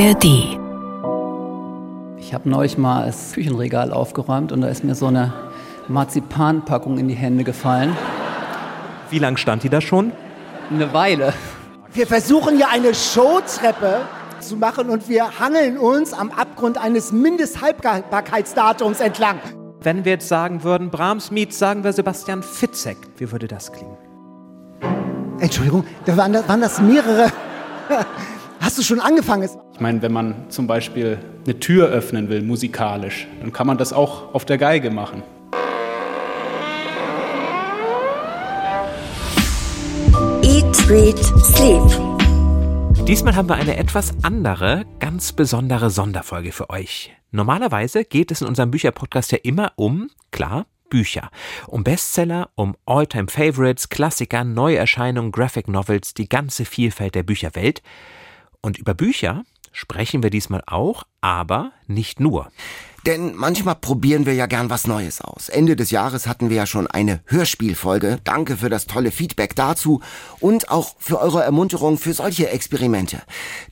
ARD. 0.00 0.24
Ich 2.18 2.32
habe 2.32 2.48
neulich 2.48 2.78
mal 2.78 3.04
das 3.04 3.32
Küchenregal 3.34 3.92
aufgeräumt 3.92 4.50
und 4.50 4.62
da 4.62 4.68
ist 4.68 4.82
mir 4.82 4.94
so 4.94 5.08
eine 5.08 5.34
Marzipanpackung 5.88 6.96
in 6.96 7.06
die 7.08 7.14
Hände 7.14 7.44
gefallen. 7.44 7.94
Wie 9.10 9.18
lang 9.18 9.36
stand 9.36 9.62
die 9.62 9.68
da 9.68 9.82
schon? 9.82 10.12
Eine 10.70 10.94
Weile. 10.94 11.34
Wir 11.92 12.06
versuchen 12.06 12.56
hier 12.56 12.70
eine 12.70 12.94
Showtreppe 12.94 14.00
zu 14.38 14.56
machen 14.56 14.88
und 14.88 15.06
wir 15.10 15.38
hangeln 15.38 15.76
uns 15.76 16.14
am 16.14 16.30
Abgrund 16.30 16.78
eines 16.78 17.12
Mindesthaltbarkeitsdatums 17.12 19.00
entlang. 19.00 19.38
Wenn 19.82 20.06
wir 20.06 20.12
jetzt 20.12 20.28
sagen 20.28 20.64
würden, 20.64 20.88
Brahms 20.88 21.30
Miet, 21.30 21.52
sagen 21.52 21.84
wir 21.84 21.92
Sebastian 21.92 22.42
Fitzek, 22.42 22.96
wie 23.18 23.30
würde 23.30 23.48
das 23.48 23.70
klingen? 23.70 23.98
Entschuldigung, 25.40 25.84
da 26.06 26.16
waren 26.16 26.60
das 26.62 26.80
mehrere. 26.80 27.30
Hast 28.60 28.78
du 28.78 28.82
schon 28.82 29.00
angefangen? 29.00 29.48
Ich 29.80 29.82
meine, 29.82 30.02
wenn 30.02 30.12
man 30.12 30.34
zum 30.50 30.66
Beispiel 30.66 31.18
eine 31.46 31.58
Tür 31.58 31.88
öffnen 31.88 32.28
will, 32.28 32.42
musikalisch, 32.42 33.26
dann 33.40 33.50
kann 33.50 33.66
man 33.66 33.78
das 33.78 33.94
auch 33.94 34.34
auf 34.34 34.44
der 34.44 34.58
Geige 34.58 34.90
machen. 34.90 35.22
Eat, 40.42 40.90
Read, 40.90 41.16
Sleep. 41.18 43.06
Diesmal 43.06 43.34
haben 43.34 43.48
wir 43.48 43.54
eine 43.54 43.78
etwas 43.78 44.12
andere, 44.22 44.84
ganz 44.98 45.32
besondere 45.32 45.88
Sonderfolge 45.88 46.52
für 46.52 46.68
euch. 46.68 47.16
Normalerweise 47.30 48.04
geht 48.04 48.30
es 48.30 48.42
in 48.42 48.48
unserem 48.48 48.70
Bücherpodcast 48.70 49.32
ja 49.32 49.38
immer 49.42 49.72
um, 49.76 50.10
klar, 50.30 50.66
Bücher. 50.90 51.30
Um 51.68 51.84
Bestseller, 51.84 52.50
um 52.54 52.76
Alltime 52.84 53.28
favorites 53.28 53.88
Klassiker, 53.88 54.44
Neuerscheinungen, 54.44 55.32
Graphic 55.32 55.68
Novels, 55.68 56.12
die 56.12 56.28
ganze 56.28 56.66
Vielfalt 56.66 57.14
der 57.14 57.22
Bücherwelt. 57.22 57.82
Und 58.60 58.76
über 58.76 58.92
Bücher 58.92 59.44
sprechen 59.72 60.22
wir 60.22 60.30
diesmal 60.30 60.62
auch, 60.66 61.04
aber 61.20 61.72
nicht 61.86 62.20
nur. 62.20 62.50
Denn 63.06 63.34
manchmal 63.34 63.76
probieren 63.76 64.26
wir 64.26 64.34
ja 64.34 64.46
gern 64.46 64.68
was 64.68 64.86
Neues 64.86 65.22
aus. 65.22 65.48
Ende 65.48 65.74
des 65.74 65.90
Jahres 65.90 66.26
hatten 66.26 66.50
wir 66.50 66.56
ja 66.58 66.66
schon 66.66 66.86
eine 66.86 67.20
Hörspielfolge. 67.26 68.18
Danke 68.24 68.58
für 68.58 68.68
das 68.68 68.86
tolle 68.86 69.10
Feedback 69.10 69.56
dazu 69.56 70.02
und 70.38 70.70
auch 70.70 70.96
für 70.98 71.18
eure 71.18 71.42
Ermunterung 71.42 71.96
für 71.96 72.12
solche 72.12 72.50
Experimente. 72.50 73.22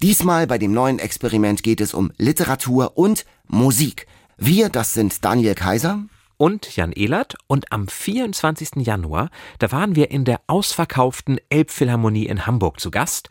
Diesmal 0.00 0.46
bei 0.46 0.56
dem 0.56 0.72
neuen 0.72 0.98
Experiment 0.98 1.62
geht 1.62 1.82
es 1.82 1.92
um 1.92 2.10
Literatur 2.16 2.96
und 2.96 3.26
Musik. 3.46 4.06
Wir, 4.38 4.70
das 4.70 4.94
sind 4.94 5.24
Daniel 5.24 5.54
Kaiser 5.54 6.04
und 6.38 6.74
Jan 6.76 6.92
Ehlert. 6.92 7.34
Und 7.48 7.70
am 7.70 7.86
24. 7.86 8.76
Januar, 8.76 9.28
da 9.58 9.70
waren 9.72 9.94
wir 9.94 10.10
in 10.10 10.24
der 10.24 10.41
ausverkauften 10.46 11.38
Elbphilharmonie 11.50 12.26
in 12.26 12.46
Hamburg 12.46 12.80
zu 12.80 12.91
Gast. 12.91 13.28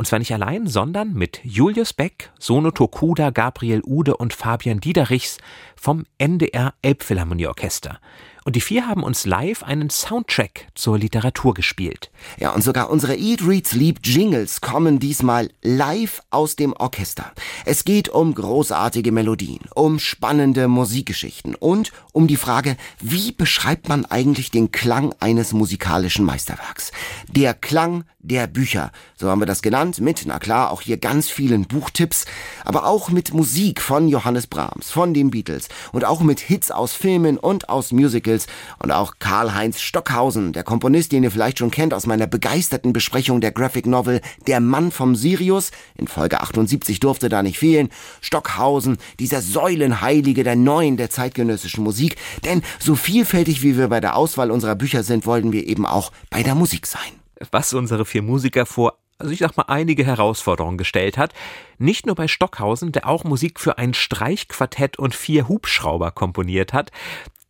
Und 0.00 0.06
zwar 0.06 0.18
nicht 0.18 0.32
allein, 0.32 0.66
sondern 0.66 1.12
mit 1.12 1.40
Julius 1.44 1.92
Beck, 1.92 2.30
Sono 2.38 2.70
Tokuda, 2.70 3.28
Gabriel 3.28 3.82
Ude 3.84 4.16
und 4.16 4.32
Fabian 4.32 4.80
Diederichs 4.80 5.36
vom 5.76 6.06
NDR 6.16 6.72
Elbphilharmonieorchester. 6.80 8.00
Und 8.44 8.56
die 8.56 8.60
vier 8.60 8.86
haben 8.86 9.02
uns 9.02 9.26
live 9.26 9.62
einen 9.62 9.90
Soundtrack 9.90 10.66
zur 10.74 10.98
Literatur 10.98 11.54
gespielt. 11.54 12.10
Ja, 12.38 12.50
und 12.52 12.64
sogar 12.64 12.90
unsere 12.90 13.16
Eat, 13.16 13.46
Read, 13.46 13.66
Sleep 13.66 13.98
Jingles 14.02 14.60
kommen 14.60 14.98
diesmal 14.98 15.50
live 15.62 16.22
aus 16.30 16.56
dem 16.56 16.72
Orchester. 16.72 17.32
Es 17.64 17.84
geht 17.84 18.08
um 18.08 18.34
großartige 18.34 19.12
Melodien, 19.12 19.60
um 19.74 19.98
spannende 19.98 20.68
Musikgeschichten 20.68 21.54
und 21.54 21.92
um 22.12 22.26
die 22.26 22.36
Frage, 22.36 22.76
wie 23.00 23.32
beschreibt 23.32 23.88
man 23.88 24.06
eigentlich 24.06 24.50
den 24.50 24.72
Klang 24.72 25.14
eines 25.20 25.52
musikalischen 25.52 26.24
Meisterwerks? 26.24 26.92
Der 27.28 27.54
Klang 27.54 28.04
der 28.22 28.46
Bücher, 28.46 28.92
so 29.16 29.30
haben 29.30 29.40
wir 29.40 29.46
das 29.46 29.62
genannt, 29.62 30.00
mit, 30.00 30.24
na 30.26 30.38
klar, 30.38 30.70
auch 30.70 30.82
hier 30.82 30.98
ganz 30.98 31.30
vielen 31.30 31.66
Buchtipps, 31.66 32.26
aber 32.64 32.86
auch 32.86 33.08
mit 33.08 33.32
Musik 33.32 33.80
von 33.80 34.08
Johannes 34.08 34.46
Brahms, 34.46 34.90
von 34.90 35.14
den 35.14 35.30
Beatles 35.30 35.68
und 35.92 36.04
auch 36.04 36.20
mit 36.20 36.40
Hits 36.40 36.70
aus 36.70 36.92
Filmen 36.92 37.38
und 37.38 37.68
aus 37.70 37.92
Musicals 37.92 38.29
und 38.82 38.90
auch 38.90 39.14
Karl-Heinz 39.18 39.80
Stockhausen, 39.80 40.52
der 40.52 40.62
Komponist, 40.62 41.12
den 41.12 41.22
ihr 41.22 41.30
vielleicht 41.30 41.58
schon 41.58 41.70
kennt 41.70 41.94
aus 41.94 42.06
meiner 42.06 42.26
begeisterten 42.26 42.92
Besprechung 42.92 43.40
der 43.40 43.52
Graphic 43.52 43.86
Novel 43.86 44.20
Der 44.46 44.60
Mann 44.60 44.90
vom 44.90 45.16
Sirius, 45.16 45.70
in 45.96 46.08
Folge 46.08 46.40
78 46.40 47.00
durfte 47.00 47.28
da 47.28 47.42
nicht 47.42 47.58
fehlen, 47.58 47.90
Stockhausen, 48.20 48.98
dieser 49.18 49.40
Säulenheilige 49.40 50.44
der 50.44 50.56
Neuen 50.56 50.96
der 50.96 51.10
zeitgenössischen 51.10 51.84
Musik, 51.84 52.16
denn 52.44 52.62
so 52.78 52.94
vielfältig 52.94 53.62
wie 53.62 53.76
wir 53.76 53.88
bei 53.88 54.00
der 54.00 54.16
Auswahl 54.16 54.50
unserer 54.50 54.76
Bücher 54.76 55.02
sind, 55.02 55.26
wollten 55.26 55.52
wir 55.52 55.66
eben 55.66 55.86
auch 55.86 56.12
bei 56.30 56.42
der 56.42 56.54
Musik 56.54 56.86
sein 56.86 57.00
was 57.50 57.72
unsere 57.72 58.04
vier 58.04 58.22
Musiker 58.22 58.66
vor 58.66 58.98
also 59.18 59.32
ich 59.32 59.40
sag 59.40 59.54
mal, 59.56 59.64
einige 59.64 60.06
Herausforderungen 60.06 60.78
gestellt 60.78 61.18
hat. 61.18 61.34
Nicht 61.76 62.06
nur 62.06 62.14
bei 62.14 62.26
Stockhausen, 62.26 62.90
der 62.90 63.06
auch 63.06 63.22
Musik 63.22 63.60
für 63.60 63.76
ein 63.76 63.92
Streichquartett 63.92 64.98
und 64.98 65.14
vier 65.14 65.46
Hubschrauber 65.46 66.10
komponiert 66.10 66.72
hat. 66.72 66.90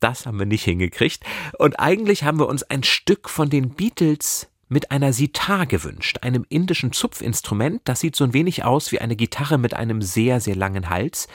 Das 0.00 0.26
haben 0.26 0.38
wir 0.38 0.46
nicht 0.46 0.64
hingekriegt. 0.64 1.22
Und 1.58 1.78
eigentlich 1.78 2.24
haben 2.24 2.38
wir 2.38 2.48
uns 2.48 2.62
ein 2.64 2.82
Stück 2.82 3.28
von 3.28 3.50
den 3.50 3.70
Beatles 3.70 4.48
mit 4.68 4.90
einer 4.90 5.12
Sitar 5.12 5.66
gewünscht, 5.66 6.18
einem 6.22 6.46
indischen 6.48 6.92
Zupfinstrument. 6.92 7.82
Das 7.84 8.00
sieht 8.00 8.16
so 8.16 8.24
ein 8.24 8.32
wenig 8.32 8.64
aus 8.64 8.92
wie 8.92 9.00
eine 9.00 9.16
Gitarre 9.16 9.58
mit 9.58 9.74
einem 9.74 10.00
sehr, 10.00 10.40
sehr 10.40 10.56
langen 10.56 10.88
Hals. 10.88 11.28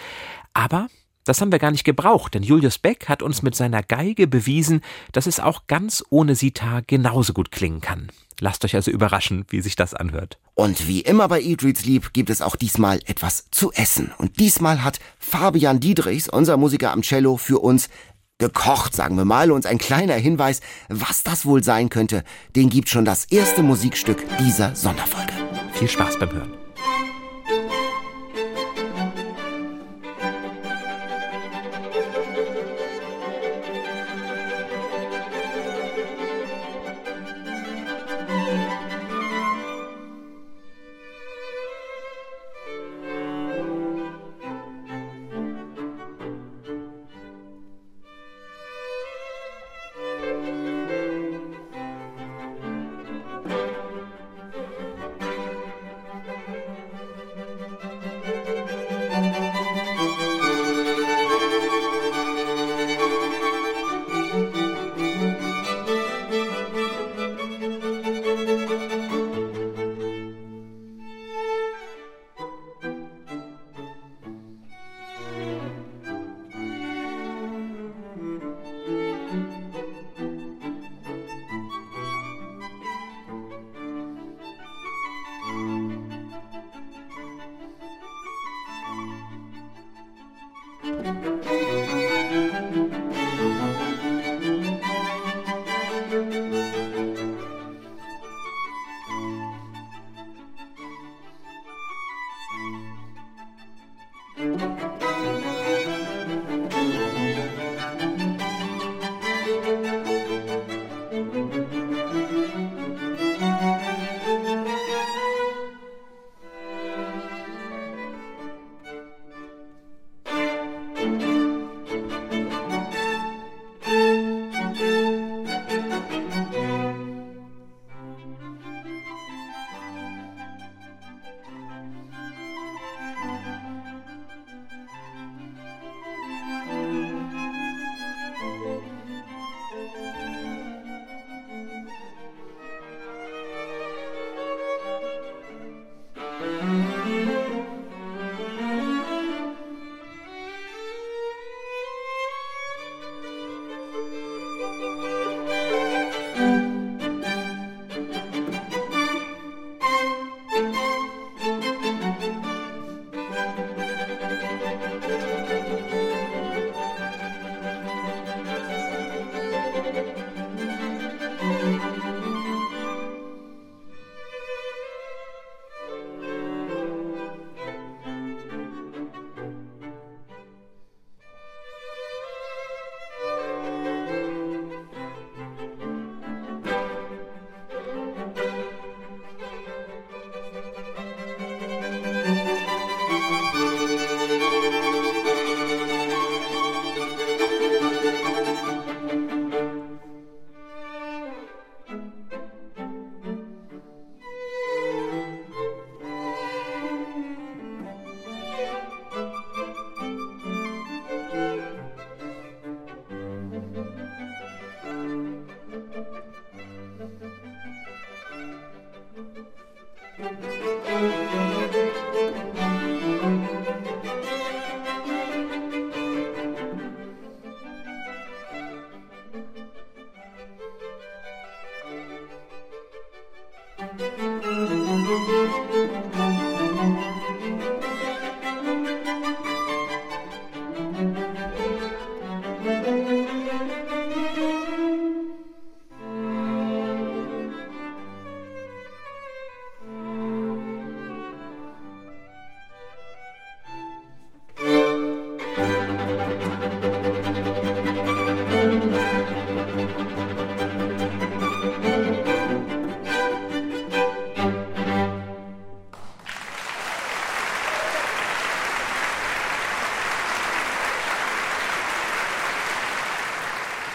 Aber 0.54 0.88
das 1.26 1.42
haben 1.42 1.52
wir 1.52 1.60
gar 1.60 1.72
nicht 1.72 1.84
gebraucht, 1.84 2.36
denn 2.36 2.44
Julius 2.44 2.78
Beck 2.78 3.10
hat 3.10 3.24
uns 3.24 3.42
mit 3.42 3.56
seiner 3.56 3.82
Geige 3.82 4.28
bewiesen, 4.28 4.82
dass 5.12 5.26
es 5.26 5.40
auch 5.40 5.66
ganz 5.68 6.04
ohne 6.10 6.36
Sitar 6.36 6.84
genauso 6.84 7.34
gut 7.34 7.52
klingen 7.52 7.82
kann. 7.82 8.10
Lasst 8.40 8.64
euch 8.64 8.76
also 8.76 8.92
überraschen, 8.92 9.46
wie 9.50 9.62
sich 9.62 9.76
das 9.76 9.94
anhört. 9.94 10.38
Und 10.54 10.88
wie 10.88 11.02
immer 11.02 11.28
bei 11.28 11.42
Eat, 11.42 11.62
Sleep 11.62 12.14
gibt 12.14 12.30
es 12.30 12.42
auch 12.42 12.56
diesmal 12.56 13.00
etwas 13.06 13.50
zu 13.50 13.72
essen. 13.72 14.12
Und 14.18 14.40
diesmal 14.40 14.84
hat 14.84 15.00
Fabian 15.18 15.80
Diedrichs, 15.80 16.30
unser 16.30 16.58
Musiker 16.58 16.92
am 16.92 17.02
Cello, 17.02 17.38
für 17.38 17.60
uns 17.60 17.90
gekocht, 18.38 18.96
sagen 18.96 19.18
wir 19.18 19.26
mal. 19.26 19.52
Und 19.52 19.66
ein 19.66 19.78
kleiner 19.78 20.16
Hinweis, 20.16 20.62
was 20.90 21.24
das 21.24 21.46
wohl 21.46 21.64
sein 21.64 21.90
könnte, 21.90 22.24
den 22.56 22.70
gibt 22.70 22.90
schon 22.90 23.06
das 23.06 23.26
erste 23.26 23.64
Musikstück 23.64 24.24
dieser 24.40 24.76
Sonderfolge. 24.76 25.34
Viel 25.74 25.90
Spaß 25.90 26.20
beim 26.20 26.32
Hören. 26.32 26.65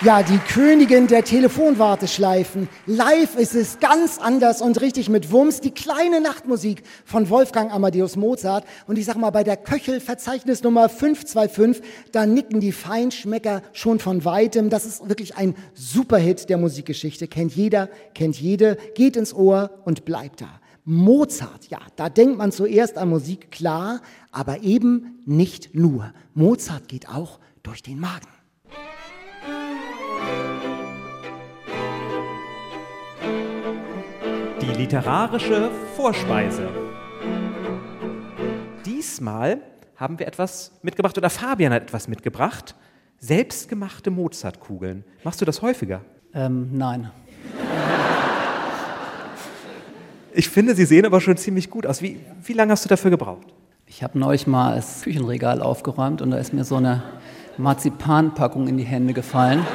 Ja, 0.03 0.23
die 0.23 0.39
Königin 0.39 1.09
der 1.09 1.25
Telefonwarteschleifen. 1.25 2.71
Live 2.87 3.37
ist 3.37 3.55
es 3.55 3.81
ganz 3.81 4.19
anders 4.19 4.63
und 4.63 4.81
richtig 4.81 5.11
mit 5.11 5.31
Wumms. 5.31 5.61
Die 5.61 5.73
kleine 5.73 6.23
Nachtmusik 6.23 6.85
von 7.05 7.29
Wolfgang 7.29 7.71
Amadeus 7.71 8.17
Mozart. 8.17 8.65
Und 8.87 8.97
ich 8.97 9.05
sag 9.05 9.17
mal, 9.19 9.29
bei 9.29 9.45
der 9.45 9.59
Köchel 9.59 10.01
Verzeichnisnummer 10.01 10.89
525, 10.89 11.85
da 12.13 12.25
nicken 12.25 12.61
die 12.61 12.73
Feinschmecker 12.73 13.61
schon 13.75 13.99
von 13.99 14.25
weitem. 14.25 14.71
Das 14.71 14.87
ist 14.87 15.07
wirklich 15.07 15.37
ein 15.37 15.55
Superhit 15.75 16.49
der 16.49 16.57
Musikgeschichte. 16.57 17.29
Kennt 17.29 17.55
jeder, 17.55 17.91
kennt 18.15 18.41
jede, 18.41 18.79
geht 18.95 19.19
ins 19.19 19.35
Ohr 19.35 19.69
und 19.85 20.07
bleibt 20.07 20.41
da. 20.41 20.49
Mozart, 20.87 21.67
ja, 21.69 21.81
da 21.97 22.09
denkt 22.09 22.39
man 22.39 22.53
zuerst 22.53 22.97
an 22.97 23.11
Musik, 23.11 23.51
klar, 23.51 24.01
aber 24.33 24.63
eben 24.63 25.21
nicht 25.27 25.75
nur. 25.75 26.15
Mozart 26.33 26.89
geht 26.89 27.07
auch 27.11 27.39
durch 27.63 27.83
den 27.83 28.01
Magen. 28.01 28.29
Die 34.71 34.77
literarische 34.77 35.69
Vorspeise. 35.97 36.69
Diesmal 38.87 39.61
haben 39.97 40.21
wir 40.21 40.29
etwas 40.29 40.71
mitgebracht 40.83 41.19
oder 41.19 41.29
Fabian 41.29 41.73
hat 41.73 41.83
etwas 41.83 42.07
mitgebracht. 42.07 42.77
Selbstgemachte 43.19 44.13
Mozartkugeln. 44.13 45.05
Machst 45.25 45.41
du 45.41 45.45
das 45.45 45.61
häufiger? 45.61 46.03
Ähm, 46.33 46.69
nein. 46.73 47.11
Ich 50.33 50.49
finde, 50.49 50.77
sie 50.77 50.85
sehen 50.85 51.05
aber 51.05 51.21
schon 51.21 51.37
ziemlich 51.37 51.69
gut 51.69 51.85
aus. 51.85 52.01
Wie, 52.01 52.21
wie 52.45 52.53
lange 52.53 52.71
hast 52.71 52.85
du 52.85 52.89
dafür 52.89 53.11
gebraucht? 53.11 53.49
Ich 53.87 54.05
habe 54.05 54.17
neulich 54.21 54.47
mal 54.47 54.77
das 54.77 55.03
Küchenregal 55.03 55.63
aufgeräumt 55.63 56.23
und 56.23 56.31
da 56.31 56.39
ist 56.39 56.53
mir 56.53 56.63
so 56.63 56.77
eine 56.77 57.03
Marzipanpackung 57.59 58.69
in 58.69 58.77
die 58.77 58.85
Hände 58.85 59.15
gefallen. 59.15 59.67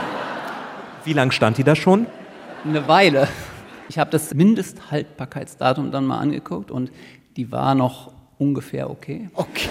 Wie 1.03 1.13
lange 1.13 1.33
stand 1.33 1.57
die 1.57 1.65
da 1.65 1.75
schon? 1.75 2.07
Eine 2.63 2.87
Weile. 2.87 3.27
Ich 3.89 3.99
habe 3.99 4.09
das 4.11 4.33
Mindesthaltbarkeitsdatum 4.33 5.91
dann 5.91 6.05
mal 6.05 6.19
angeguckt 6.19 6.71
und 6.71 6.91
die 7.37 7.51
war 7.51 7.75
noch 7.75 8.11
ungefähr 8.37 8.89
okay. 8.89 9.29
Okay. 9.33 9.69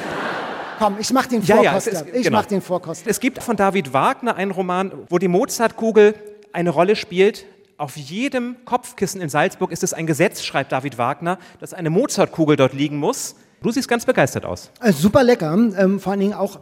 Komm, 0.79 0.97
ich 0.99 1.13
mach 1.13 1.27
den 1.27 1.43
Ja, 1.43 1.57
ja, 1.57 1.63
Vorkoster. 1.71 1.93
es 1.93 2.01
ist- 2.03 2.15
ich 2.15 2.23
genau. 2.25 2.39
mach 2.39 2.47
den 2.47 2.61
Vorkoster. 2.61 3.09
Es 3.11 3.21
gibt 3.21 3.43
von 3.43 3.57
David 3.57 3.93
Wagner 3.93 4.37
einen 4.37 4.51
Roman, 4.51 4.93
wo 5.09 5.19
die 5.19 5.29
Mozartkugel 5.29 6.15
eine 6.53 6.71
Rolle 6.71 6.97
spielt. 6.97 7.47
Auf 7.77 7.97
jedem 7.97 8.57
Kopfkissen 8.65 9.21
in 9.21 9.29
Salzburg 9.29 9.73
ist 9.73 9.83
es 9.83 9.93
ein 9.93 10.07
Gesetz, 10.07 10.43
schreibt 10.43 10.73
David 10.73 10.97
Wagner, 10.99 11.39
dass 11.61 11.75
eine 11.75 11.91
Mozartkugel 11.91 12.57
dort 12.57 12.73
liegen 12.73 12.97
muss. 12.99 13.35
Du 13.63 13.71
siehst 13.71 13.89
ganz 13.89 14.05
begeistert 14.05 14.45
aus. 14.45 14.71
Äh, 14.81 14.93
super 14.93 15.23
lecker. 15.25 15.53
Ähm, 15.53 15.99
vor 16.01 16.13
allen 16.13 16.21
Dingen 16.21 16.35
auch, 16.35 16.61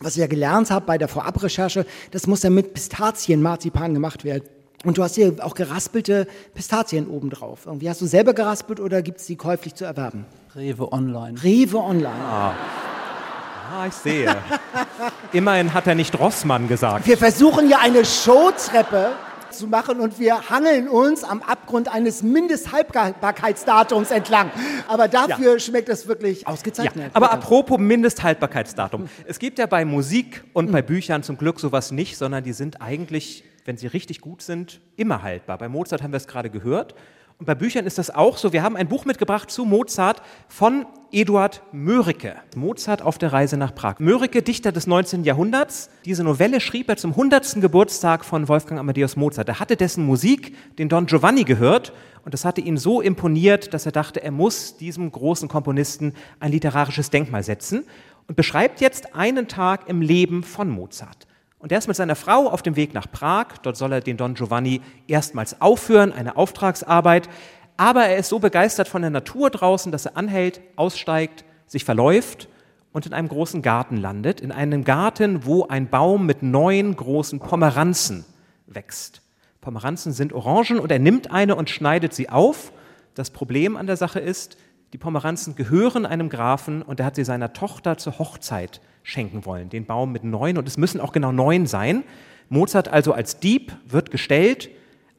was 0.00 0.14
ich 0.16 0.20
ja 0.20 0.26
gelernt 0.26 0.70
habe 0.70 0.84
bei 0.86 0.98
der 0.98 1.08
Vorabrecherche, 1.08 1.86
das 2.10 2.26
muss 2.26 2.42
ja 2.42 2.50
mit 2.50 2.74
Pistazienmarzipan 2.74 3.94
gemacht 3.94 4.24
werden. 4.24 4.44
Und 4.84 4.98
du 4.98 5.02
hast 5.02 5.14
hier 5.14 5.34
auch 5.40 5.54
geraspelte 5.54 6.26
Pistazien 6.54 7.06
obendrauf. 7.08 7.66
Irgendwie 7.66 7.88
hast 7.88 8.00
du 8.00 8.06
selber 8.06 8.34
geraspelt 8.34 8.80
oder 8.80 9.00
gibt 9.02 9.20
es 9.20 9.26
die 9.26 9.36
käuflich 9.36 9.74
zu 9.74 9.84
erwerben? 9.84 10.24
Rewe 10.56 10.92
Online. 10.92 11.40
Rewe 11.42 11.78
Online. 11.78 12.10
Ah, 12.24 12.54
ich 13.86 13.94
sehe. 13.94 14.34
Immerhin 15.32 15.72
hat 15.72 15.86
er 15.86 15.94
nicht 15.94 16.18
Rossmann 16.18 16.68
gesagt. 16.68 17.06
Wir 17.06 17.16
versuchen 17.16 17.68
ja 17.70 17.78
eine 17.80 18.04
Showtreppe 18.04 19.12
zu 19.50 19.66
machen 19.66 20.00
und 20.00 20.18
wir 20.18 20.48
hangeln 20.50 20.88
uns 20.88 21.24
am 21.24 21.42
Abgrund 21.42 21.92
eines 21.92 22.22
Mindesthaltbarkeitsdatums 22.22 24.10
entlang. 24.10 24.50
Aber 24.88 25.08
dafür 25.08 25.58
schmeckt 25.58 25.88
es 25.88 26.08
wirklich 26.08 26.42
Ja, 26.42 26.48
ausgezeichnet. 26.48 27.10
aber 27.14 27.26
Lecker. 27.26 27.38
apropos 27.38 27.78
Mindesthaltbarkeitsdatum. 27.78 29.08
Es 29.26 29.38
gibt 29.38 29.58
ja 29.58 29.66
bei 29.66 29.84
Musik 29.84 30.42
und 30.54 30.72
bei 30.72 30.82
Büchern 30.82 31.22
zum 31.22 31.36
Glück 31.38 31.60
sowas 31.60 31.92
nicht, 31.92 32.16
sondern 32.16 32.44
die 32.44 32.52
sind 32.52 32.80
eigentlich, 32.80 33.44
wenn 33.64 33.76
sie 33.76 33.86
richtig 33.86 34.20
gut 34.20 34.42
sind, 34.42 34.80
immer 34.96 35.22
haltbar. 35.22 35.58
Bei 35.58 35.68
Mozart 35.68 36.02
haben 36.02 36.12
wir 36.12 36.16
es 36.16 36.26
gerade 36.26 36.50
gehört. 36.50 36.94
Und 37.42 37.46
bei 37.46 37.54
Büchern 37.56 37.86
ist 37.86 37.98
das 37.98 38.10
auch 38.10 38.36
so. 38.38 38.52
Wir 38.52 38.62
haben 38.62 38.76
ein 38.76 38.86
Buch 38.86 39.04
mitgebracht 39.04 39.50
zu 39.50 39.64
Mozart 39.64 40.22
von 40.46 40.86
Eduard 41.10 41.60
Mörike. 41.72 42.36
Mozart 42.54 43.02
auf 43.02 43.18
der 43.18 43.32
Reise 43.32 43.56
nach 43.56 43.74
Prag. 43.74 43.96
Mörike, 43.98 44.42
Dichter 44.42 44.70
des 44.70 44.86
19. 44.86 45.24
Jahrhunderts. 45.24 45.90
Diese 46.04 46.22
Novelle 46.22 46.60
schrieb 46.60 46.88
er 46.88 46.96
zum 46.96 47.10
100. 47.10 47.60
Geburtstag 47.60 48.24
von 48.24 48.46
Wolfgang 48.46 48.78
Amadeus 48.78 49.16
Mozart. 49.16 49.48
Er 49.48 49.58
hatte 49.58 49.76
dessen 49.76 50.06
Musik, 50.06 50.56
den 50.78 50.88
Don 50.88 51.06
Giovanni, 51.06 51.42
gehört. 51.42 51.92
Und 52.24 52.32
das 52.32 52.44
hatte 52.44 52.60
ihn 52.60 52.76
so 52.76 53.00
imponiert, 53.00 53.74
dass 53.74 53.86
er 53.86 53.92
dachte, 53.92 54.22
er 54.22 54.30
muss 54.30 54.76
diesem 54.76 55.10
großen 55.10 55.48
Komponisten 55.48 56.14
ein 56.38 56.52
literarisches 56.52 57.10
Denkmal 57.10 57.42
setzen. 57.42 57.84
Und 58.28 58.36
beschreibt 58.36 58.80
jetzt 58.80 59.16
einen 59.16 59.48
Tag 59.48 59.88
im 59.88 60.00
Leben 60.00 60.44
von 60.44 60.70
Mozart. 60.70 61.26
Und 61.62 61.70
er 61.70 61.78
ist 61.78 61.86
mit 61.86 61.96
seiner 61.96 62.16
Frau 62.16 62.48
auf 62.48 62.62
dem 62.62 62.74
Weg 62.74 62.92
nach 62.92 63.06
Prag. 63.10 63.58
Dort 63.62 63.76
soll 63.76 63.92
er 63.92 64.00
den 64.00 64.16
Don 64.16 64.34
Giovanni 64.34 64.80
erstmals 65.06 65.60
aufführen, 65.60 66.12
eine 66.12 66.36
Auftragsarbeit. 66.36 67.28
Aber 67.76 68.04
er 68.04 68.16
ist 68.16 68.30
so 68.30 68.40
begeistert 68.40 68.88
von 68.88 69.00
der 69.00 69.12
Natur 69.12 69.48
draußen, 69.48 69.92
dass 69.92 70.06
er 70.06 70.16
anhält, 70.16 70.60
aussteigt, 70.74 71.44
sich 71.68 71.84
verläuft 71.84 72.48
und 72.90 73.06
in 73.06 73.12
einem 73.12 73.28
großen 73.28 73.62
Garten 73.62 73.96
landet. 73.96 74.40
In 74.40 74.50
einem 74.50 74.82
Garten, 74.82 75.46
wo 75.46 75.64
ein 75.68 75.88
Baum 75.88 76.26
mit 76.26 76.42
neun 76.42 76.96
großen 76.96 77.38
Pomeranzen 77.38 78.24
wächst. 78.66 79.22
Pomeranzen 79.60 80.12
sind 80.12 80.32
Orangen 80.32 80.80
und 80.80 80.90
er 80.90 80.98
nimmt 80.98 81.30
eine 81.30 81.54
und 81.54 81.70
schneidet 81.70 82.12
sie 82.12 82.28
auf. 82.28 82.72
Das 83.14 83.30
Problem 83.30 83.76
an 83.76 83.86
der 83.86 83.96
Sache 83.96 84.18
ist, 84.18 84.56
die 84.92 84.98
Pomeranzen 84.98 85.54
gehören 85.54 86.04
einem 86.04 86.28
Grafen 86.28 86.82
und 86.82 87.00
er 87.00 87.06
hat 87.06 87.16
sie 87.16 87.24
seiner 87.24 87.52
Tochter 87.54 87.96
zur 87.96 88.18
Hochzeit 88.18 88.80
schenken 89.02 89.46
wollen. 89.46 89.70
Den 89.70 89.86
Baum 89.86 90.12
mit 90.12 90.22
neun 90.22 90.58
und 90.58 90.68
es 90.68 90.76
müssen 90.76 91.00
auch 91.00 91.12
genau 91.12 91.32
neun 91.32 91.66
sein. 91.66 92.04
Mozart 92.50 92.88
also 92.88 93.12
als 93.12 93.40
Dieb 93.40 93.72
wird 93.86 94.10
gestellt, 94.10 94.68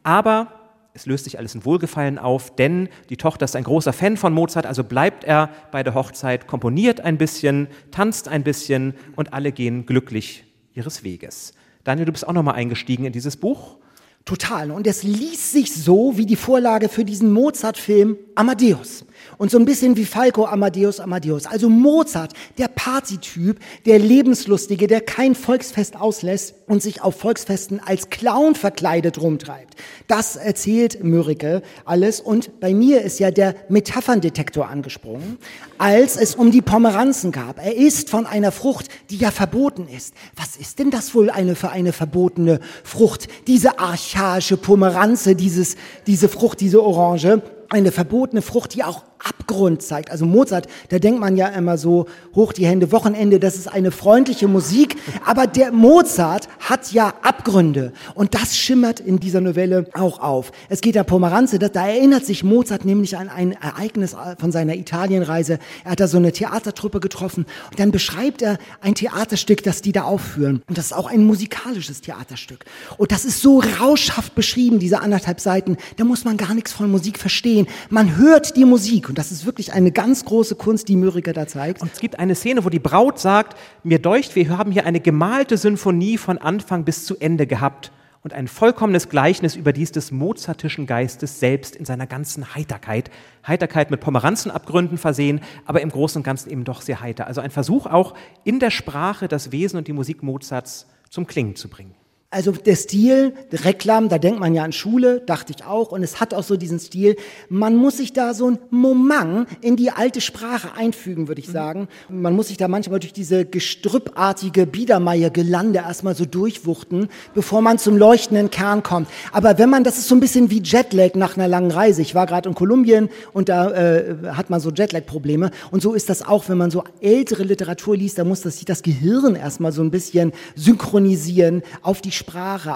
aber 0.04 0.60
es 0.94 1.08
löst 1.08 1.24
sich 1.24 1.40
alles 1.40 1.56
in 1.56 1.66
Wohlgefallen 1.66 2.20
auf, 2.20 2.56
denn 2.56 2.88
die 3.10 3.18
Tochter 3.18 3.46
ist 3.46 3.56
ein 3.56 3.64
großer 3.64 3.94
Fan 3.94 4.16
von 4.16 4.32
Mozart, 4.32 4.68
also 4.68 4.84
bleibt 4.84 5.24
er 5.24 5.50
bei 5.72 5.82
der 5.82 5.96
Hochzeit, 5.96 6.46
komponiert 6.46 7.02
ein 7.02 7.18
bisschen, 7.18 7.68
tanzt 7.90 8.28
ein 8.28 8.44
bisschen 8.44 8.94
und 9.16 9.34
alle 9.34 9.52
gehen 9.52 9.88
glücklich 9.88 10.46
ihres 10.76 11.04
Weges. 11.04 11.56
Daniel, 11.84 12.06
du 12.06 12.12
bist 12.12 12.28
auch 12.28 12.34
nochmal 12.34 12.56
eingestiegen 12.56 13.06
in 13.06 13.12
dieses 13.12 13.38
Buch. 13.38 13.78
Total. 14.26 14.72
Und 14.72 14.88
es 14.88 15.04
liest 15.04 15.52
sich 15.52 15.74
so 15.74 16.18
wie 16.18 16.26
die 16.26 16.38
Vorlage 16.38 16.88
für 16.88 17.04
diesen 17.04 17.34
Mozart-Film 17.34 18.18
Amadeus. 18.36 19.04
Und 19.38 19.52
so 19.52 19.58
ein 19.58 19.66
bisschen 19.66 19.98
wie 19.98 20.06
Falco 20.06 20.46
Amadeus 20.46 21.02
Amadeus. 21.02 21.46
Also 21.46 21.70
Mozart, 21.70 22.32
der 22.58 22.70
Partytyp, 22.70 23.60
der 23.86 24.00
Lebenslustige, 24.00 24.88
der 24.88 25.02
kein 25.02 25.36
Volksfest 25.36 25.98
auslässt 26.00 26.56
und 26.68 26.82
sich 26.82 27.02
auf 27.02 27.18
Volksfesten 27.18 27.82
als 27.86 28.10
Clown 28.10 28.56
verkleidet 28.56 29.22
rumtreibt. 29.22 29.76
Das 30.08 30.38
erzählt 30.38 31.04
Mörike 31.04 31.62
alles. 31.84 32.22
Und 32.22 32.62
bei 32.62 32.74
mir 32.74 33.02
ist 33.02 33.20
ja 33.20 33.30
der 33.30 33.56
Metapherndetektor 33.68 34.70
angesprungen, 34.70 35.38
als 35.84 36.16
es 36.16 36.36
um 36.36 36.50
die 36.50 36.62
Pomeranzen 36.62 37.34
gab. 37.34 37.58
Er 37.58 37.76
ist 37.76 38.10
von 38.10 38.26
einer 38.26 38.54
Frucht, 38.54 38.88
die 39.10 39.18
ja 39.18 39.32
verboten 39.32 39.90
ist. 39.90 40.14
Was 40.34 40.56
ist 40.56 40.80
denn 40.80 40.92
das 40.92 41.14
wohl 41.14 41.30
eine 41.30 41.56
für 41.56 41.72
eine 41.72 41.92
verbotene 41.92 42.62
Frucht? 42.86 43.28
Diese 43.48 43.80
archaische 43.80 44.56
Pomeranze, 44.56 45.36
dieses, 45.36 45.76
diese 46.08 46.30
Frucht, 46.30 46.62
diese 46.62 46.82
Orange 46.82 47.42
eine 47.70 47.92
verbotene 47.92 48.42
Frucht, 48.42 48.76
die 48.76 48.86
auch 48.86 49.04
Abgrund 49.24 49.82
zeigt. 49.82 50.12
Also 50.12 50.26
Mozart, 50.26 50.68
da 50.90 51.00
denkt 51.00 51.20
man 51.20 51.38
ja 51.38 51.48
immer 51.48 51.78
so, 51.78 52.08
hoch 52.36 52.54
die 52.54 52.66
Hände, 52.66 52.92
Wochenende, 52.92 53.40
das 53.40 53.56
ist 53.56 53.68
eine 53.68 53.92
freundliche 53.92 54.48
Musik. 54.48 54.98
Aber 55.26 55.48
der 55.48 55.72
Mozart 55.72 56.48
hat 56.60 56.92
ja 56.92 57.14
Abgründe. 57.22 57.94
Und 58.16 58.36
das 58.36 58.58
schimmert 58.58 59.00
in 59.00 59.20
dieser 59.20 59.42
Novelle 59.42 59.86
auch 59.94 60.20
auf. 60.20 60.52
Es 60.70 60.82
geht 60.82 60.96
der 60.96 61.04
Pomeranze, 61.04 61.60
da, 61.60 61.68
erinnert 61.68 62.26
sich 62.26 62.44
Mozart 62.44 62.86
nämlich 62.86 63.18
an 63.18 63.30
ein 63.30 63.54
Ereignis 63.54 64.16
von 64.38 64.52
seiner 64.52 64.76
Italienreise. 64.76 65.60
Er 65.84 65.92
hat 65.92 66.00
da 66.00 66.08
so 66.08 66.18
eine 66.18 66.32
Theatertruppe 66.32 67.00
getroffen. 67.00 67.46
Und 67.70 67.80
dann 67.80 67.92
beschreibt 67.92 68.42
er 68.42 68.58
ein 68.82 68.96
Theaterstück, 68.96 69.64
das 69.64 69.82
die 69.82 69.92
da 69.92 70.04
aufführen. 70.04 70.64
Und 70.68 70.78
das 70.78 70.88
ist 70.88 70.94
auch 70.94 71.08
ein 71.08 71.24
musikalisches 71.26 72.02
Theaterstück. 72.02 72.66
Und 72.98 73.12
das 73.12 73.26
ist 73.26 73.42
so 73.42 73.62
rauschhaft 73.80 74.36
beschrieben, 74.36 74.80
diese 74.80 75.02
anderthalb 75.02 75.40
Seiten. 75.40 75.78
Da 75.98 76.04
muss 76.04 76.26
man 76.26 76.38
gar 76.38 76.54
nichts 76.54 76.72
von 76.72 76.90
Musik 76.90 77.20
verstehen. 77.20 77.68
Man 77.90 78.18
hört 78.18 78.56
die 78.58 78.66
Musik. 78.66 79.13
Und 79.14 79.20
das 79.20 79.32
ist 79.32 79.46
wirklich 79.46 79.74
eine 79.74 79.92
ganz 79.92 80.26
große 80.26 80.56
Kunst, 80.56 80.88
die 80.88 80.96
Mürriger 80.96 81.34
da 81.34 81.46
zeigt. 81.46 81.84
Und 81.84 81.94
es 81.94 82.00
gibt 82.00 82.18
eine 82.18 82.34
Szene, 82.34 82.66
wo 82.66 82.70
die 82.70 82.80
Braut 82.80 83.20
sagt, 83.20 83.56
mir 83.84 84.00
deucht, 84.00 84.36
wir 84.36 84.58
haben 84.58 84.72
hier 84.72 84.88
eine 84.88 85.00
gemalte 85.00 85.56
Symphonie 85.56 86.18
von 86.18 86.40
Anfang 86.40 86.84
bis 86.84 87.06
zu 87.06 87.16
Ende 87.18 87.46
gehabt 87.46 87.92
und 88.24 88.34
ein 88.34 88.48
vollkommenes 88.48 89.10
Gleichnis 89.10 89.56
überdies 89.56 89.92
des 89.92 90.10
mozartischen 90.10 90.88
Geistes 90.88 91.40
selbst 91.40 91.76
in 91.76 91.86
seiner 91.86 92.08
ganzen 92.08 92.56
Heiterkeit. 92.56 93.12
Heiterkeit 93.46 93.92
mit 93.92 94.00
Pomeranzenabgründen 94.00 94.98
versehen, 94.98 95.42
aber 95.68 95.82
im 95.82 95.92
Großen 95.92 96.18
und 96.18 96.24
Ganzen 96.24 96.50
eben 96.50 96.64
doch 96.64 96.82
sehr 96.82 97.00
heiter. 97.00 97.28
Also 97.28 97.40
ein 97.40 97.52
Versuch 97.52 97.86
auch 97.86 98.16
in 98.44 98.60
der 98.60 98.72
Sprache 98.72 99.28
das 99.28 99.52
Wesen 99.52 99.78
und 99.78 99.88
die 99.88 99.94
Musik 99.94 100.24
Mozarts 100.24 100.88
zum 101.12 101.28
Klingen 101.28 101.56
zu 101.56 101.70
bringen. 101.70 101.94
Also 102.34 102.52
der 102.52 102.76
Stil, 102.76 103.34
der 103.52 103.64
Reklam, 103.64 104.10
da 104.10 104.18
denkt 104.18 104.40
man 104.40 104.56
ja 104.56 104.64
an 104.64 104.72
Schule, 104.72 105.22
dachte 105.24 105.54
ich 105.56 105.64
auch, 105.64 105.92
und 105.92 106.02
es 106.02 106.20
hat 106.20 106.34
auch 106.34 106.42
so 106.42 106.58
diesen 106.58 106.80
Stil. 106.80 107.16
Man 107.48 107.76
muss 107.76 107.98
sich 107.98 108.12
da 108.12 108.34
so 108.34 108.50
ein 108.50 108.58
Moment 108.72 109.48
in 109.62 109.76
die 109.76 109.92
alte 109.92 110.20
Sprache 110.20 110.74
einfügen, 110.76 111.28
würde 111.28 111.42
ich 111.42 111.50
mhm. 111.50 111.54
sagen. 111.54 111.88
Man 112.10 112.36
muss 112.36 112.48
sich 112.48 112.58
da 112.58 112.68
manchmal 112.68 113.00
durch 113.00 113.14
diese 113.14 113.46
gestrüppartige 113.46 114.66
Biedermeier-Gelande 114.66 115.80
erstmal 115.86 116.16
so 116.16 116.26
durchwuchten, 116.26 117.08
bevor 117.36 117.62
man 117.62 117.78
zum 117.78 117.98
leuchtenden 117.98 118.50
Kern 118.50 118.82
kommt. 118.82 119.10
Aber 119.32 119.60
wenn 119.60 119.70
man, 119.70 119.84
das 119.84 120.00
ist 120.00 120.08
so 120.08 120.16
ein 120.16 120.20
bisschen 120.20 120.50
wie 120.50 120.64
Jetlag 120.64 121.14
nach 121.14 121.38
einer 121.38 121.48
langen 121.48 121.70
Reise. 121.70 122.02
Ich 122.02 122.16
war 122.16 122.26
gerade 122.26 122.50
in 122.50 122.56
Kolumbien 122.56 123.10
und 123.34 123.48
da 123.48 123.70
äh, 123.70 124.16
hat 124.30 124.50
man 124.50 124.60
so 124.60 124.72
Jetlag-Probleme. 124.72 125.52
Und 125.70 125.84
so 125.84 125.94
ist 125.94 126.10
das 126.10 126.26
auch, 126.26 126.50
wenn 126.50 126.58
man 126.58 126.72
so 126.72 126.84
ältere 127.00 127.44
Literatur 127.44 127.96
liest, 127.96 128.18
da 128.18 128.24
muss 128.24 128.42
das, 128.42 128.56
sich 128.56 128.66
das 128.66 128.82
Gehirn 128.82 129.36
erstmal 129.36 129.72
so 129.72 129.84
ein 129.84 129.92
bisschen 129.92 130.32
synchronisieren 130.56 131.62
auf 131.84 132.02
die 132.02 132.12
Sprache, 132.12 132.23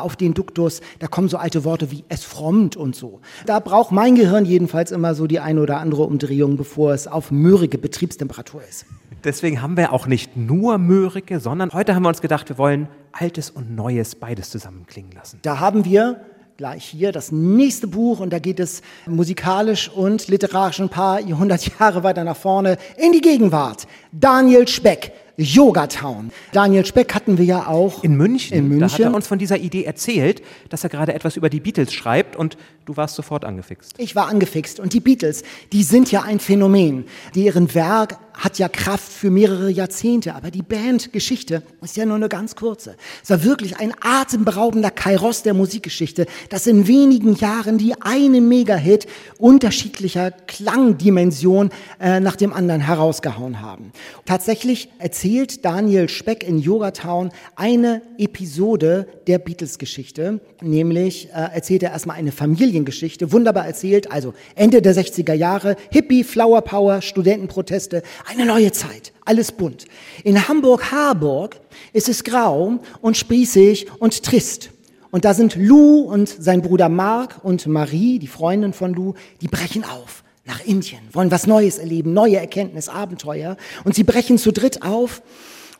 auf 0.01 0.16
den 0.16 0.34
Duktus, 0.34 0.82
da 1.00 1.08
kommen 1.08 1.30
so 1.30 1.38
alte 1.38 1.63
Worte 1.63 1.92
wie 1.92 2.04
es 2.10 2.24
frommt 2.24 2.75
und 2.75 2.96
so. 2.96 3.22
Da 3.46 3.60
braucht 3.60 3.92
mein 3.92 4.16
Gehirn 4.16 4.46
jedenfalls 4.46 4.92
immer 4.92 5.16
so 5.16 5.27
die 5.27 5.39
eine 5.39 5.62
oder 5.62 5.77
andere 5.77 6.04
Umdrehung, 6.04 6.58
bevor 6.58 6.94
es 6.94 7.08
auf 7.08 7.32
mürrige 7.32 7.77
Betriebstemperatur 7.77 8.62
ist. 8.68 8.86
Deswegen 9.24 9.62
haben 9.62 9.77
wir 9.77 9.94
auch 9.94 10.08
nicht 10.08 10.38
nur 10.38 10.77
Mörike, 10.77 11.39
sondern 11.39 11.74
heute 11.74 11.96
haben 11.96 12.04
wir 12.04 12.10
uns 12.10 12.22
gedacht, 12.22 12.50
wir 12.50 12.58
wollen 12.58 12.88
Altes 13.12 13.50
und 13.50 13.75
Neues 13.75 14.16
beides 14.16 14.50
zusammenklingen 14.50 15.12
lassen. 15.12 15.39
Da 15.42 15.60
haben 15.60 15.86
wir 15.86 16.22
gleich 16.58 16.86
hier 16.86 17.12
das 17.12 17.32
nächste 17.32 17.88
Buch 17.88 18.20
und 18.20 18.34
da 18.34 18.39
geht 18.39 18.60
es 18.60 18.82
musikalisch 19.06 19.89
und 19.89 20.27
literarisch 20.27 20.80
ein 20.80 20.89
paar 20.89 21.22
hundert 21.22 21.80
Jahre 21.80 22.04
weiter 22.04 22.24
nach 22.24 22.38
vorne 22.38 22.77
in 22.98 23.12
die 23.12 23.22
Gegenwart. 23.22 23.88
Daniel 24.12 24.68
Speck. 24.68 25.13
Yogatown. 25.38 26.32
Daniel 26.51 26.84
Speck 26.84 27.13
hatten 27.13 27.38
wir 27.38 27.46
ja 27.46 27.67
auch. 27.67 28.03
In 28.03 28.15
München. 28.15 28.58
In 28.58 28.67
München. 28.67 28.88
Da 28.88 28.91
hat 28.91 29.00
er 29.00 29.13
uns 29.13 29.27
von 29.27 29.38
dieser 29.38 29.58
Idee 29.58 29.84
erzählt, 29.84 30.41
dass 30.70 30.84
er 30.84 30.89
gerade 30.89 31.13
etwas 31.13 31.38
über 31.38 31.50
die 31.50 31.60
Beatles 31.60 31.94
schreibt 31.94 32.36
und 32.36 32.58
du 32.86 32.98
warst 32.98 33.15
sofort 33.15 33.46
angefixt. 33.46 33.94
Ich 34.00 34.15
war 34.15 34.27
angefixt 34.27 34.79
und 34.79 34.94
die 34.94 35.00
Beatles, 35.00 35.44
die 35.72 35.84
sind 35.84 36.12
ja 36.12 36.24
ein 36.24 36.39
Phänomen. 36.39 37.06
Deren 37.36 37.74
Werk 37.75 38.17
hat 38.38 38.60
ja 38.60 38.70
Kraft 38.70 39.12
für 39.12 39.32
mehrere 39.32 39.70
Jahrzehnte, 39.70 40.36
aber 40.36 40.51
die 40.51 40.62
Bandgeschichte 40.62 41.63
ist 41.82 41.98
ja 41.98 42.06
nur 42.06 42.15
eine 42.15 42.29
ganz 42.29 42.56
kurze. 42.56 42.96
Es 43.24 43.29
war 43.29 43.44
wirklich 43.44 43.77
ein 43.77 43.94
atemberaubender 44.01 44.91
Kairos 44.91 45.44
der 45.44 45.53
Musikgeschichte, 45.53 46.27
das 46.50 46.67
in 46.67 46.88
wenigen 46.88 47.36
Jahren 47.36 47.77
die 47.77 48.00
eine 48.01 48.41
Megahit 48.41 49.08
unterschiedlicher 49.39 50.32
Klangdimension 50.32 51.72
äh, 52.00 52.20
nach 52.20 52.36
dem 52.36 52.53
anderen 52.53 52.82
herausgehauen 52.82 53.62
haben. 53.62 53.91
Tatsächlich 54.25 54.89
erzählt 55.00 55.65
Daniel 55.65 56.08
Speck 56.10 56.44
in 56.48 56.60
Yogatown 56.60 57.32
eine 57.56 58.01
Episode 58.17 59.08
der 59.25 59.39
Beatles-Geschichte, 59.39 60.39
nämlich 60.62 61.29
äh, 61.29 61.53
erzählt 61.53 61.84
er 61.84 61.91
erstmal 61.91 62.17
eine 62.17 62.32
Familiengeschichte, 62.32 63.32
wunderbar 63.32 63.65
erzählt, 63.65 64.12
also 64.12 64.34
Ende 64.56 64.82
der 64.82 64.96
60er 64.96 65.34
Jahre, 65.34 65.75
Hippie, 65.89 66.24
Flower 66.24 66.62
Power, 66.62 67.01
Studentenproteste, 67.01 68.03
eine 68.27 68.46
neue 68.46 68.72
Zeit, 68.74 69.13
alles 69.24 69.53
bunt. 69.53 69.86
In 70.24 70.48
Hamburg-Harburg 70.48 71.60
ist 71.93 72.10
es 72.10 72.24
grau 72.24 72.79
und 73.01 73.15
sprießig 73.15 73.88
und 74.00 74.22
trist. 74.24 74.72
Und 75.12 75.24
da 75.24 75.34
sind 75.34 75.55
Lou 75.55 76.01
und 76.01 76.27
sein 76.27 76.62
Bruder 76.62 76.89
Mark 76.89 77.39
und 77.43 77.65
Marie, 77.67 78.19
die 78.19 78.27
Freundin 78.27 78.74
von 78.74 78.93
Lou, 78.93 79.13
die 79.41 79.48
brechen 79.48 79.86
auf 79.86 80.24
nach 80.46 80.63
Indien, 80.65 81.00
wollen 81.12 81.31
was 81.31 81.48
Neues 81.48 81.77
erleben, 81.77 82.13
neue 82.13 82.38
Erkenntnis, 82.38 82.89
Abenteuer. 82.89 83.57
Und 83.86 83.96
sie 83.96 84.03
brechen 84.03 84.38
zu 84.38 84.51
dritt 84.51 84.81
auf 84.81 85.22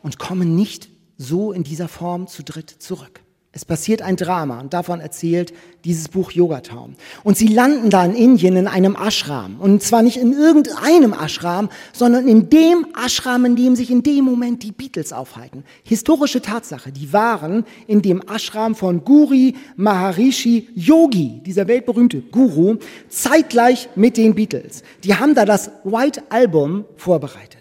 und 0.02 0.18
kommen 0.18 0.56
nicht 0.56 0.88
so 1.18 1.52
in 1.52 1.64
dieser 1.64 1.88
Form 1.88 2.26
zu 2.28 2.42
dritt 2.42 2.70
zurück. 2.70 3.20
Es 3.58 3.64
passiert 3.64 4.02
ein 4.02 4.14
Drama 4.14 4.60
und 4.60 4.72
davon 4.72 5.00
erzählt 5.00 5.52
dieses 5.84 6.06
Buch 6.06 6.30
Yogatown. 6.30 6.94
Und 7.24 7.36
sie 7.36 7.48
landen 7.48 7.90
da 7.90 8.04
in 8.04 8.14
Indien 8.14 8.54
in 8.54 8.68
einem 8.68 8.94
Ashram. 8.94 9.56
Und 9.58 9.82
zwar 9.82 10.02
nicht 10.02 10.16
in 10.16 10.32
irgendeinem 10.32 11.12
Ashram, 11.12 11.68
sondern 11.92 12.28
in 12.28 12.50
dem 12.50 12.86
Ashram, 12.94 13.44
in 13.44 13.56
dem 13.56 13.74
sich 13.74 13.90
in 13.90 14.04
dem 14.04 14.24
Moment 14.24 14.62
die 14.62 14.70
Beatles 14.70 15.12
aufhalten. 15.12 15.64
Historische 15.82 16.40
Tatsache, 16.40 16.92
die 16.92 17.12
waren 17.12 17.64
in 17.88 18.00
dem 18.00 18.22
Ashram 18.32 18.76
von 18.76 19.04
Guri 19.04 19.56
Maharishi 19.74 20.68
Yogi, 20.76 21.40
dieser 21.44 21.66
weltberühmte 21.66 22.20
Guru, 22.20 22.76
zeitgleich 23.08 23.88
mit 23.96 24.16
den 24.16 24.36
Beatles. 24.36 24.84
Die 25.02 25.16
haben 25.16 25.34
da 25.34 25.44
das 25.44 25.72
White 25.82 26.22
Album 26.28 26.84
vorbereitet. 26.96 27.57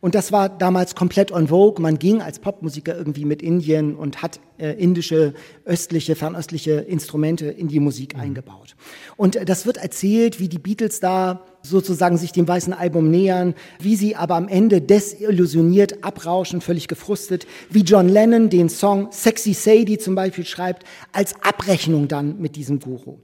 Und 0.00 0.14
das 0.14 0.32
war 0.32 0.48
damals 0.48 0.94
komplett 0.94 1.30
on 1.30 1.48
vogue. 1.48 1.82
Man 1.82 1.98
ging 1.98 2.22
als 2.22 2.38
Popmusiker 2.38 2.96
irgendwie 2.96 3.26
mit 3.26 3.42
Indien 3.42 3.94
und 3.94 4.22
hat 4.22 4.40
äh, 4.56 4.72
indische, 4.72 5.34
östliche, 5.66 6.16
fernöstliche 6.16 6.72
Instrumente 6.72 7.46
in 7.46 7.68
die 7.68 7.80
Musik 7.80 8.14
mhm. 8.14 8.22
eingebaut. 8.22 8.76
Und 9.16 9.36
äh, 9.36 9.44
das 9.44 9.66
wird 9.66 9.76
erzählt, 9.76 10.40
wie 10.40 10.48
die 10.48 10.58
Beatles 10.58 11.00
da 11.00 11.44
sozusagen 11.62 12.16
sich 12.16 12.32
dem 12.32 12.48
weißen 12.48 12.72
Album 12.72 13.10
nähern, 13.10 13.54
wie 13.78 13.94
sie 13.94 14.16
aber 14.16 14.36
am 14.36 14.48
Ende 14.48 14.80
desillusioniert, 14.80 16.02
abrauschen, 16.02 16.62
völlig 16.62 16.88
gefrustet, 16.88 17.46
wie 17.68 17.82
John 17.82 18.08
Lennon 18.08 18.48
den 18.48 18.70
Song 18.70 19.12
Sexy 19.12 19.52
Sadie 19.52 19.98
zum 19.98 20.14
Beispiel 20.14 20.46
schreibt, 20.46 20.84
als 21.12 21.34
Abrechnung 21.42 22.08
dann 22.08 22.40
mit 22.40 22.56
diesem 22.56 22.80
Guru. 22.80 23.18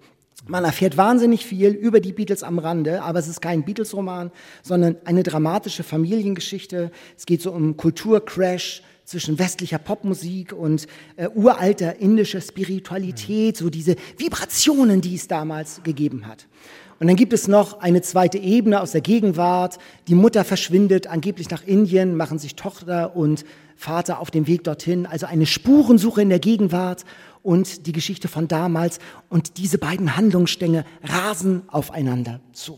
Man 0.49 0.65
erfährt 0.65 0.97
wahnsinnig 0.97 1.45
viel 1.45 1.71
über 1.71 1.99
die 1.99 2.13
Beatles 2.13 2.45
am 2.45 2.61
Rande, 2.61 3.03
aber 3.03 3.19
es 3.19 3.27
ist 3.27 3.41
kein 3.41 3.65
Beatles-Roman, 3.65 4.31
sondern 4.63 4.97
eine 5.05 5.25
dramatische 5.25 5.83
Familiengeschichte. 5.83 6.93
Es 7.17 7.27
geht 7.27 7.43
so 7.43 7.51
um 7.51 7.77
Kulturcrash 7.77 8.83
zwischen 9.05 9.41
westlicher 9.41 9.79
Popmusik 9.79 10.53
und 10.53 10.87
äh, 11.17 11.29
uralter 11.35 11.97
indischer 11.99 12.41
Spiritualität, 12.41 13.57
so 13.57 13.71
diese 13.71 13.97
Vibrationen, 14.19 15.01
die 15.01 15.17
es 15.17 15.27
damals 15.27 15.83
gegeben 15.83 16.29
hat. 16.29 16.47
Und 16.99 17.09
dann 17.09 17.17
gibt 17.17 17.33
es 17.33 17.47
noch 17.47 17.81
eine 17.81 18.01
zweite 18.01 18.39
Ebene 18.39 18.81
aus 18.81 18.93
der 18.93 19.03
Gegenwart. 19.03 19.79
Die 20.09 20.15
Mutter 20.15 20.45
verschwindet 20.45 21.09
angeblich 21.09 21.51
nach 21.51 21.67
Indien, 21.67 22.17
machen 22.17 22.39
sich 22.39 22.55
Tochter 22.55 23.17
und 23.17 23.45
Vater 23.77 24.21
auf 24.21 24.31
dem 24.31 24.47
Weg 24.47 24.65
dorthin. 24.65 25.05
Also 25.05 25.27
eine 25.27 25.45
Spurensuche 25.45 26.23
in 26.23 26.31
der 26.31 26.39
Gegenwart 26.39 27.05
und 27.47 27.87
die 27.87 27.93
Geschichte 27.93 28.27
von 28.29 28.49
damals. 28.49 28.99
Und 29.29 29.57
diese 29.57 29.79
beiden 29.79 30.17
Handlungsstränge 30.17 30.85
rasen 31.03 31.63
aufeinander 31.69 32.41
zu. 32.53 32.77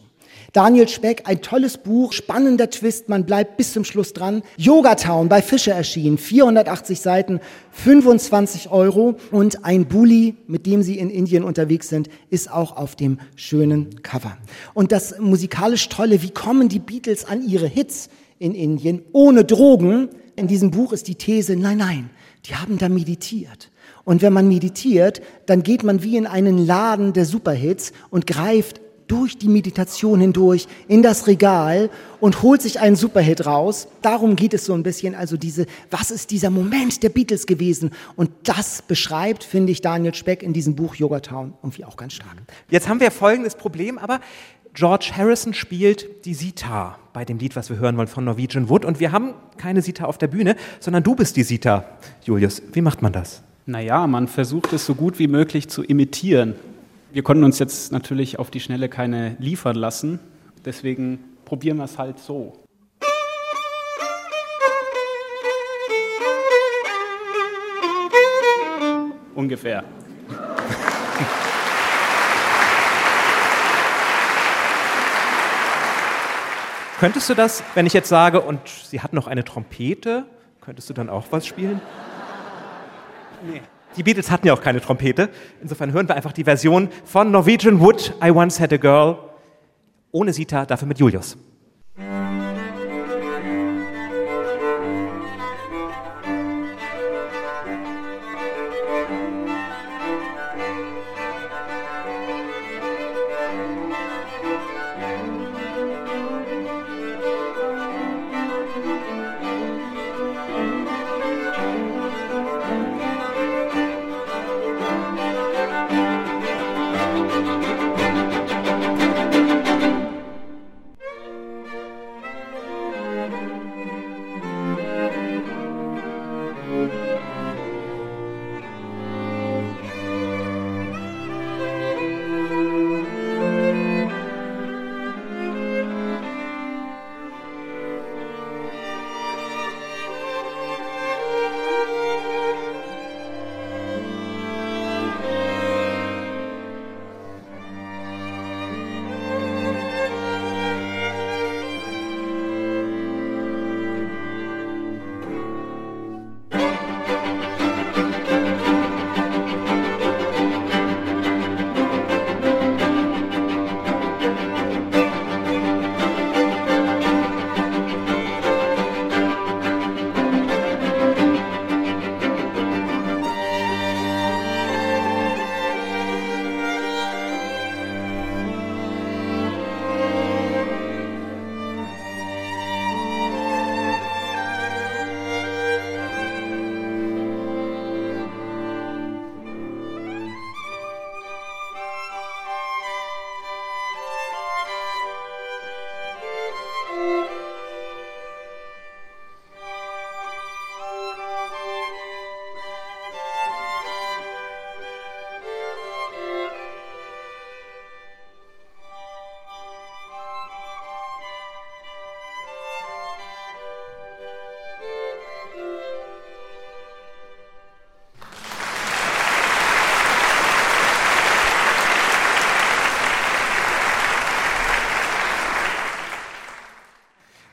Daniel 0.52 0.88
Speck, 0.88 1.22
ein 1.25 1.40
tolles 1.40 1.78
Buch, 1.78 2.12
spannender 2.12 2.70
Twist, 2.70 3.08
man 3.08 3.25
bleibt 3.25 3.56
bis 3.56 3.72
zum 3.72 3.84
Schluss 3.84 4.12
dran. 4.12 4.42
Yogatown 4.56 5.28
bei 5.28 5.42
Fischer 5.42 5.75
erschienen, 5.75 6.18
480 6.18 7.00
Seiten, 7.00 7.40
25 7.72 8.70
Euro 8.70 9.16
und 9.30 9.64
ein 9.64 9.87
Bulli, 9.87 10.37
mit 10.46 10.66
dem 10.66 10.82
sie 10.82 10.98
in 10.98 11.10
Indien 11.10 11.44
unterwegs 11.44 11.88
sind, 11.88 12.08
ist 12.28 12.50
auch 12.50 12.76
auf 12.76 12.94
dem 12.94 13.18
schönen 13.37 14.02
Cover. 14.02 14.37
Und 14.75 14.92
das 14.92 15.18
musikalisch 15.18 15.88
Tolle, 15.88 16.22
wie 16.22 16.30
kommen 16.30 16.68
die 16.68 16.78
Beatles 16.78 17.25
an 17.25 17.46
ihre 17.46 17.66
Hits 17.66 18.08
in 18.38 18.54
Indien 18.54 19.02
ohne 19.12 19.44
Drogen? 19.44 20.10
In 20.37 20.46
diesem 20.46 20.70
Buch 20.70 20.92
ist 20.92 21.08
die 21.08 21.16
These, 21.16 21.56
nein, 21.56 21.78
nein, 21.78 22.10
die 22.46 22.54
haben 22.54 22.78
da 22.78 22.88
meditiert. 22.88 23.70
Und 24.08 24.22
wenn 24.22 24.32
man 24.32 24.48
meditiert, 24.48 25.20
dann 25.44 25.62
geht 25.62 25.82
man 25.82 26.02
wie 26.02 26.16
in 26.16 26.26
einen 26.26 26.56
Laden 26.56 27.12
der 27.12 27.26
Superhits 27.26 27.92
und 28.08 28.26
greift 28.26 28.80
durch 29.06 29.36
die 29.36 29.50
Meditation 29.50 30.18
hindurch 30.18 30.66
in 30.88 31.02
das 31.02 31.26
Regal 31.26 31.90
und 32.18 32.40
holt 32.40 32.62
sich 32.62 32.80
einen 32.80 32.96
Superhit 32.96 33.44
raus. 33.44 33.86
Darum 34.00 34.34
geht 34.34 34.54
es 34.54 34.64
so 34.64 34.72
ein 34.72 34.82
bisschen. 34.82 35.14
Also 35.14 35.36
diese, 35.36 35.66
was 35.90 36.10
ist 36.10 36.30
dieser 36.30 36.48
Moment 36.48 37.02
der 37.02 37.10
Beatles 37.10 37.44
gewesen? 37.44 37.90
Und 38.16 38.30
das 38.44 38.80
beschreibt, 38.80 39.44
finde 39.44 39.72
ich, 39.72 39.82
Daniel 39.82 40.14
Speck 40.14 40.42
in 40.42 40.54
diesem 40.54 40.74
Buch 40.74 40.94
Yogatown 40.94 41.52
irgendwie 41.62 41.84
auch 41.84 41.98
ganz 41.98 42.14
stark. 42.14 42.38
Jetzt 42.70 42.88
haben 42.88 43.00
wir 43.00 43.10
folgendes 43.10 43.56
Problem, 43.56 43.98
aber 43.98 44.20
George 44.72 45.10
Harrison 45.14 45.52
spielt 45.52 46.24
die 46.24 46.32
Sitar 46.32 46.98
bei 47.12 47.26
dem 47.26 47.36
Lied, 47.36 47.56
was 47.56 47.68
wir 47.68 47.76
hören 47.76 47.98
wollen 47.98 48.08
von 48.08 48.24
Norwegian 48.24 48.70
Wood. 48.70 48.86
Und 48.86 49.00
wir 49.00 49.12
haben 49.12 49.34
keine 49.58 49.82
Sitar 49.82 50.08
auf 50.08 50.16
der 50.16 50.28
Bühne, 50.28 50.56
sondern 50.80 51.02
du 51.02 51.14
bist 51.14 51.36
die 51.36 51.42
Sitar, 51.42 51.98
Julius. 52.24 52.62
Wie 52.72 52.80
macht 52.80 53.02
man 53.02 53.12
das? 53.12 53.42
Naja, 53.70 54.06
man 54.06 54.28
versucht 54.28 54.72
es 54.72 54.87
so 54.87 54.94
gut 54.94 55.18
wie 55.18 55.28
möglich 55.28 55.68
zu 55.68 55.82
imitieren. 55.82 56.54
Wir 57.12 57.22
konnten 57.22 57.44
uns 57.44 57.58
jetzt 57.58 57.92
natürlich 57.92 58.38
auf 58.38 58.50
die 58.50 58.60
Schnelle 58.60 58.88
keine 58.88 59.37
liefern 59.40 59.76
lassen, 59.76 60.20
deswegen 60.64 61.18
probieren 61.44 61.76
wir 61.76 61.84
es 61.84 61.98
halt 61.98 62.18
so. 62.18 62.54
Ungefähr. 69.34 69.84
Könntest 76.98 77.28
du 77.28 77.34
das, 77.34 77.62
wenn 77.75 77.84
ich 77.84 77.92
jetzt 77.92 78.08
sage, 78.08 78.40
und 78.40 78.60
sie 78.66 79.02
hat 79.02 79.12
noch 79.12 79.26
eine 79.26 79.44
Trompete, 79.44 80.25
könntest 80.62 80.88
du 80.88 80.94
dann 80.94 81.10
auch 81.10 81.26
was 81.30 81.46
spielen? 81.46 81.82
Nee. 83.42 83.62
Die 83.97 84.02
Beatles 84.02 84.30
hatten 84.30 84.47
ja 84.47 84.52
auch 84.52 84.61
keine 84.61 84.80
Trompete. 84.80 85.30
Insofern 85.61 85.92
hören 85.92 86.09
wir 86.09 86.14
einfach 86.14 86.33
die 86.33 86.45
Version 86.45 86.88
von 87.04 87.30
Norwegian 87.30 87.80
Wood, 87.80 88.14
I 88.23 88.30
Once 88.30 88.61
Had 88.61 88.73
a 88.73 88.76
Girl, 88.76 89.16
ohne 90.12 90.33
Sita, 90.33 90.66
dafür 90.66 90.87
mit 90.87 90.99
Julius. 90.99 91.37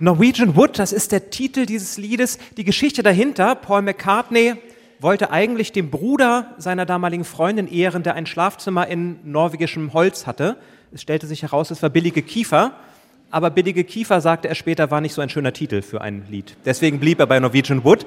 Norwegian 0.05 0.55
Wood, 0.55 0.77
das 0.77 0.93
ist 0.93 1.11
der 1.11 1.31
Titel 1.31 1.65
dieses 1.65 1.97
Liedes. 1.97 2.37
Die 2.57 2.63
Geschichte 2.63 3.01
dahinter, 3.01 3.55
Paul 3.55 3.81
McCartney 3.81 4.53
wollte 4.99 5.31
eigentlich 5.31 5.71
dem 5.71 5.89
Bruder 5.89 6.53
seiner 6.59 6.85
damaligen 6.85 7.23
Freundin 7.23 7.67
ehren, 7.67 8.03
der 8.03 8.13
ein 8.13 8.27
Schlafzimmer 8.27 8.87
in 8.87 9.17
norwegischem 9.23 9.93
Holz 9.93 10.27
hatte. 10.27 10.57
Es 10.93 11.01
stellte 11.01 11.25
sich 11.25 11.41
heraus, 11.41 11.71
es 11.71 11.81
war 11.81 11.89
billige 11.89 12.21
Kiefer. 12.21 12.73
Aber 13.31 13.49
billige 13.49 13.83
Kiefer, 13.83 14.21
sagte 14.21 14.47
er 14.47 14.53
später, 14.53 14.91
war 14.91 15.01
nicht 15.01 15.15
so 15.15 15.23
ein 15.23 15.29
schöner 15.29 15.53
Titel 15.53 15.81
für 15.81 16.01
ein 16.01 16.23
Lied. 16.29 16.55
Deswegen 16.65 16.99
blieb 16.99 17.19
er 17.19 17.25
bei 17.25 17.39
Norwegian 17.39 17.83
Wood. 17.83 18.05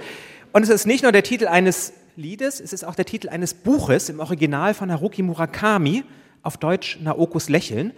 Und 0.53 0.63
es 0.63 0.69
ist 0.69 0.87
nicht 0.87 1.03
nur 1.03 1.11
der 1.11 1.25
Titel 1.25 1.49
eines 1.49 1.95
Liedes, 2.15 2.61
es 2.61 2.73
ist 2.73 2.85
auch 2.85 2.95
der 2.95 3.07
Titel 3.07 3.29
eines 3.29 3.55
Buches 3.55 4.09
im 4.09 4.21
Original 4.21 4.73
von 4.73 4.93
Haruki 4.93 5.23
Murakami, 5.23 6.05
auf 6.45 6.59
Deutsch 6.59 7.01
Naokos 7.03 7.49
Lächeln. 7.49 7.93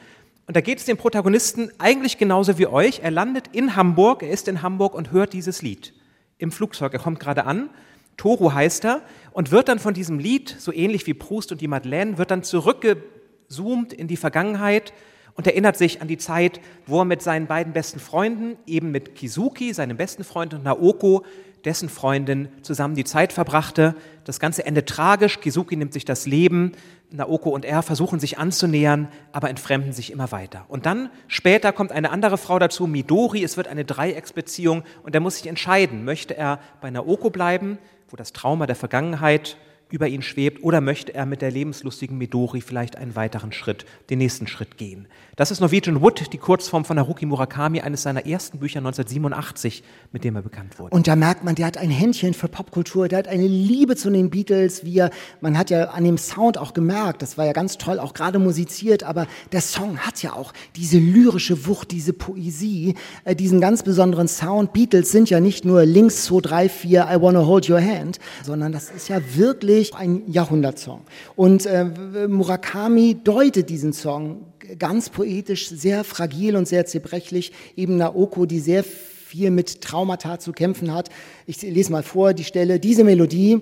Und 0.51 0.57
da 0.57 0.63
geht 0.63 0.79
es 0.79 0.85
dem 0.85 0.97
Protagonisten 0.97 1.71
eigentlich 1.79 2.19
genauso 2.19 2.59
wie 2.59 2.67
euch. 2.67 3.03
Er 3.05 3.13
landet 3.13 3.45
in 3.53 3.77
Hamburg, 3.77 4.25
er 4.25 4.31
ist 4.31 4.49
in 4.49 4.63
Hamburg 4.63 4.95
und 4.95 5.13
hört 5.13 5.33
dieses 5.33 5.63
Lied 5.63 5.95
im 6.39 6.51
Flugzeug. 6.51 6.93
Er 6.93 6.99
kommt 6.99 7.21
gerade 7.21 7.47
an, 7.47 7.71
Toru 8.17 8.53
heißt 8.53 8.85
er, 8.85 9.03
und 9.31 9.53
wird 9.53 9.69
dann 9.69 9.79
von 9.79 9.95
diesem 9.95 10.19
Lied, 10.19 10.57
so 10.59 10.73
ähnlich 10.73 11.07
wie 11.07 11.15
Proust 11.15 11.53
und 11.53 11.61
die 11.61 11.69
Madeleine, 11.69 12.19
wird 12.19 12.33
dann 12.33 12.43
zurückgezoomt 12.43 13.93
in 13.93 14.09
die 14.09 14.17
Vergangenheit 14.17 14.93
und 15.37 15.47
erinnert 15.47 15.77
sich 15.77 16.03
an 16.03 16.09
die 16.09 16.19
Zeit, 16.19 16.61
wo 16.85 16.99
er 16.99 17.05
mit 17.05 17.23
seinen 17.23 17.47
beiden 17.47 17.73
besten 17.73 18.01
Freunden, 18.01 18.57
eben 18.67 18.91
mit 18.91 19.15
Kizuki, 19.15 19.73
seinem 19.73 19.97
besten 19.97 20.25
Freund, 20.25 20.53
und 20.53 20.65
Naoko, 20.65 21.25
dessen 21.65 21.89
Freundin, 21.89 22.49
zusammen 22.63 22.95
die 22.95 23.05
Zeit 23.05 23.33
verbrachte. 23.33 23.95
Das 24.25 24.41
Ganze 24.41 24.65
endet 24.65 24.89
tragisch. 24.89 25.41
Kizuki 25.41 25.77
nimmt 25.77 25.93
sich 25.93 26.05
das 26.05 26.27
Leben. 26.27 26.73
Naoko 27.11 27.51
und 27.51 27.65
er 27.65 27.83
versuchen 27.83 28.21
sich 28.21 28.39
anzunähern, 28.39 29.09
aber 29.33 29.51
entfremden 29.51 29.93
sich 29.93 30.13
immer 30.13 30.31
weiter. 30.31 30.65
Und 30.69 30.87
dann 30.87 31.11
später 31.27 31.73
kommt 31.73 31.93
eine 31.93 32.11
andere 32.11 32.39
Frau 32.39 32.59
dazu, 32.59 32.87
Midori. 32.87 33.43
Es 33.43 33.57
wird 33.57 33.69
eine 33.69 33.85
Dreiecksbeziehung 33.85 34.85
und 35.03 35.15
er 35.15 35.21
muss 35.21 35.37
sich 35.37 35.49
entscheiden, 35.49 36.05
möchte 36.05 36.37
er 36.37 36.61
bei 36.81 36.91
Naoko 36.91 37.31
bleiben, 37.31 37.79
wo 38.09 38.17
das 38.17 38.33
Trauma 38.33 38.67
der 38.67 38.77
Vergangenheit 38.77 39.57
über 39.91 40.09
ihn 40.09 40.23
schwebt 40.23 40.63
oder 40.63 40.81
möchte 40.81 41.15
er 41.15 41.27
mit 41.27 41.43
der 41.43 41.51
lebenslustigen 41.51 42.19
Midori 42.19 42.61
vielleicht 42.61 42.97
einen 42.97 43.17
weiteren 43.17 43.53
Schritt, 43.53 43.85
den 44.09 44.19
nächsten 44.19 44.47
Schritt 44.47 44.77
gehen. 44.77 45.07
Das 45.37 45.51
ist 45.51 45.61
Norwegian 45.61 46.03
Wood, 46.03 46.33
die 46.33 46.39
Kurzform 46.39 46.85
von 46.85 46.99
Haruki 46.99 47.27
Murakami, 47.27 47.81
eines 47.81 48.03
seiner 48.03 48.27
ersten 48.27 48.59
Bücher 48.59 48.79
1987, 48.79 49.83
mit 50.13 50.25
dem 50.25 50.37
er 50.37 50.43
bekannt 50.43 50.79
wurde. 50.79 50.95
Und 50.95 51.07
da 51.07 51.17
merkt 51.17 51.45
man, 51.45 51.55
der 51.55 51.67
hat 51.67 51.79
ein 51.79 51.91
Händchen 51.91 52.35
für 52.35 52.49
Popkultur, 52.49 53.09
der 53.09 53.21
hat 53.21 53.29
eine 53.29 53.47
Liebe 53.47 53.97
zu 53.97 54.11
den 54.11 54.31
Beatles, 54.31 54.85
wie 54.85 54.99
er, 54.99 55.11
man 55.41 55.57
hat 55.57 55.71
ja 55.71 55.91
an 55.91 56.05
dem 56.05 56.19
Sound 56.19 56.59
auch 56.59 56.75
gemerkt, 56.75 57.23
das 57.23 57.39
war 57.39 57.47
ja 57.47 57.53
ganz 57.53 57.79
toll, 57.79 57.99
auch 57.99 58.13
gerade 58.13 58.39
musiziert, 58.39 59.03
aber 59.03 59.27
der 59.53 59.63
Song 59.63 59.99
hat 59.99 60.23
ja 60.23 60.35
auch 60.35 60.53
diese 60.77 60.99
lyrische 60.99 61.67
Wucht, 61.67 61.91
diese 61.91 62.13
Poesie, 62.13 62.97
äh, 63.25 63.35
diesen 63.35 63.61
ganz 63.61 63.83
besonderen 63.83 64.29
Sound. 64.29 64.73
Beatles 64.73 65.11
sind 65.11 65.31
ja 65.31 65.41
nicht 65.41 65.65
nur 65.65 65.85
links 65.85 66.25
2, 66.25 66.41
3, 66.41 66.69
4, 66.69 67.09
I 67.11 67.21
wanna 67.21 67.47
hold 67.47 67.69
your 67.71 67.81
hand, 67.81 68.19
sondern 68.45 68.73
das 68.73 68.91
ist 68.91 69.09
ja 69.09 69.21
wirklich 69.35 69.80
wirklich 69.81 69.95
ein 69.95 70.31
Jahrhundertsong. 70.31 71.03
Und 71.37 71.67
äh, 71.67 72.29
Murakami 72.29 73.17
deutet 73.23 73.71
diesen 73.71 73.93
Song 73.93 74.47
ganz 74.79 75.09
poetisch, 75.09 75.69
sehr 75.69 76.05
fragil 76.05 76.57
und 76.57 76.69
sehr 76.69 76.87
zerbrechlich. 76.87 77.53
Eben 77.77 77.97
Naoko, 77.97 78.47
die 78.47 78.61
sehr 78.61 78.85
viel 78.85 79.51
mit 79.51 79.81
Traumata 79.81 80.39
zu 80.39 80.53
kämpfen 80.53 80.93
hat. 80.93 81.09
Ich 81.47 81.63
lese 81.63 81.93
mal 81.93 82.03
vor 82.03 82.35
die 82.35 82.45
Stelle. 82.45 82.79
Diese 82.79 83.05
Melodie 83.05 83.61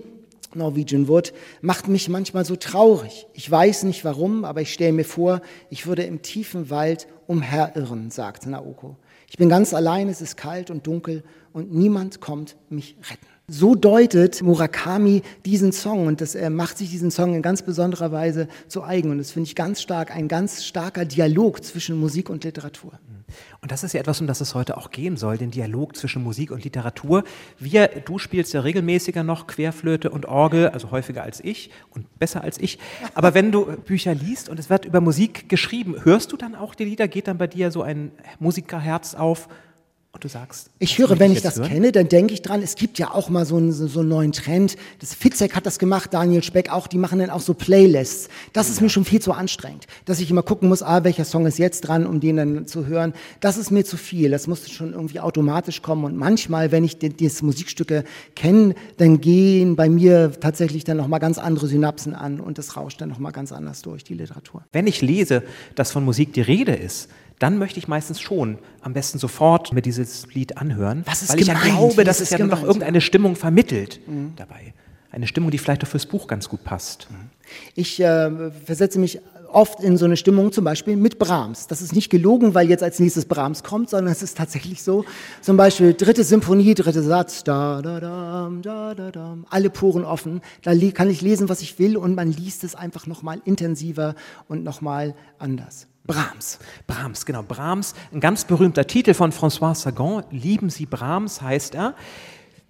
Norwegian 0.54 1.08
Wood, 1.08 1.34
macht 1.60 1.88
mich 1.88 2.08
manchmal 2.08 2.46
so 2.46 2.56
traurig. 2.56 3.26
Ich 3.34 3.50
weiß 3.50 3.82
nicht 3.82 4.02
warum, 4.06 4.46
aber 4.46 4.62
ich 4.62 4.72
stelle 4.72 4.92
mir 4.92 5.04
vor, 5.04 5.42
ich 5.68 5.86
würde 5.86 6.04
im 6.04 6.22
tiefen 6.22 6.70
Wald 6.70 7.06
umherirren, 7.26 8.10
sagt 8.10 8.46
Naoko. 8.46 8.96
Ich 9.28 9.36
bin 9.36 9.50
ganz 9.50 9.74
allein, 9.74 10.08
es 10.08 10.22
ist 10.22 10.38
kalt 10.38 10.70
und 10.70 10.86
dunkel 10.86 11.22
und 11.52 11.70
niemand 11.74 12.22
kommt 12.22 12.56
mich 12.70 12.96
retten. 13.10 13.37
So 13.50 13.74
deutet 13.74 14.42
Murakami 14.42 15.22
diesen 15.46 15.72
Song 15.72 16.06
und 16.06 16.20
das, 16.20 16.34
er 16.34 16.50
macht 16.50 16.76
sich 16.76 16.90
diesen 16.90 17.10
Song 17.10 17.34
in 17.34 17.40
ganz 17.40 17.62
besonderer 17.62 18.12
Weise 18.12 18.46
zu 18.66 18.84
eigen. 18.84 19.10
Und 19.10 19.16
das 19.16 19.30
finde 19.30 19.46
ich 19.46 19.54
ganz 19.54 19.80
stark, 19.80 20.14
ein 20.14 20.28
ganz 20.28 20.66
starker 20.66 21.06
Dialog 21.06 21.64
zwischen 21.64 21.98
Musik 21.98 22.28
und 22.28 22.44
Literatur. 22.44 22.92
Und 23.62 23.72
das 23.72 23.84
ist 23.84 23.94
ja 23.94 24.00
etwas, 24.00 24.20
um 24.20 24.26
das 24.26 24.42
es 24.42 24.54
heute 24.54 24.76
auch 24.76 24.90
gehen 24.90 25.16
soll, 25.16 25.38
den 25.38 25.50
Dialog 25.50 25.96
zwischen 25.96 26.22
Musik 26.22 26.50
und 26.50 26.62
Literatur. 26.62 27.24
Wir, 27.58 27.88
du 27.88 28.18
spielst 28.18 28.52
ja 28.52 28.60
regelmäßiger 28.60 29.24
noch 29.24 29.46
Querflöte 29.46 30.10
und 30.10 30.26
Orgel, 30.26 30.68
also 30.68 30.90
häufiger 30.90 31.22
als 31.22 31.42
ich 31.42 31.70
und 31.88 32.18
besser 32.18 32.42
als 32.42 32.58
ich. 32.58 32.78
Aber 33.14 33.32
wenn 33.32 33.50
du 33.50 33.64
Bücher 33.64 34.14
liest 34.14 34.50
und 34.50 34.60
es 34.60 34.68
wird 34.68 34.84
über 34.84 35.00
Musik 35.00 35.48
geschrieben, 35.48 35.96
hörst 36.04 36.32
du 36.32 36.36
dann 36.36 36.54
auch 36.54 36.74
die 36.74 36.84
Lieder? 36.84 37.08
Geht 37.08 37.28
dann 37.28 37.38
bei 37.38 37.46
dir 37.46 37.70
so 37.70 37.80
ein 37.80 38.12
Musikerherz 38.40 39.14
auf? 39.14 39.48
Und 40.10 40.24
du 40.24 40.28
sagst, 40.28 40.70
ich 40.78 40.96
höre, 40.96 41.18
wenn 41.18 41.32
ich 41.32 41.42
das 41.42 41.58
hören? 41.58 41.68
kenne, 41.68 41.92
dann 41.92 42.08
denke 42.08 42.32
ich 42.32 42.40
dran, 42.40 42.62
es 42.62 42.76
gibt 42.76 42.98
ja 42.98 43.12
auch 43.12 43.28
mal 43.28 43.44
so 43.44 43.56
einen, 43.56 43.72
so 43.72 44.00
einen 44.00 44.08
neuen 44.08 44.32
Trend. 44.32 44.76
Das 45.00 45.12
Fitzek 45.12 45.54
hat 45.54 45.66
das 45.66 45.78
gemacht, 45.78 46.14
Daniel 46.14 46.42
Speck 46.42 46.72
auch, 46.72 46.86
die 46.86 46.96
machen 46.96 47.18
dann 47.18 47.28
auch 47.28 47.42
so 47.42 47.52
Playlists. 47.52 48.28
Das 48.54 48.70
ist 48.70 48.80
mir 48.80 48.88
schon 48.88 49.04
viel 49.04 49.20
zu 49.20 49.32
anstrengend, 49.32 49.86
dass 50.06 50.18
ich 50.20 50.30
immer 50.30 50.42
gucken 50.42 50.70
muss, 50.70 50.82
ah, 50.82 51.04
welcher 51.04 51.26
Song 51.26 51.44
ist 51.44 51.58
jetzt 51.58 51.82
dran, 51.82 52.06
um 52.06 52.20
den 52.20 52.36
dann 52.36 52.66
zu 52.66 52.86
hören. 52.86 53.12
Das 53.40 53.58
ist 53.58 53.70
mir 53.70 53.84
zu 53.84 53.98
viel. 53.98 54.30
Das 54.30 54.46
muss 54.46 54.68
schon 54.70 54.94
irgendwie 54.94 55.20
automatisch 55.20 55.82
kommen. 55.82 56.04
Und 56.04 56.16
manchmal, 56.16 56.72
wenn 56.72 56.84
ich 56.84 56.98
die, 56.98 57.10
diese 57.10 57.44
Musikstücke 57.44 58.02
kenne, 58.34 58.74
dann 58.96 59.20
gehen 59.20 59.76
bei 59.76 59.90
mir 59.90 60.32
tatsächlich 60.40 60.84
dann 60.84 60.96
nochmal 60.96 61.20
ganz 61.20 61.36
andere 61.36 61.66
Synapsen 61.66 62.14
an 62.14 62.40
und 62.40 62.56
das 62.56 62.76
rauscht 62.76 62.98
dann 63.02 63.10
nochmal 63.10 63.32
ganz 63.32 63.52
anders 63.52 63.82
durch 63.82 64.04
die 64.04 64.14
Literatur. 64.14 64.64
Wenn 64.72 64.86
ich 64.86 65.02
lese, 65.02 65.42
dass 65.74 65.92
von 65.92 66.02
Musik 66.02 66.32
die 66.32 66.40
Rede 66.40 66.74
ist, 66.74 67.10
dann 67.38 67.58
möchte 67.58 67.78
ich 67.78 67.88
meistens 67.88 68.20
schon 68.20 68.58
am 68.80 68.92
besten 68.92 69.18
sofort 69.18 69.72
mir 69.72 69.82
dieses 69.82 70.32
Lied 70.34 70.58
anhören, 70.58 71.02
Was 71.06 71.22
ist 71.22 71.30
weil 71.30 71.40
ich 71.40 71.46
ja 71.46 71.54
gemeint? 71.54 71.72
glaube, 71.76 72.04
dass 72.04 72.20
es 72.20 72.30
ja 72.30 72.38
gemeint? 72.38 72.62
irgendeine 72.62 73.00
Stimmung 73.00 73.36
vermittelt 73.36 74.00
dabei. 74.36 74.74
Eine 75.10 75.26
Stimmung, 75.26 75.50
die 75.50 75.58
vielleicht 75.58 75.82
auch 75.84 75.88
fürs 75.88 76.06
Buch 76.06 76.26
ganz 76.26 76.48
gut 76.48 76.64
passt. 76.64 77.08
Ich 77.74 77.98
äh, 78.00 78.50
versetze 78.50 78.98
mich 78.98 79.20
oft 79.50 79.80
in 79.82 79.96
so 79.96 80.04
eine 80.04 80.16
Stimmung, 80.16 80.52
zum 80.52 80.64
Beispiel 80.64 80.96
mit 80.96 81.18
Brahms. 81.18 81.66
Das 81.66 81.80
ist 81.80 81.94
nicht 81.94 82.10
gelogen, 82.10 82.54
weil 82.54 82.68
jetzt 82.68 82.82
als 82.82 82.98
nächstes 82.98 83.24
Brahms 83.24 83.62
kommt, 83.62 83.90
sondern 83.90 84.12
es 84.12 84.22
ist 84.22 84.36
tatsächlich 84.36 84.82
so. 84.82 85.04
Zum 85.40 85.56
Beispiel 85.56 85.94
dritte 85.94 86.24
Symphonie, 86.24 86.74
dritter 86.74 87.02
Satz, 87.02 87.44
da, 87.44 87.80
da, 87.82 88.00
da, 88.00 88.50
da, 88.62 88.94
da, 88.94 89.10
da, 89.10 89.38
alle 89.50 89.70
Poren 89.70 90.04
offen. 90.04 90.42
Da 90.62 90.72
kann 90.90 91.10
ich 91.10 91.22
lesen, 91.22 91.48
was 91.48 91.62
ich 91.62 91.78
will 91.78 91.96
und 91.96 92.14
man 92.14 92.30
liest 92.30 92.64
es 92.64 92.74
einfach 92.74 93.06
nochmal 93.06 93.40
intensiver 93.44 94.14
und 94.48 94.64
nochmal 94.64 95.14
anders. 95.38 95.86
Brahms. 96.08 96.58
Brahms, 96.86 97.26
genau. 97.26 97.42
Brahms, 97.42 97.94
ein 98.12 98.20
ganz 98.20 98.44
berühmter 98.44 98.86
Titel 98.86 99.12
von 99.12 99.30
François 99.30 99.74
Sagan. 99.74 100.24
Lieben 100.30 100.70
Sie 100.70 100.86
Brahms 100.86 101.42
heißt 101.42 101.74
er. 101.74 101.94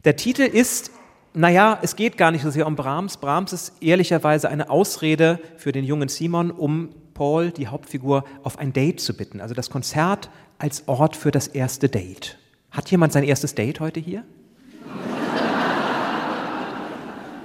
Der 0.05 0.17
Titel 0.17 0.43
ist, 0.43 0.91
naja, 1.35 1.79
es 1.81 1.95
geht 1.95 2.19
gar 2.19 2.33
nicht 2.33 2.43
so 2.43 2.51
sehr 2.51 2.67
um 2.67 2.75
Brahms. 2.75 3.17
Brahms 3.17 3.53
ist 3.53 3.75
ehrlicherweise 3.81 4.49
eine 4.49 4.71
Ausrede 4.71 5.39
für 5.57 5.71
den 5.71 5.85
jungen 5.85 6.09
Simon, 6.09 6.51
um 6.51 6.91
Paul, 7.15 7.53
die 7.53 7.69
Hauptfigur, 7.69 8.25
auf 8.43 8.59
ein 8.59 8.73
Date 8.73 9.01
zu 9.01 9.17
bitten. 9.17 9.41
Also 9.41 9.55
das 9.55 9.71
Konzert 9.71 10.31
als 10.59 10.89
Ort 10.89 11.15
für 11.15 11.31
das 11.31 11.47
erste 11.47 11.89
Date. 11.89 12.39
Hat 12.73 12.91
jemand 12.91 13.13
sein 13.13 13.23
erstes 13.23 13.55
Date 13.55 13.79
heute 13.79 14.01
hier? 14.01 14.25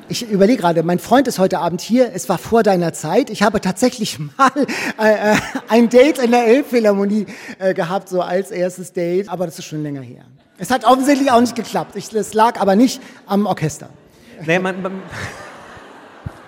Ich 0.10 0.30
überlege 0.30 0.62
gerade, 0.62 0.84
mein 0.84 1.00
Freund 1.00 1.28
ist 1.28 1.40
heute 1.40 1.60
Abend 1.60 1.80
hier, 1.80 2.12
es 2.14 2.28
war 2.28 2.38
vor 2.38 2.62
deiner 2.64 2.94
Zeit. 2.94 3.30
Ich 3.30 3.42
habe 3.42 3.62
tatsächlich 3.62 4.20
mal 4.38 4.52
äh, 5.00 5.34
äh, 5.34 5.36
ein 5.70 5.90
Date 5.90 6.20
in 6.20 6.32
der 6.32 6.46
Elbphilharmonie 6.46 7.26
äh, 7.60 7.74
gehabt, 7.74 8.10
so 8.10 8.22
als 8.22 8.52
erstes 8.52 8.92
Date, 8.92 9.30
aber 9.30 9.46
das 9.46 9.60
ist 9.60 9.66
schon 9.66 9.82
länger 9.82 10.02
her. 10.02 10.26
Es 10.58 10.70
hat 10.72 10.86
offensichtlich 10.86 11.32
auch 11.32 11.42
nicht 11.42 11.56
geklappt. 11.56 11.96
Es 11.96 12.34
lag 12.34 12.60
aber 12.60 12.76
nicht 12.76 13.02
am 13.26 13.46
Orchester. 13.46 13.90
Nee, 14.46 14.60
man, 14.60 14.82
man, 14.82 15.02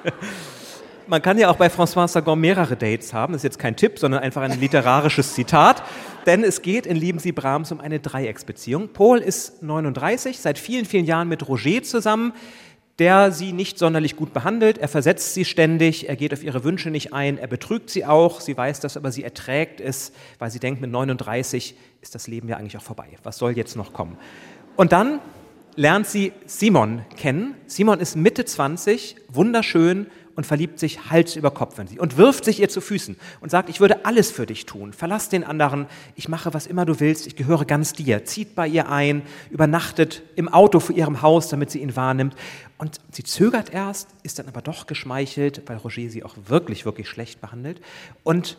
man 1.08 1.22
kann 1.22 1.38
ja 1.38 1.50
auch 1.50 1.56
bei 1.56 1.68
François 1.68 2.08
Sagan 2.08 2.40
mehrere 2.40 2.76
Dates 2.76 3.14
haben. 3.14 3.34
Das 3.34 3.40
ist 3.40 3.44
jetzt 3.44 3.60
kein 3.60 3.76
Tipp, 3.76 4.00
sondern 4.00 4.22
einfach 4.22 4.42
ein 4.42 4.60
literarisches 4.60 5.34
Zitat. 5.34 5.82
Denn 6.26 6.44
es 6.44 6.62
geht 6.62 6.86
in 6.86 6.96
Lieben 6.96 7.20
Sie 7.20 7.32
Brahms 7.32 7.72
um 7.72 7.80
eine 7.80 8.00
Dreiecksbeziehung. 8.00 8.90
Paul 8.90 9.20
ist 9.20 9.64
39, 9.64 10.40
seit 10.40 10.60
vielen, 10.60 10.86
vielen 10.86 11.06
Jahren 11.06 11.28
mit 11.28 11.48
Roger 11.48 11.84
zusammen, 11.84 12.34
der 13.00 13.32
sie 13.32 13.52
nicht 13.52 13.78
sonderlich 13.78 14.16
gut 14.16 14.34
behandelt. 14.34 14.78
Er 14.78 14.88
versetzt 14.88 15.34
sie 15.34 15.44
ständig, 15.44 16.08
er 16.08 16.16
geht 16.16 16.34
auf 16.34 16.44
ihre 16.44 16.64
Wünsche 16.64 16.90
nicht 16.90 17.14
ein, 17.14 17.38
er 17.38 17.48
betrügt 17.48 17.90
sie 17.90 18.06
auch. 18.06 18.40
Sie 18.40 18.56
weiß 18.56 18.80
das, 18.80 18.96
aber 18.96 19.12
sie 19.12 19.24
erträgt 19.24 19.82
es, 19.82 20.14
weil 20.40 20.50
sie 20.50 20.60
denkt, 20.60 20.80
mit 20.80 20.92
39 20.92 21.76
ist 22.02 22.16
das 22.16 22.28
Leben 22.28 22.48
ja 22.48 22.58
eigentlich 22.58 22.78
auch 22.78 22.84
vorbei. 22.84 23.08
Was 23.24 23.38
soll 23.38 23.52
jetzt 23.52 23.76
noch 23.76 23.92
kommen? 23.92 24.18
Und 24.78 24.92
dann 24.94 25.20
lernt 25.76 26.08
sie 26.08 26.32
Simon 26.46 27.02
kennen. 27.18 27.56
Simon 27.68 28.00
ist 28.00 28.16
Mitte 28.16 28.46
20, 28.46 29.18
wunderschön 29.28 30.08
und 30.36 30.46
verliebt 30.46 30.80
sich 30.80 31.10
Hals 31.10 31.36
über 31.36 31.52
Kopf 31.52 31.80
in 31.80 31.88
sie 31.88 32.00
und 32.00 32.18
wirft 32.18 32.46
sich 32.46 32.60
ihr 32.60 32.70
zu 32.70 32.82
Füßen 32.82 33.16
und 33.42 33.50
sagt, 33.50 33.70
ich 33.70 33.80
würde 33.80 34.06
alles 34.06 34.32
für 34.32 34.46
dich 34.46 34.66
tun. 34.66 34.94
Verlass 34.94 35.30
den 35.30 35.44
anderen, 35.44 35.88
ich 36.16 36.30
mache 36.30 36.54
was 36.54 36.68
immer 36.68 36.86
du 36.86 37.00
willst, 37.00 37.28
ich 37.28 37.36
gehöre 37.36 37.66
ganz 37.66 37.94
dir. 37.94 38.26
Zieht 38.26 38.56
bei 38.56 38.68
ihr 38.68 38.90
ein, 38.90 39.24
übernachtet 39.50 40.24
im 40.36 40.50
Auto 40.50 40.80
vor 40.80 40.96
ihrem 40.96 41.22
Haus, 41.22 41.48
damit 41.50 41.72
sie 41.72 41.80
ihn 41.80 41.96
wahrnimmt. 41.96 42.36
Und 42.78 43.00
sie 43.12 43.24
zögert 43.24 43.74
erst, 43.74 44.10
ist 44.24 44.40
dann 44.40 44.48
aber 44.48 44.62
doch 44.62 44.88
geschmeichelt, 44.88 45.64
weil 45.68 45.78
Roger 45.78 46.10
sie 46.10 46.24
auch 46.24 46.36
wirklich, 46.48 46.86
wirklich 46.86 47.08
schlecht 47.08 47.40
behandelt 47.42 47.82
und 48.24 48.58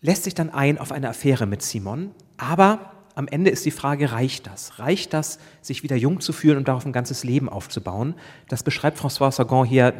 lässt 0.00 0.24
sich 0.24 0.34
dann 0.34 0.50
ein 0.50 0.78
auf 0.78 0.92
eine 0.92 1.08
Affäre 1.08 1.46
mit 1.46 1.62
Simon. 1.62 2.10
Aber 2.38 2.92
am 3.14 3.28
Ende 3.28 3.50
ist 3.50 3.66
die 3.66 3.70
Frage, 3.70 4.12
reicht 4.12 4.46
das? 4.46 4.78
Reicht 4.78 5.12
das, 5.12 5.38
sich 5.60 5.82
wieder 5.82 5.96
jung 5.96 6.20
zu 6.20 6.32
fühlen 6.32 6.56
und 6.56 6.68
darauf 6.68 6.86
ein 6.86 6.92
ganzes 6.92 7.24
Leben 7.24 7.48
aufzubauen? 7.48 8.14
Das 8.48 8.62
beschreibt 8.62 8.98
François 8.98 9.30
Sagan 9.30 9.66
hier 9.66 9.92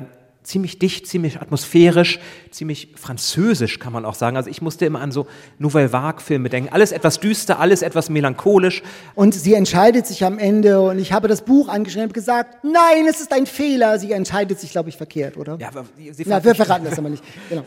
ziemlich 0.43 0.79
dicht, 0.79 1.07
ziemlich 1.07 1.41
atmosphärisch, 1.41 2.19
ziemlich 2.51 2.89
französisch, 2.97 3.79
kann 3.79 3.93
man 3.93 4.05
auch 4.05 4.15
sagen. 4.15 4.37
Also 4.37 4.51
ich 4.51 4.61
musste 4.61 4.85
immer 4.87 5.01
an 5.01 5.13
so 5.13 5.27
Nouvelle 5.59 5.93
Vague-Filme 5.93 6.49
denken. 6.49 6.73
Alles 6.73 6.93
etwas 6.93 7.21
düster, 7.21 7.61
alles 7.61 7.83
etwas 7.83 8.11
melancholisch. 8.11 8.83
Und 9.15 9.35
sie 9.35 9.55
entscheidet 9.55 10.07
sich 10.07 10.25
am 10.25 10.39
Ende 10.39 10.81
und 10.81 10.99
ich 10.99 11.13
habe 11.13 11.29
das 11.29 11.43
Buch 11.43 11.69
angeschrieben 11.69 12.09
und 12.09 12.15
gesagt, 12.15 12.65
nein, 12.65 13.07
es 13.09 13.21
ist 13.21 13.33
ein 13.33 13.47
Fehler. 13.47 13.99
Sie 13.99 14.13
entscheidet 14.13 14.59
sich, 14.59 14.71
glaube 14.73 14.89
ich, 14.89 14.97
verkehrt, 14.97 15.37
oder? 15.37 15.57
Ja, 15.61 15.69
aber 15.69 15.85
sie 16.11 16.25
Na, 16.27 16.43
wir 16.43 16.55
verraten 16.55 16.85
das 16.85 16.99
aber 16.99 17.09
nicht. 17.09 17.23
Genau. 17.49 17.65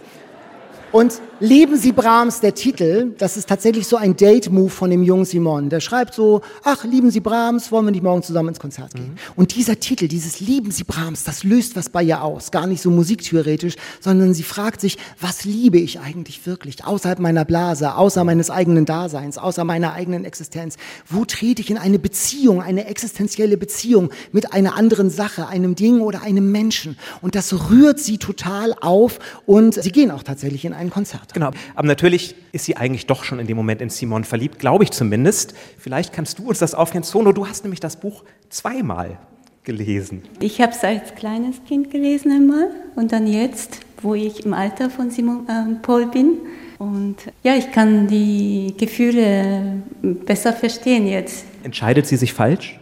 Und 0.96 1.20
Lieben 1.42 1.76
Sie 1.76 1.92
Brahms, 1.92 2.40
der 2.40 2.56
Titel, 2.56 3.12
das 3.18 3.36
ist 3.36 3.50
tatsächlich 3.50 3.88
so 3.88 3.98
ein 3.98 4.16
Date-Move 4.16 4.70
von 4.70 4.90
dem 4.90 5.04
jungen 5.04 5.26
Simon. 5.26 5.68
Der 5.68 5.82
schreibt 5.82 6.14
so, 6.14 6.40
ach, 6.64 6.86
lieben 6.86 7.12
Sie 7.12 7.20
Brahms, 7.20 7.74
wollen 7.74 7.84
wir 7.84 7.92
nicht 7.92 8.04
morgen 8.04 8.24
zusammen 8.24 8.50
ins 8.50 8.60
Konzert 8.62 8.94
gehen? 8.94 9.18
Und 9.36 9.54
dieser 9.54 9.78
Titel, 9.78 10.08
dieses 10.08 10.40
Lieben 10.40 10.72
Sie 10.72 10.86
Brahms, 10.86 11.26
das 11.26 11.44
löst 11.44 11.76
was 11.76 11.90
bei 11.90 12.04
ihr 12.04 12.24
aus. 12.24 12.52
Gar 12.52 12.68
nicht 12.68 12.82
so 12.82 12.90
musiktheoretisch, 12.90 13.76
sondern 14.00 14.34
sie 14.34 14.44
fragt 14.44 14.80
sich, 14.80 14.98
was 15.20 15.44
liebe 15.44 15.78
ich 15.78 16.00
eigentlich 16.00 16.46
wirklich? 16.48 16.86
Außerhalb 16.86 17.20
meiner 17.20 17.44
Blase, 17.44 17.96
außer 17.96 18.24
meines 18.24 18.50
eigenen 18.50 18.86
Daseins, 18.86 19.38
außer 19.38 19.66
meiner 19.66 19.92
eigenen 19.92 20.24
Existenz. 20.24 20.78
Wo 21.10 21.26
trete 21.26 21.62
ich 21.62 21.70
in 21.70 21.78
eine 21.78 22.00
Beziehung, 22.00 22.62
eine 22.62 22.88
existenzielle 22.88 23.58
Beziehung 23.58 24.10
mit 24.32 24.54
einer 24.54 24.78
anderen 24.78 25.10
Sache, 25.10 25.48
einem 25.48 25.76
Ding 25.76 26.00
oder 26.00 26.22
einem 26.22 26.50
Menschen? 26.50 26.98
Und 27.22 27.36
das 27.36 27.70
rührt 27.70 28.00
sie 28.00 28.20
total 28.20 28.74
auf 28.80 29.20
und 29.46 29.74
sie 29.74 29.92
gehen 29.92 30.12
auch 30.12 30.24
tatsächlich 30.24 30.64
in 30.64 30.72
ein 30.86 30.90
Konzert. 30.90 31.34
Genau. 31.34 31.52
Aber 31.76 31.88
natürlich 31.88 32.36
ist 32.52 32.66
sie 32.66 32.78
eigentlich 32.78 33.08
doch 33.08 33.24
schon 33.24 33.40
in 33.40 33.48
dem 33.48 33.58
Moment 33.58 33.82
in 33.82 33.90
Simon 33.90 34.24
verliebt, 34.24 34.60
glaube 34.60 34.84
ich 34.84 34.92
zumindest. 34.92 35.54
Vielleicht 35.78 36.14
kannst 36.14 36.40
du 36.40 36.48
uns 36.48 36.60
das 36.60 36.74
aufklären. 36.74 37.04
Sono, 37.04 37.32
du 37.32 37.48
hast 37.48 37.64
nämlich 37.64 37.80
das 37.80 37.98
Buch 37.98 38.24
zweimal 38.50 39.18
gelesen. 39.64 40.24
Ich 40.40 40.62
habe 40.62 40.72
es 40.72 40.84
als 40.84 41.16
kleines 41.16 41.56
Kind 41.68 41.92
gelesen 41.92 42.32
einmal 42.32 42.70
und 42.96 43.12
dann 43.12 43.28
jetzt, 43.28 43.80
wo 44.02 44.14
ich 44.14 44.46
im 44.46 44.54
Alter 44.54 44.90
von 44.90 45.10
Simon 45.10 45.48
äh, 45.48 45.76
Paul 45.82 46.08
bin. 46.08 46.38
Und 46.78 47.18
ja, 47.44 47.56
ich 47.56 47.72
kann 47.72 48.08
die 48.08 48.74
Gefühle 48.78 49.82
besser 50.02 50.54
verstehen 50.54 51.08
jetzt. 51.08 51.46
Entscheidet 51.64 52.06
sie 52.06 52.18
sich 52.18 52.34
falsch? 52.34 52.80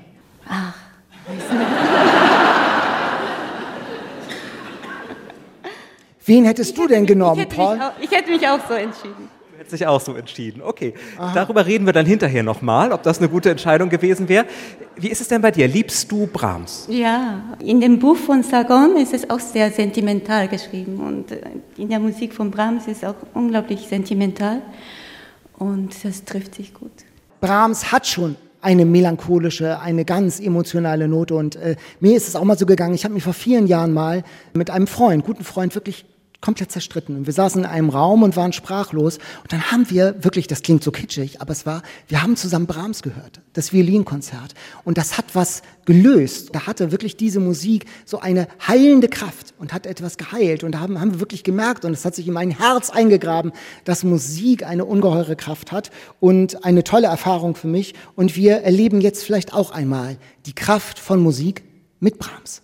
Ach, 0.47 0.73
Wen 6.25 6.45
hättest 6.45 6.77
du 6.77 6.88
denn 6.88 7.03
ich 7.03 7.09
genommen, 7.09 7.39
hätte, 7.39 7.57
mich 7.57 7.65
Paul? 7.65 7.79
auch, 7.79 7.91
ich 8.01 8.12
hätte 8.12 8.31
mich 8.31 8.47
auch 8.47 8.59
so 8.67 8.73
entschieden. 8.73 9.29
Du 9.51 9.59
hättest 9.59 9.73
dich 9.73 9.88
auch 9.88 10.01
so 10.01 10.13
entschieden. 10.15 10.62
Okay. 10.62 10.93
Darüber 11.33 11.65
reden 11.65 11.86
wir 11.86 11.93
dann 11.93 12.05
hinterher 12.05 12.43
nochmal, 12.43 12.91
ob 12.91 13.03
das 13.03 13.19
eine 13.19 13.29
gute 13.29 13.51
Entscheidung 13.51 13.89
gewesen 13.89 14.27
wäre. 14.27 14.45
Wie 14.95 15.09
ist 15.09 15.21
es 15.21 15.27
denn 15.27 15.41
bei 15.41 15.51
dir? 15.51 15.67
Liebst 15.67 16.12
du 16.12 16.27
Brahms? 16.27 16.88
Ja, 16.89 17.41
in 17.59 17.81
dem 17.81 17.99
Buch 17.99 18.17
von 18.17 18.43
Sagan 18.43 18.95
ist 18.97 19.13
es 19.13 19.29
auch 19.29 19.39
sehr 19.39 19.71
sentimental 19.71 20.47
geschrieben 20.47 20.99
und 20.99 21.31
äh, 21.31 21.41
in 21.77 21.89
der 21.89 21.99
Musik 21.99 22.33
von 22.33 22.51
Brahms 22.51 22.88
ist 22.88 23.03
es 23.03 23.09
auch 23.09 23.15
unglaublich 23.33 23.88
sentimental 23.88 24.62
und 25.57 25.93
das 26.03 26.23
trifft 26.23 26.55
sich 26.55 26.73
gut. 26.73 26.91
Brahms 27.41 27.91
hat 27.91 28.07
schon 28.07 28.36
eine 28.63 28.86
melancholische, 28.86 29.79
eine 29.79 30.05
ganz 30.05 30.39
emotionale 30.39 31.07
Note. 31.07 31.36
Und 31.36 31.57
äh, 31.57 31.75
mir 31.99 32.15
ist 32.15 32.27
es 32.29 32.36
auch 32.36 32.45
mal 32.45 32.57
so 32.57 32.65
gegangen, 32.65 32.93
ich 32.93 33.03
habe 33.03 33.13
mich 33.13 33.23
vor 33.23 33.33
vielen 33.33 33.67
Jahren 33.67 33.93
mal 33.93 34.23
mit 34.53 34.69
einem 34.69 34.88
Freund, 34.88 35.25
guten 35.25 35.43
Freund, 35.43 35.75
wirklich 35.75 36.05
komplett 36.43 36.73
zerstritten. 36.73 37.15
Und 37.15 37.25
wir 37.25 37.34
saßen 37.34 37.62
in 37.63 37.65
einem 37.65 37.89
Raum 37.89 38.21
und 38.21 38.36
waren 38.36 38.51
sprachlos. 38.51 39.17
Und 39.43 39.53
dann 39.53 39.71
haben 39.71 39.89
wir 39.89 40.21
wirklich, 40.23 40.47
das 40.47 40.62
klingt 40.62 40.84
so 40.84 40.91
kitschig, 40.91 41.39
aber 41.39 41.53
es 41.53 41.65
war, 41.65 41.84
wir 42.10 42.21
haben 42.21 42.36
zusammen 42.36 42.67
Brahms 42.67 43.01
gehört, 43.01 43.39
das 43.53 43.71
Violinkonzert. 43.71 44.53
Und 44.84 44.97
das 44.97 45.17
hat 45.17 45.36
was 45.36 45.62
gelöst. 45.86 46.49
Da 46.51 46.67
hatte 46.67 46.91
wirklich 46.91 47.15
diese 47.15 47.39
Musik 47.39 47.86
so 48.06 48.19
eine 48.19 48.49
heilende 48.67 49.08
Kraft 49.08 49.53
und 49.58 49.71
hat 49.71 49.86
etwas 49.86 50.17
geheilt. 50.17 50.65
Und 50.65 50.73
da 50.73 50.82
haben, 50.82 50.99
haben 50.99 51.13
wir 51.13 51.19
wirklich 51.21 51.45
gemerkt, 51.45 51.86
und 51.86 51.93
es 51.93 52.03
hat 52.03 52.13
sich 52.13 52.27
in 52.27 52.34
mein 52.34 52.51
Herz 52.51 52.89
eingegraben, 52.89 53.53
dass 53.86 54.03
Musik 54.03 54.65
eine 54.65 54.84
ungeheure 54.84 55.38
Kraft 55.38 55.71
hat 55.71 55.91
und 56.19 56.65
eine 56.65 56.84
tolle 56.84 57.08
Erfahrung 57.08 57.56
für 57.56 57.67
mich. 57.67 57.93
Und 58.15 58.36
wir 58.36 58.58
erleben 58.63 58.99
jetzt 58.99 59.23
vielleicht 59.23 59.53
auch 59.53 59.71
einmal 59.71 60.17
die 60.45 60.53
Kraft 60.53 60.99
von 60.99 61.21
Musik 61.21 61.63
mit 62.01 62.19
Brahms. 62.19 62.62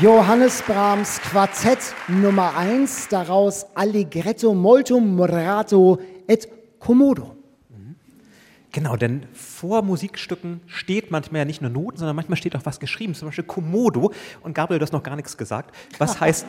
Johannes 0.00 0.62
Brahms 0.62 1.20
Quartett 1.20 1.78
Nummer 2.06 2.56
1, 2.56 3.08
daraus 3.08 3.66
Allegretto 3.74 4.54
molto 4.54 5.00
moderato 5.00 5.98
et 6.28 6.48
commodo. 6.78 7.36
Genau, 8.70 8.94
denn 8.94 9.26
vor 9.32 9.82
Musikstücken 9.82 10.60
steht 10.66 11.10
manchmal 11.10 11.40
ja 11.40 11.44
nicht 11.46 11.62
nur 11.62 11.70
Noten, 11.70 11.96
sondern 11.96 12.14
manchmal 12.14 12.36
steht 12.36 12.54
auch 12.54 12.64
was 12.64 12.78
geschrieben, 12.78 13.14
zum 13.14 13.26
Beispiel 13.26 13.44
Komodo. 13.44 14.12
Und 14.42 14.54
Gabriel, 14.54 14.78
du 14.78 14.84
hast 14.84 14.92
noch 14.92 15.02
gar 15.02 15.16
nichts 15.16 15.36
gesagt. 15.36 15.74
Was 15.98 16.20
heißt, 16.20 16.46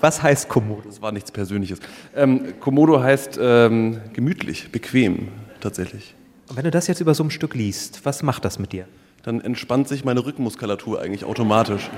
was 0.00 0.22
heißt 0.22 0.48
Komodo? 0.48 0.82
Das 0.84 1.02
war 1.02 1.10
nichts 1.10 1.32
Persönliches. 1.32 1.80
Ähm, 2.14 2.60
Komodo 2.60 3.02
heißt 3.02 3.38
ähm, 3.40 4.00
gemütlich, 4.12 4.70
bequem 4.70 5.28
tatsächlich. 5.60 6.14
Und 6.48 6.56
wenn 6.56 6.64
du 6.64 6.70
das 6.70 6.86
jetzt 6.86 7.00
über 7.00 7.14
so 7.14 7.24
ein 7.24 7.30
Stück 7.30 7.54
liest, 7.54 8.04
was 8.04 8.22
macht 8.22 8.44
das 8.44 8.58
mit 8.60 8.72
dir? 8.72 8.86
Dann 9.28 9.42
entspannt 9.42 9.88
sich 9.88 10.06
meine 10.06 10.24
Rückenmuskulatur 10.24 11.02
eigentlich 11.02 11.26
automatisch. 11.26 11.90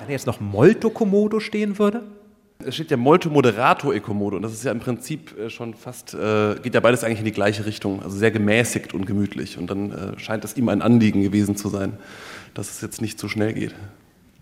Wenn 0.00 0.10
jetzt 0.10 0.26
noch 0.26 0.40
Molto 0.40 0.88
Komodo 0.88 1.38
stehen 1.38 1.78
würde? 1.78 2.02
Es 2.64 2.76
steht 2.76 2.90
ja 2.90 2.96
Molto 2.96 3.28
Moderato 3.28 3.92
e 3.92 4.00
Komodo 4.00 4.36
und 4.36 4.42
das 4.42 4.54
ist 4.54 4.64
ja 4.64 4.72
im 4.72 4.80
Prinzip 4.80 5.38
äh, 5.38 5.50
schon 5.50 5.74
fast, 5.74 6.14
äh, 6.14 6.54
geht 6.62 6.72
ja 6.72 6.80
beides 6.80 7.04
eigentlich 7.04 7.18
in 7.18 7.26
die 7.26 7.32
gleiche 7.32 7.66
Richtung, 7.66 8.02
also 8.02 8.16
sehr 8.16 8.30
gemäßigt 8.30 8.94
und 8.94 9.04
gemütlich. 9.04 9.58
Und 9.58 9.68
dann 9.68 9.90
äh, 9.90 10.18
scheint 10.18 10.46
es 10.46 10.56
ihm 10.56 10.70
ein 10.70 10.80
Anliegen 10.80 11.20
gewesen 11.20 11.56
zu 11.56 11.68
sein, 11.68 11.98
dass 12.54 12.70
es 12.70 12.80
jetzt 12.80 13.02
nicht 13.02 13.18
so 13.18 13.28
schnell 13.28 13.52
geht. 13.52 13.74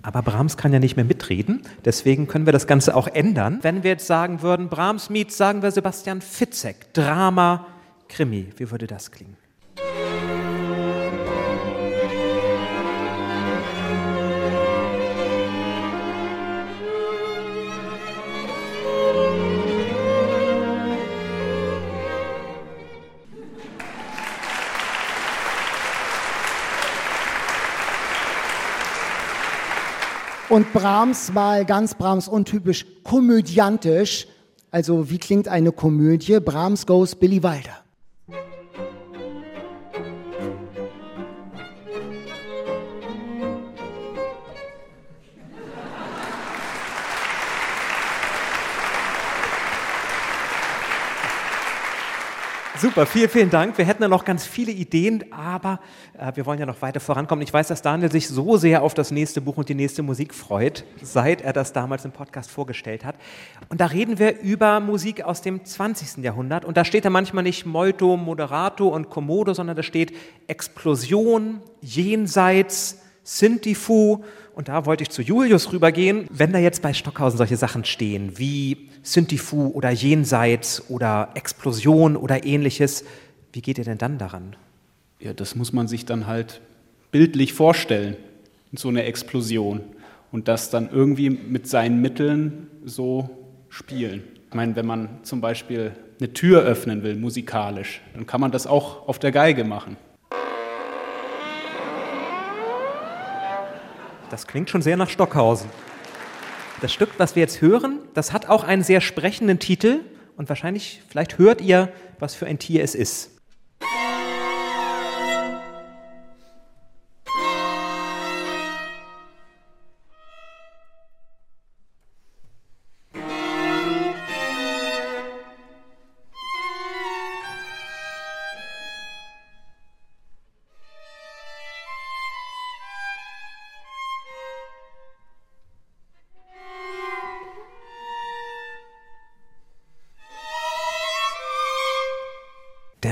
Aber 0.03 0.23
Brahms 0.23 0.57
kann 0.57 0.73
ja 0.73 0.79
nicht 0.79 0.95
mehr 0.95 1.05
mitreden, 1.05 1.63
deswegen 1.85 2.29
können 2.29 2.47
wir 2.47 2.53
das 2.53 2.69
Ganze 2.69 2.95
auch 2.95 3.09
ändern. 3.09 3.59
Wenn 3.63 3.83
wir 3.83 3.91
jetzt 3.91 4.07
sagen 4.07 4.41
würden, 4.41 4.69
Brahms 4.69 5.11
Miet, 5.11 5.33
sagen 5.33 5.63
wir 5.63 5.73
Sebastian 5.73 6.21
Fitzek, 6.21 6.95
Drama, 6.95 7.67
Krimi, 8.09 8.51
wie 8.57 8.71
würde 8.71 8.87
das 8.87 9.11
klingen? 9.11 9.40
Und 30.51 30.73
Brahms 30.73 31.33
mal 31.33 31.65
ganz 31.65 31.95
Brahms 31.95 32.27
untypisch 32.27 32.85
komödiantisch. 33.05 34.27
Also 34.73 35.09
wie 35.09 35.19
klingt 35.19 35.47
eine 35.47 35.71
Komödie? 35.71 36.41
Brahms 36.41 36.87
goes 36.87 37.15
Billy 37.15 37.41
Wilder. 37.41 37.80
Super, 52.81 53.05
vielen, 53.05 53.29
vielen 53.29 53.51
Dank. 53.51 53.77
Wir 53.77 53.85
hätten 53.85 54.03
ja 54.03 54.09
noch 54.09 54.25
ganz 54.25 54.47
viele 54.47 54.73
Ideen, 54.73 55.31
aber 55.35 55.81
äh, 56.19 56.33
wir 56.35 56.47
wollen 56.47 56.59
ja 56.59 56.65
noch 56.65 56.81
weiter 56.81 56.99
vorankommen. 56.99 57.43
Ich 57.43 57.53
weiß, 57.53 57.69
dass 57.69 57.83
Daniel 57.83 58.11
sich 58.11 58.27
so 58.27 58.57
sehr 58.57 58.83
auf 58.83 58.95
das 58.95 59.11
nächste 59.11 59.43
Buch 59.43 59.59
und 59.59 59.69
die 59.69 59.75
nächste 59.75 60.03
Musik 60.03 60.33
freut, 60.33 60.87
seit 61.03 61.43
er 61.43 61.53
das 61.53 61.75
damals 61.75 62.07
im 62.07 62.13
Podcast 62.13 62.51
vorgestellt 62.51 63.05
hat. 63.05 63.17
Und 63.69 63.83
da 63.83 63.87
reden 63.87 64.19
wir 64.19 64.41
über 64.41 64.81
Musik 64.81 65.23
aus 65.23 65.43
dem 65.43 65.63
20. 65.63 66.25
Jahrhundert. 66.25 66.65
Und 66.65 66.79
da 66.79 66.87
steht 66.87 67.05
da 67.05 67.11
manchmal 67.11 67.45
nicht 67.45 67.67
Molto, 67.67 68.17
Moderato 68.17 68.89
und 68.89 69.11
Komodo, 69.11 69.53
sondern 69.53 69.77
da 69.77 69.83
steht 69.83 70.17
Explosion, 70.47 71.61
Jenseits, 71.83 73.03
Sintifu. 73.23 74.25
Und 74.61 74.69
da 74.69 74.85
wollte 74.85 75.03
ich 75.05 75.09
zu 75.09 75.23
Julius 75.23 75.73
rübergehen. 75.73 76.27
Wenn 76.29 76.53
da 76.53 76.59
jetzt 76.59 76.83
bei 76.83 76.93
Stockhausen 76.93 77.39
solche 77.39 77.57
Sachen 77.57 77.87
stehen 77.87 78.37
wie 78.37 78.91
Syntifu 79.03 79.69
oder 79.69 79.89
Jenseits 79.89 80.91
oder 80.91 81.31
Explosion 81.33 82.15
oder 82.15 82.45
ähnliches, 82.45 83.07
wie 83.55 83.63
geht 83.63 83.79
ihr 83.79 83.85
denn 83.85 83.97
dann 83.97 84.19
daran? 84.19 84.57
Ja, 85.19 85.33
das 85.33 85.57
muss 85.57 85.73
man 85.73 85.89
sich 85.89 86.05
dann 86.05 86.27
halt 86.27 86.61
bildlich 87.11 87.55
vorstellen, 87.55 88.19
so 88.75 88.89
eine 88.89 89.05
Explosion. 89.05 89.81
Und 90.31 90.47
das 90.47 90.69
dann 90.69 90.91
irgendwie 90.93 91.31
mit 91.31 91.67
seinen 91.67 92.03
Mitteln 92.03 92.67
so 92.85 93.31
spielen. 93.71 94.25
Ich 94.47 94.55
meine, 94.55 94.77
wenn 94.77 94.85
man 94.85 95.21
zum 95.23 95.41
Beispiel 95.41 95.93
eine 96.19 96.35
Tür 96.35 96.65
öffnen 96.65 97.03
will, 97.03 97.17
musikalisch, 97.17 98.03
dann 98.13 98.27
kann 98.27 98.43
man 98.43 98.51
das 98.51 98.67
auch 98.67 99.09
auf 99.09 99.19
der 99.19 99.33
Geige 99.33 99.65
machen. 99.65 99.97
Das 104.31 104.47
klingt 104.47 104.71
schon 104.71 104.81
sehr 104.81 104.97
nach 104.97 105.11
Stockhausen. 105.11 105.69
Das 106.81 106.93
Stück, 106.93 107.11
was 107.19 107.35
wir 107.35 107.41
jetzt 107.41 107.61
hören, 107.61 107.99
das 108.15 108.33
hat 108.33 108.49
auch 108.49 108.65
einen 108.65 108.85
sehr 108.85 109.01
sprechenden 109.01 109.59
Titel 109.59 110.01
und 110.37 110.49
wahrscheinlich, 110.49 111.03
vielleicht 111.09 111.37
hört 111.37 111.61
ihr, 111.61 111.93
was 112.21 112.35
für 112.35 112.47
ein 112.47 112.59
Tier 112.59 112.83
es 112.83 112.95
ist. 112.95 113.40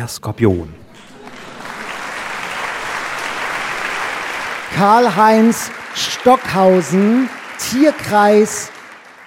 Der 0.08 0.14
Skorpion. 0.14 0.70
Karl-Heinz 4.74 5.70
Stockhausen, 5.94 7.28
Tierkreis 7.58 8.72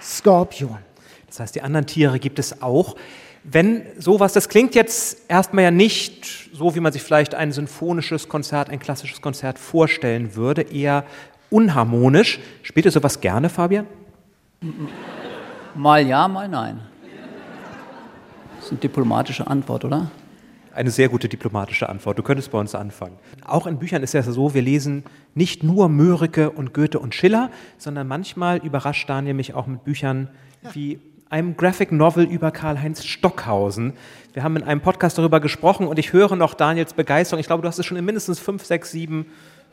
Skorpion. 0.02 0.80
Das 1.28 1.40
heißt, 1.40 1.54
die 1.54 1.62
anderen 1.62 1.86
Tiere 1.86 2.18
gibt 2.18 2.40
es 2.40 2.64
auch. 2.64 2.96
Wenn 3.44 3.84
sowas, 4.00 4.34
das 4.34 4.50
klingt 4.50 4.74
jetzt 4.74 5.30
erstmal 5.30 5.66
ja 5.66 5.72
nicht 5.72 6.50
so, 6.52 6.74
wie 6.74 6.80
man 6.80 6.92
sich 6.92 7.04
vielleicht 7.04 7.36
ein 7.36 7.52
symphonisches 7.52 8.28
Konzert, 8.28 8.72
ein 8.72 8.80
klassisches 8.80 9.22
Konzert 9.22 9.60
vorstellen 9.60 10.36
würde, 10.36 10.64
eher 10.64 11.06
unharmonisch. 11.52 12.40
Spielt 12.64 12.88
ihr 12.88 12.92
sowas 12.92 13.22
gerne, 13.22 13.50
Fabian? 13.50 13.86
Mal 15.76 16.08
ja, 16.08 16.28
mal 16.28 16.48
nein. 16.48 16.80
Das 18.56 18.66
ist 18.66 18.72
eine 18.72 18.80
diplomatische 18.80 19.46
Antwort, 19.46 19.86
oder? 19.86 20.10
Eine 20.74 20.90
sehr 20.90 21.10
gute 21.10 21.28
diplomatische 21.28 21.90
Antwort. 21.90 22.18
Du 22.18 22.24
könntest 22.24 22.52
bei 22.52 22.58
uns 22.58 22.76
anfangen. 22.76 23.18
Auch 23.46 23.68
in 23.68 23.78
Büchern 23.78 24.04
ist 24.04 24.16
es 24.16 24.26
ja 24.26 24.32
so, 24.32 24.54
wir 24.54 24.62
lesen 24.62 25.04
nicht 25.36 25.64
nur 25.64 25.90
Mörike 25.90 26.50
und 26.50 26.74
Goethe 26.74 27.00
und 27.00 27.14
Schiller, 27.14 27.52
sondern 27.78 28.08
manchmal 28.08 28.60
überrascht 28.60 29.10
Daniel 29.10 29.34
mich 29.34 29.54
auch 29.54 29.68
mit 29.68 29.84
Büchern 29.84 30.30
wie 30.74 31.00
einem 31.30 31.58
Graphic 31.58 31.92
Novel 31.92 32.26
über 32.26 32.52
Karl-Heinz 32.52 33.04
Stockhausen. 33.06 33.94
Wir 34.34 34.44
haben 34.44 34.56
in 34.56 34.64
einem 34.64 34.82
Podcast 34.82 35.18
darüber 35.18 35.42
gesprochen 35.42 35.88
und 35.88 36.00
ich 36.00 36.14
höre 36.14 36.36
noch 36.38 36.54
Daniels 36.54 36.94
Begeisterung. 36.94 37.40
Ich 37.40 37.48
glaube, 37.48 37.62
du 37.62 37.68
hast 37.68 37.80
es 37.80 37.86
schon 37.86 37.98
in 37.98 38.06
mindestens 38.06 38.40
fünf, 38.40 38.66
sechs, 38.66 38.92
sieben 38.92 39.26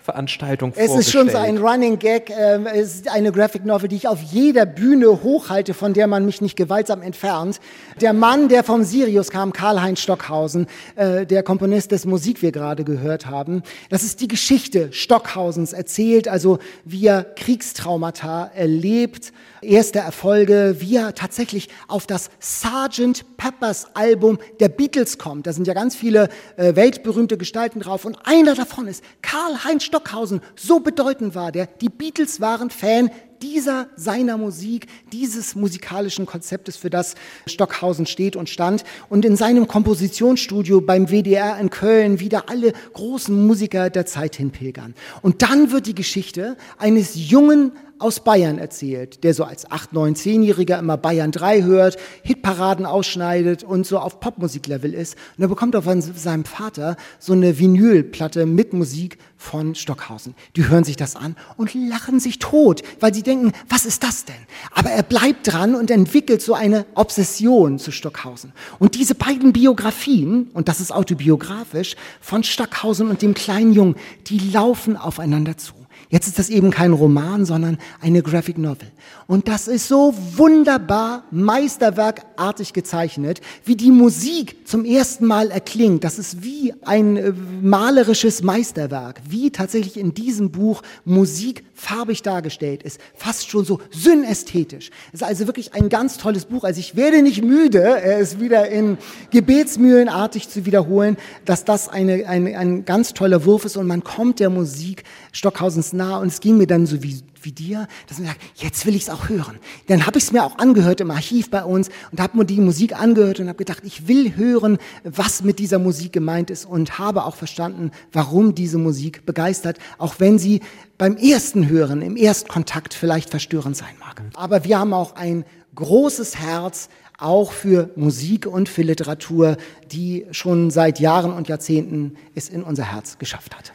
Veranstaltungen 0.09 0.73
Es 0.75 0.95
ist 0.95 1.11
schon 1.13 1.29
so 1.29 1.37
ein 1.37 1.59
Running 1.59 1.99
Gag. 1.99 2.31
ähm, 2.31 2.67
Es 2.67 2.95
ist 2.95 3.11
eine 3.11 3.31
Graphic 3.31 3.67
Novel, 3.67 3.89
die 3.89 3.97
ich 3.97 4.09
auf 4.09 4.23
jeder 4.23 4.65
Bühne 4.65 5.23
hochhalte, 5.23 5.75
von 5.75 5.93
der 5.93 6.07
man 6.07 6.25
mich 6.25 6.41
nicht 6.41 6.57
gewaltsam 6.57 7.03
entfernt. 7.03 7.61
Der 8.01 8.15
Mann, 8.15 8.49
der 8.49 8.65
vom 8.65 8.85
Sirius 8.85 9.31
kam, 9.31 9.53
Karl-Heinz 9.53 10.01
Stockhausen, 10.01 10.67
äh, 10.97 11.27
der 11.27 11.43
Komponist 11.43 11.93
des 11.93 12.07
Musik 12.07 12.41
wir 12.41 12.53
gerade 12.53 12.85
gehört 12.85 13.27
haben. 13.27 13.63
Das 13.91 14.03
ist 14.03 14.23
die 14.23 14.29
Geschichte 14.29 14.91
Stockhausens 14.93 15.75
erzählt, 15.75 16.27
also 16.27 16.59
wie 16.87 17.07
er 17.07 17.25
Kriegstraumata 17.25 18.51
erlebt, 18.55 19.35
erste 19.63 19.99
Erfolge, 19.99 20.77
wie 20.79 20.97
er 20.97 21.15
tatsächlich 21.15 21.69
auf 21.89 22.07
das 22.07 22.31
Sgt. 22.41 23.25
Peppers 23.37 23.87
Album 23.95 24.39
der 24.61 24.69
Beatles 24.69 25.19
kommt. 25.19 25.47
Da 25.47 25.53
sind 25.53 25.67
ja 25.67 25.75
ganz 25.75 25.95
viele 25.95 26.29
äh, 26.57 26.75
weltberühmte 26.77 27.37
Gestalten 27.39 27.81
drauf 27.81 28.05
und 28.05 28.19
einer 28.25 28.55
davon 28.55 28.87
ist 28.87 29.05
Karl-Heinz 29.23 29.85
Stockhausen. 29.85 30.41
So 30.57 30.81
bedeutend 30.81 31.35
war 31.35 31.53
der. 31.53 31.67
Die 31.67 31.89
Beatles 31.89 32.41
waren 32.41 32.71
Fan 32.71 33.11
dieser 33.43 33.89
seiner 33.97 34.36
Musik, 34.36 34.86
dieses 35.12 35.55
musikalischen 35.55 36.26
Konzeptes, 36.26 36.76
für 36.76 36.91
das 36.91 37.14
Stockhausen 37.47 38.07
steht 38.07 38.36
und 38.36 38.49
stand. 38.49 38.84
Und 39.09 39.24
in 39.24 39.36
seinem 39.36 39.68
Kompositionsstudio 39.68 40.80
beim 40.80 41.09
WDR 41.09 41.59
in 41.59 41.70
Köln 41.70 42.20
wieder 42.20 42.49
alle 42.49 42.72
großen 42.93 43.47
Musiker 43.47 43.91
der 43.91 44.07
Zeit 44.07 44.36
hinpilgern. 44.36 44.95
Und 45.22 45.43
dann 45.43 45.72
wird 45.72 45.86
die 45.86 45.95
Geschichte 45.95 46.57
eines 46.78 47.12
jungen 47.14 47.72
aus 47.99 48.20
Bayern 48.20 48.59
erzählt, 48.59 49.24
der 49.24 49.34
so 49.34 49.45
als 49.45 49.70
8, 49.70 49.93
9, 49.93 50.14
10-Jähriger 50.14 50.78
immer 50.78 50.97
Bayern 50.97 51.32
3 51.32 51.62
hört, 51.62 51.97
Hitparaden 52.22 52.86
ausschneidet 52.86 53.64
und 53.64 53.86
so 53.86 53.99
auf 53.99 54.20
Popmusiklevel 54.20 54.95
ist. 54.95 55.16
Und 55.36 55.43
er 55.43 55.49
bekommt 55.49 55.74
auch 55.74 55.84
von 55.84 56.01
seinem 56.01 56.45
Vater 56.45 56.97
so 57.18 57.32
eine 57.32 57.59
Vinylplatte 57.59 58.47
mit 58.47 58.72
Musik 58.72 59.18
von 59.39 59.76
Stockhausen. 59.76 60.34
Die 60.57 60.68
hören 60.68 60.84
sich 60.84 60.97
das 60.97 61.16
an 61.16 61.36
und 61.57 61.72
lachen 61.72 62.20
sich 62.20 62.41
tot, 62.41 62.82
weil 63.01 63.14
sie 63.14 63.22
denken, 63.22 63.53
was 63.68 63.86
ist 63.86 64.03
das 64.03 64.24
denn? 64.24 64.36
Aber 64.72 64.91
er 64.91 65.05
bleibt 65.05 65.51
dran 65.51 65.76
und 65.76 65.91
entwickelt 65.91 66.43
so 66.43 66.55
eine 66.55 66.84
Obsession 66.95 67.78
zu 67.78 67.93
Stockhausen. 67.93 68.53
Und 68.80 68.97
diese 68.97 69.14
beiden 69.14 69.53
Biografien, 69.53 70.51
und 70.53 70.68
das 70.68 70.80
ist 70.80 70.93
autobiografisch, 70.93 71.95
von 72.20 72.43
Stockhausen 72.43 73.09
und 73.09 73.22
dem 73.22 73.34
kleinen 73.34 73.72
Jungen, 73.72 73.95
die 74.26 74.39
laufen 74.39 74.97
aufeinander 74.97 75.57
zu. 75.57 75.78
Jetzt 76.11 76.27
ist 76.27 76.39
das 76.39 76.49
eben 76.49 76.71
kein 76.71 76.95
Roman, 76.95 77.45
sondern 77.45 77.77
eine 78.01 78.23
Graphic 78.23 78.57
Novel. 78.57 78.91
Und 79.27 79.47
das 79.47 79.69
ist 79.69 79.89
so 79.89 80.15
wunderbar 80.37 81.25
meisterwerkartig 81.31 82.73
gezeichnet, 82.73 83.43
wie 83.65 83.77
die 83.77 83.91
Musik 83.91 84.67
zum 84.67 84.87
ersten 84.87 85.27
Mal 85.27 85.51
erklingt. 85.51 86.05
Das 86.05 86.19
ist 86.19 86.43
wie 86.43 86.73
ein 86.83 87.17
äh, 87.19 87.33
malerisches 87.61 88.43
Meisterwerk, 88.43 89.21
wie 89.29 89.51
tatsächlich 89.51 89.99
in 89.99 90.15
diesem 90.15 90.51
Buch 90.51 90.83
Musik 91.05 91.65
farbig 91.79 92.22
dargestellt 92.22 92.83
ist, 92.83 93.01
fast 93.14 93.49
schon 93.49 93.64
so 93.64 93.81
synästhetisch. 93.91 94.91
Es 95.12 95.20
ist 95.20 95.22
also 95.22 95.47
wirklich 95.47 95.74
ein 95.74 95.89
ganz 95.89 96.18
tolles 96.18 96.47
Buch. 96.47 96.64
Also 96.64 96.81
ich 96.81 96.97
werde 96.97 97.22
nicht 97.22 97.43
müde, 97.43 98.03
es 98.03 98.41
wieder 98.41 98.68
in 98.68 98.99
Gebetsmühlenartig 99.31 100.49
zu 100.49 100.66
wiederholen, 100.66 101.16
dass 101.45 101.64
das 101.64 101.89
eine, 101.89 102.26
ein, 102.26 102.55
ein 102.55 102.85
ganz 102.85 103.14
toller 103.14 103.45
Wurf 103.45 103.64
ist 103.64 103.76
und 103.76 103.87
man 103.87 104.03
kommt 104.03 104.41
der 104.41 104.51
Musik 104.51 105.05
Stockhausens 105.33 105.93
nah 105.93 106.18
und 106.18 106.29
es 106.29 106.41
ging 106.41 106.59
mir 106.59 106.66
dann 106.66 106.85
so 106.85 107.03
wie, 107.03 107.22
wie 107.45 107.53
dir, 107.53 107.89
dass 108.07 108.18
man 108.18 108.28
sagt, 108.28 108.41
jetzt 108.57 108.86
will 108.86 108.95
ich 108.95 109.03
es 109.03 109.11
auch 109.11 109.28
hören. 109.28 109.59
Dann 109.86 110.07
habe 110.07 110.18
ich 110.18 110.24
es 110.24 110.32
mir 110.32 110.45
auch 110.45 110.59
angehört 110.59 111.01
im 111.01 111.11
Archiv 111.11 111.51
bei 111.51 111.64
uns 111.64 111.91
und 112.11 112.20
habe 112.20 112.36
mir 112.36 112.45
die 112.45 112.61
Musik 112.61 112.99
angehört 112.99 113.41
und 113.41 113.49
habe 113.49 113.59
gedacht, 113.59 113.82
ich 113.84 114.09
will 114.09 114.36
hören, 114.36 114.78
was 115.05 115.43
mit 115.43 115.59
dieser 115.59 115.78
Musik 115.78 116.12
gemeint 116.12 116.51
ist 116.51 116.64
und 116.64 116.99
habe 116.99 117.24
auch 117.24 117.36
verstanden, 117.36 117.91
warum 118.12 118.55
diese 118.55 118.78
Musik 118.78 119.26
begeistert, 119.26 119.78
auch 119.99 120.16
wenn 120.18 120.39
sie 120.39 120.61
beim 120.97 121.16
ersten 121.16 121.68
Hören, 121.68 122.03
im 122.03 122.16
Erstkontakt 122.16 122.95
vielleicht 122.95 123.30
verstörend 123.30 123.76
sein 123.76 123.95
mag. 124.01 124.22
Aber 124.34 124.64
wir 124.64 124.78
haben 124.78 124.93
auch 124.93 125.14
ein 125.14 125.45
großes 125.74 126.36
Herz, 126.36 126.89
auch 127.18 127.53
für 127.53 127.91
Musik 127.97 128.47
und 128.47 128.68
für 128.68 128.82
Literatur, 128.82 129.57
die 129.91 130.26
schon 130.30 130.70
seit 130.70 131.01
Jahren 131.01 131.32
und 131.32 131.49
Jahrzehnten 131.49 132.16
es 132.34 132.49
in 132.49 132.62
unser 132.62 132.93
Herz 132.93 133.18
geschafft 133.18 133.57
hat. 133.57 133.72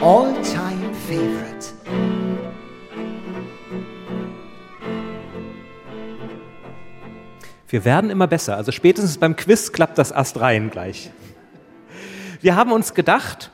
All-time 0.00 0.94
favorite. 1.08 1.74
Wir 7.66 7.84
werden 7.84 8.08
immer 8.08 8.28
besser. 8.28 8.56
Also 8.56 8.70
spätestens 8.70 9.18
beim 9.18 9.34
Quiz 9.34 9.72
klappt 9.72 9.98
das 9.98 10.12
Ast 10.12 10.38
rein 10.38 10.70
gleich. 10.70 11.10
Wir 12.40 12.54
haben 12.54 12.70
uns 12.70 12.94
gedacht, 12.94 13.50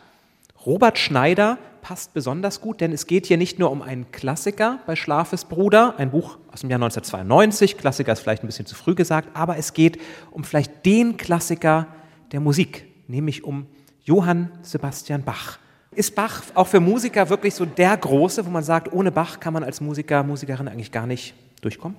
Robert 0.66 0.98
Schneider 0.98 1.56
passt 1.80 2.12
besonders 2.12 2.60
gut, 2.60 2.82
denn 2.82 2.92
es 2.92 3.06
geht 3.06 3.24
hier 3.24 3.38
nicht 3.38 3.58
nur 3.58 3.70
um 3.70 3.80
einen 3.80 4.12
Klassiker 4.12 4.80
bei 4.84 4.96
Schlafes 4.96 5.46
Bruder, 5.46 5.94
ein 5.96 6.10
Buch 6.10 6.36
aus 6.52 6.60
dem 6.60 6.68
Jahr 6.68 6.76
1992, 6.76 7.78
Klassiker 7.78 8.12
ist 8.12 8.20
vielleicht 8.20 8.44
ein 8.44 8.48
bisschen 8.48 8.66
zu 8.66 8.74
früh 8.74 8.94
gesagt, 8.94 9.30
aber 9.32 9.56
es 9.56 9.72
geht 9.72 9.98
um 10.30 10.44
vielleicht 10.44 10.84
den 10.84 11.16
Klassiker 11.16 11.86
der 12.32 12.40
Musik, 12.40 12.84
nämlich 13.08 13.44
um 13.44 13.66
Johann 14.02 14.50
Sebastian 14.60 15.22
Bach. 15.22 15.58
Ist 15.94 16.16
Bach 16.16 16.42
auch 16.54 16.66
für 16.66 16.80
Musiker 16.80 17.28
wirklich 17.30 17.54
so 17.54 17.64
der 17.64 17.96
Große, 17.96 18.44
wo 18.44 18.50
man 18.50 18.64
sagt, 18.64 18.92
ohne 18.92 19.12
Bach 19.12 19.38
kann 19.38 19.52
man 19.52 19.62
als 19.62 19.80
Musiker, 19.80 20.24
Musikerin 20.24 20.66
eigentlich 20.66 20.90
gar 20.90 21.06
nicht 21.06 21.34
durchkommen? 21.60 21.96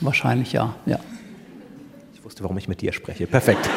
Wahrscheinlich 0.00 0.52
ja, 0.52 0.74
ja. 0.86 0.98
Ich 2.14 2.24
wusste, 2.24 2.42
warum 2.42 2.56
ich 2.56 2.66
mit 2.66 2.80
dir 2.80 2.92
spreche. 2.92 3.26
Perfekt. 3.26 3.68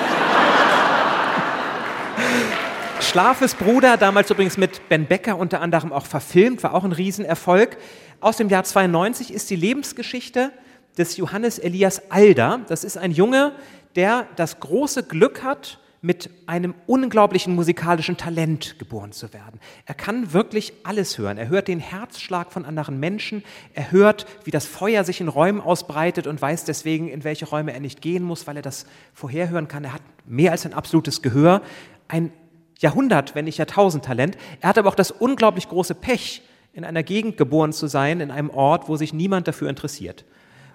Schlafes 3.01 3.53
Bruder, 3.55 3.97
damals 3.97 4.31
übrigens 4.31 4.57
mit 4.57 4.87
Ben 4.89 5.05
Becker 5.05 5.37
unter 5.37 5.61
anderem 5.61 5.91
auch 5.91 6.05
verfilmt, 6.05 6.63
war 6.63 6.73
auch 6.73 6.83
ein 6.83 6.93
Riesenerfolg. 6.93 7.77
Aus 8.21 8.37
dem 8.37 8.47
Jahr 8.49 8.63
92 8.63 9.33
ist 9.33 9.49
die 9.49 9.55
Lebensgeschichte 9.55 10.51
des 10.97 11.17
Johannes 11.17 11.59
Elias 11.59 12.11
Alder. 12.11 12.61
Das 12.67 12.83
ist 12.83 12.97
ein 12.97 13.11
Junge, 13.11 13.51
der 13.95 14.25
das 14.37 14.59
große 14.59 15.03
Glück 15.03 15.43
hat, 15.43 15.79
mit 16.01 16.29
einem 16.45 16.75
unglaublichen 16.85 17.55
musikalischen 17.55 18.17
Talent 18.17 18.77
geboren 18.77 19.11
zu 19.11 19.33
werden. 19.33 19.59
Er 19.85 19.95
kann 19.95 20.31
wirklich 20.33 20.73
alles 20.83 21.17
hören. 21.17 21.37
Er 21.37 21.49
hört 21.49 21.67
den 21.67 21.79
Herzschlag 21.79 22.51
von 22.51 22.65
anderen 22.65 22.99
Menschen. 22.99 23.43
Er 23.73 23.91
hört, 23.91 24.25
wie 24.43 24.51
das 24.51 24.65
Feuer 24.65 25.03
sich 25.03 25.21
in 25.21 25.27
Räumen 25.27 25.59
ausbreitet 25.59 26.27
und 26.27 26.41
weiß 26.41 26.65
deswegen, 26.65 27.07
in 27.07 27.23
welche 27.23 27.47
Räume 27.47 27.73
er 27.73 27.79
nicht 27.79 28.01
gehen 28.01 28.23
muss, 28.23 28.45
weil 28.47 28.57
er 28.57 28.61
das 28.61 28.85
vorherhören 29.13 29.67
kann. 29.67 29.83
Er 29.83 29.93
hat 29.93 30.03
mehr 30.25 30.51
als 30.51 30.65
ein 30.65 30.73
absolutes 30.73 31.21
Gehör. 31.21 31.61
Ein 32.07 32.31
Jahrhundert, 32.79 33.33
wenn 33.33 33.45
nicht 33.45 33.57
Jahrtausend 33.57 34.05
Talent. 34.05 34.37
Er 34.61 34.69
hat 34.69 34.77
aber 34.77 34.89
auch 34.89 34.95
das 34.95 35.11
unglaublich 35.11 35.67
große 35.67 35.95
Pech, 35.95 36.43
in 36.73 36.85
einer 36.85 37.01
Gegend 37.01 37.37
geboren 37.37 37.73
zu 37.73 37.87
sein, 37.87 38.19
in 38.19 38.29
einem 38.29 38.51
Ort, 38.51 38.87
wo 38.87 38.97
sich 38.97 39.11
niemand 39.11 39.47
dafür 39.47 39.67
interessiert. 39.67 40.25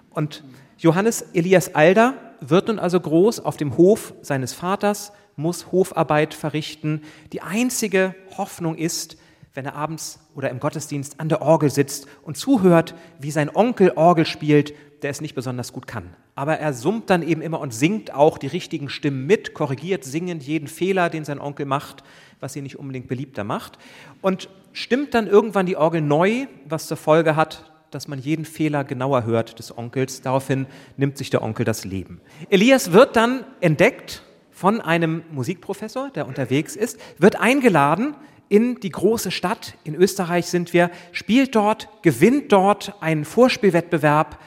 Und 0.09 0.43
Johannes 0.77 1.21
Elias 1.33 1.75
Alder 1.75 2.15
wird 2.49 2.67
nun 2.67 2.79
also 2.79 2.99
groß 2.99 3.39
auf 3.39 3.57
dem 3.57 3.77
Hof 3.77 4.13
seines 4.21 4.53
Vaters, 4.53 5.11
muss 5.35 5.71
Hofarbeit 5.71 6.33
verrichten. 6.33 7.01
Die 7.31 7.41
einzige 7.41 8.15
Hoffnung 8.37 8.75
ist, 8.75 9.17
wenn 9.53 9.65
er 9.65 9.75
abends 9.75 10.19
oder 10.35 10.49
im 10.49 10.59
Gottesdienst 10.59 11.19
an 11.19 11.29
der 11.29 11.41
Orgel 11.41 11.69
sitzt 11.69 12.07
und 12.23 12.37
zuhört, 12.37 12.95
wie 13.19 13.31
sein 13.31 13.55
Onkel 13.55 13.93
Orgel 13.95 14.25
spielt, 14.25 14.73
der 15.03 15.11
es 15.11 15.21
nicht 15.21 15.35
besonders 15.35 15.73
gut 15.73 15.85
kann. 15.85 16.15
Aber 16.35 16.57
er 16.57 16.73
summt 16.73 17.09
dann 17.09 17.21
eben 17.21 17.41
immer 17.41 17.59
und 17.59 17.73
singt 17.73 18.13
auch 18.13 18.37
die 18.37 18.47
richtigen 18.47 18.89
Stimmen 18.89 19.27
mit, 19.27 19.53
korrigiert 19.53 20.03
singend 20.03 20.43
jeden 20.43 20.67
Fehler, 20.67 21.09
den 21.09 21.25
sein 21.25 21.39
Onkel 21.39 21.65
macht, 21.65 22.03
was 22.39 22.55
ihn 22.55 22.63
nicht 22.63 22.79
unbedingt 22.79 23.07
beliebter 23.07 23.43
macht. 23.43 23.77
Und 24.21 24.49
stimmt 24.71 25.13
dann 25.13 25.27
irgendwann 25.27 25.67
die 25.67 25.77
Orgel 25.77 26.01
neu, 26.01 26.47
was 26.65 26.87
zur 26.87 26.97
Folge 26.97 27.35
hat, 27.35 27.72
dass 27.93 28.07
man 28.07 28.19
jeden 28.19 28.45
Fehler 28.45 28.83
genauer 28.83 29.25
hört 29.25 29.59
des 29.59 29.77
Onkels. 29.77 30.21
Daraufhin 30.21 30.65
nimmt 30.97 31.17
sich 31.17 31.29
der 31.29 31.41
Onkel 31.41 31.65
das 31.65 31.85
Leben. 31.85 32.21
Elias 32.49 32.91
wird 32.91 33.15
dann 33.15 33.45
entdeckt 33.61 34.23
von 34.51 34.81
einem 34.81 35.23
Musikprofessor, 35.31 36.09
der 36.11 36.27
unterwegs 36.27 36.75
ist, 36.75 36.99
wird 37.17 37.39
eingeladen 37.39 38.15
in 38.49 38.79
die 38.79 38.89
große 38.89 39.31
Stadt, 39.31 39.75
in 39.83 39.95
Österreich 39.95 40.45
sind 40.45 40.73
wir, 40.73 40.91
spielt 41.11 41.55
dort, 41.55 41.89
gewinnt 42.03 42.51
dort 42.51 42.93
einen 43.01 43.25
Vorspielwettbewerb 43.25 44.37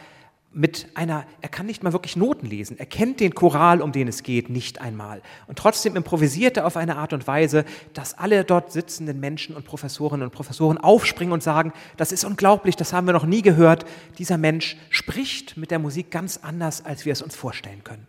mit 0.57 0.87
einer, 0.95 1.27
er 1.43 1.51
kann 1.51 1.67
nicht 1.67 1.83
mal 1.83 1.93
wirklich 1.93 2.17
Noten 2.17 2.47
lesen, 2.47 2.79
er 2.79 2.87
kennt 2.87 3.21
den 3.21 3.35
Choral, 3.35 3.83
um 3.83 3.93
den 3.93 4.09
es 4.09 4.23
geht, 4.23 4.49
nicht 4.49 4.81
einmal. 4.81 5.21
Und 5.47 5.59
trotzdem 5.59 5.97
improvisiert 5.97 6.57
er 6.57 6.67
auf 6.67 6.79
eine 6.79 6.97
Art 6.97 7.13
und 7.13 7.27
Weise, 7.27 7.67
dass 7.93 8.17
alle 8.17 8.43
dort 8.43 8.73
sitzenden 8.73 9.21
Menschen 9.21 9.55
und 9.55 9.67
Professorinnen 9.67 10.25
und 10.25 10.33
Professoren 10.33 10.79
aufspringen 10.79 11.35
und 11.35 11.43
sagen, 11.43 11.75
das 11.99 12.11
ist 12.11 12.25
unglaublich, 12.25 12.75
das 12.75 12.95
haben 12.95 13.07
wir 13.07 13.13
noch 13.13 13.27
nie 13.27 13.43
gehört. 13.43 13.85
Dieser 14.17 14.39
Mensch 14.39 14.79
spricht 14.89 15.59
mit 15.59 15.71
der 15.71 15.79
Musik 15.79 16.11
ganz 16.11 16.39
anders, 16.39 16.83
als 16.83 17.05
wir 17.05 17.13
es 17.13 17.21
uns 17.21 17.37
vorstellen 17.37 17.85
können. 17.85 18.09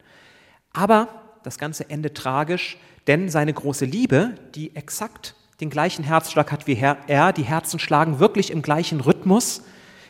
Aber 0.72 1.10
das 1.44 1.58
Ganze 1.58 1.90
endet 1.90 2.16
tragisch, 2.16 2.78
denn 3.08 3.28
seine 3.28 3.54
große 3.54 3.84
Liebe, 3.84 4.36
die 4.56 4.74
exakt 4.74 5.36
den 5.60 5.70
gleichen 5.70 6.06
Herzschlag 6.06 6.50
hat 6.54 6.66
wie 6.66 6.82
er, 7.08 7.34
die 7.34 7.44
Herzen 7.44 7.80
schlagen 7.80 8.20
wirklich 8.20 8.52
im 8.52 8.62
gleichen 8.62 9.02
Rhythmus, 9.02 9.64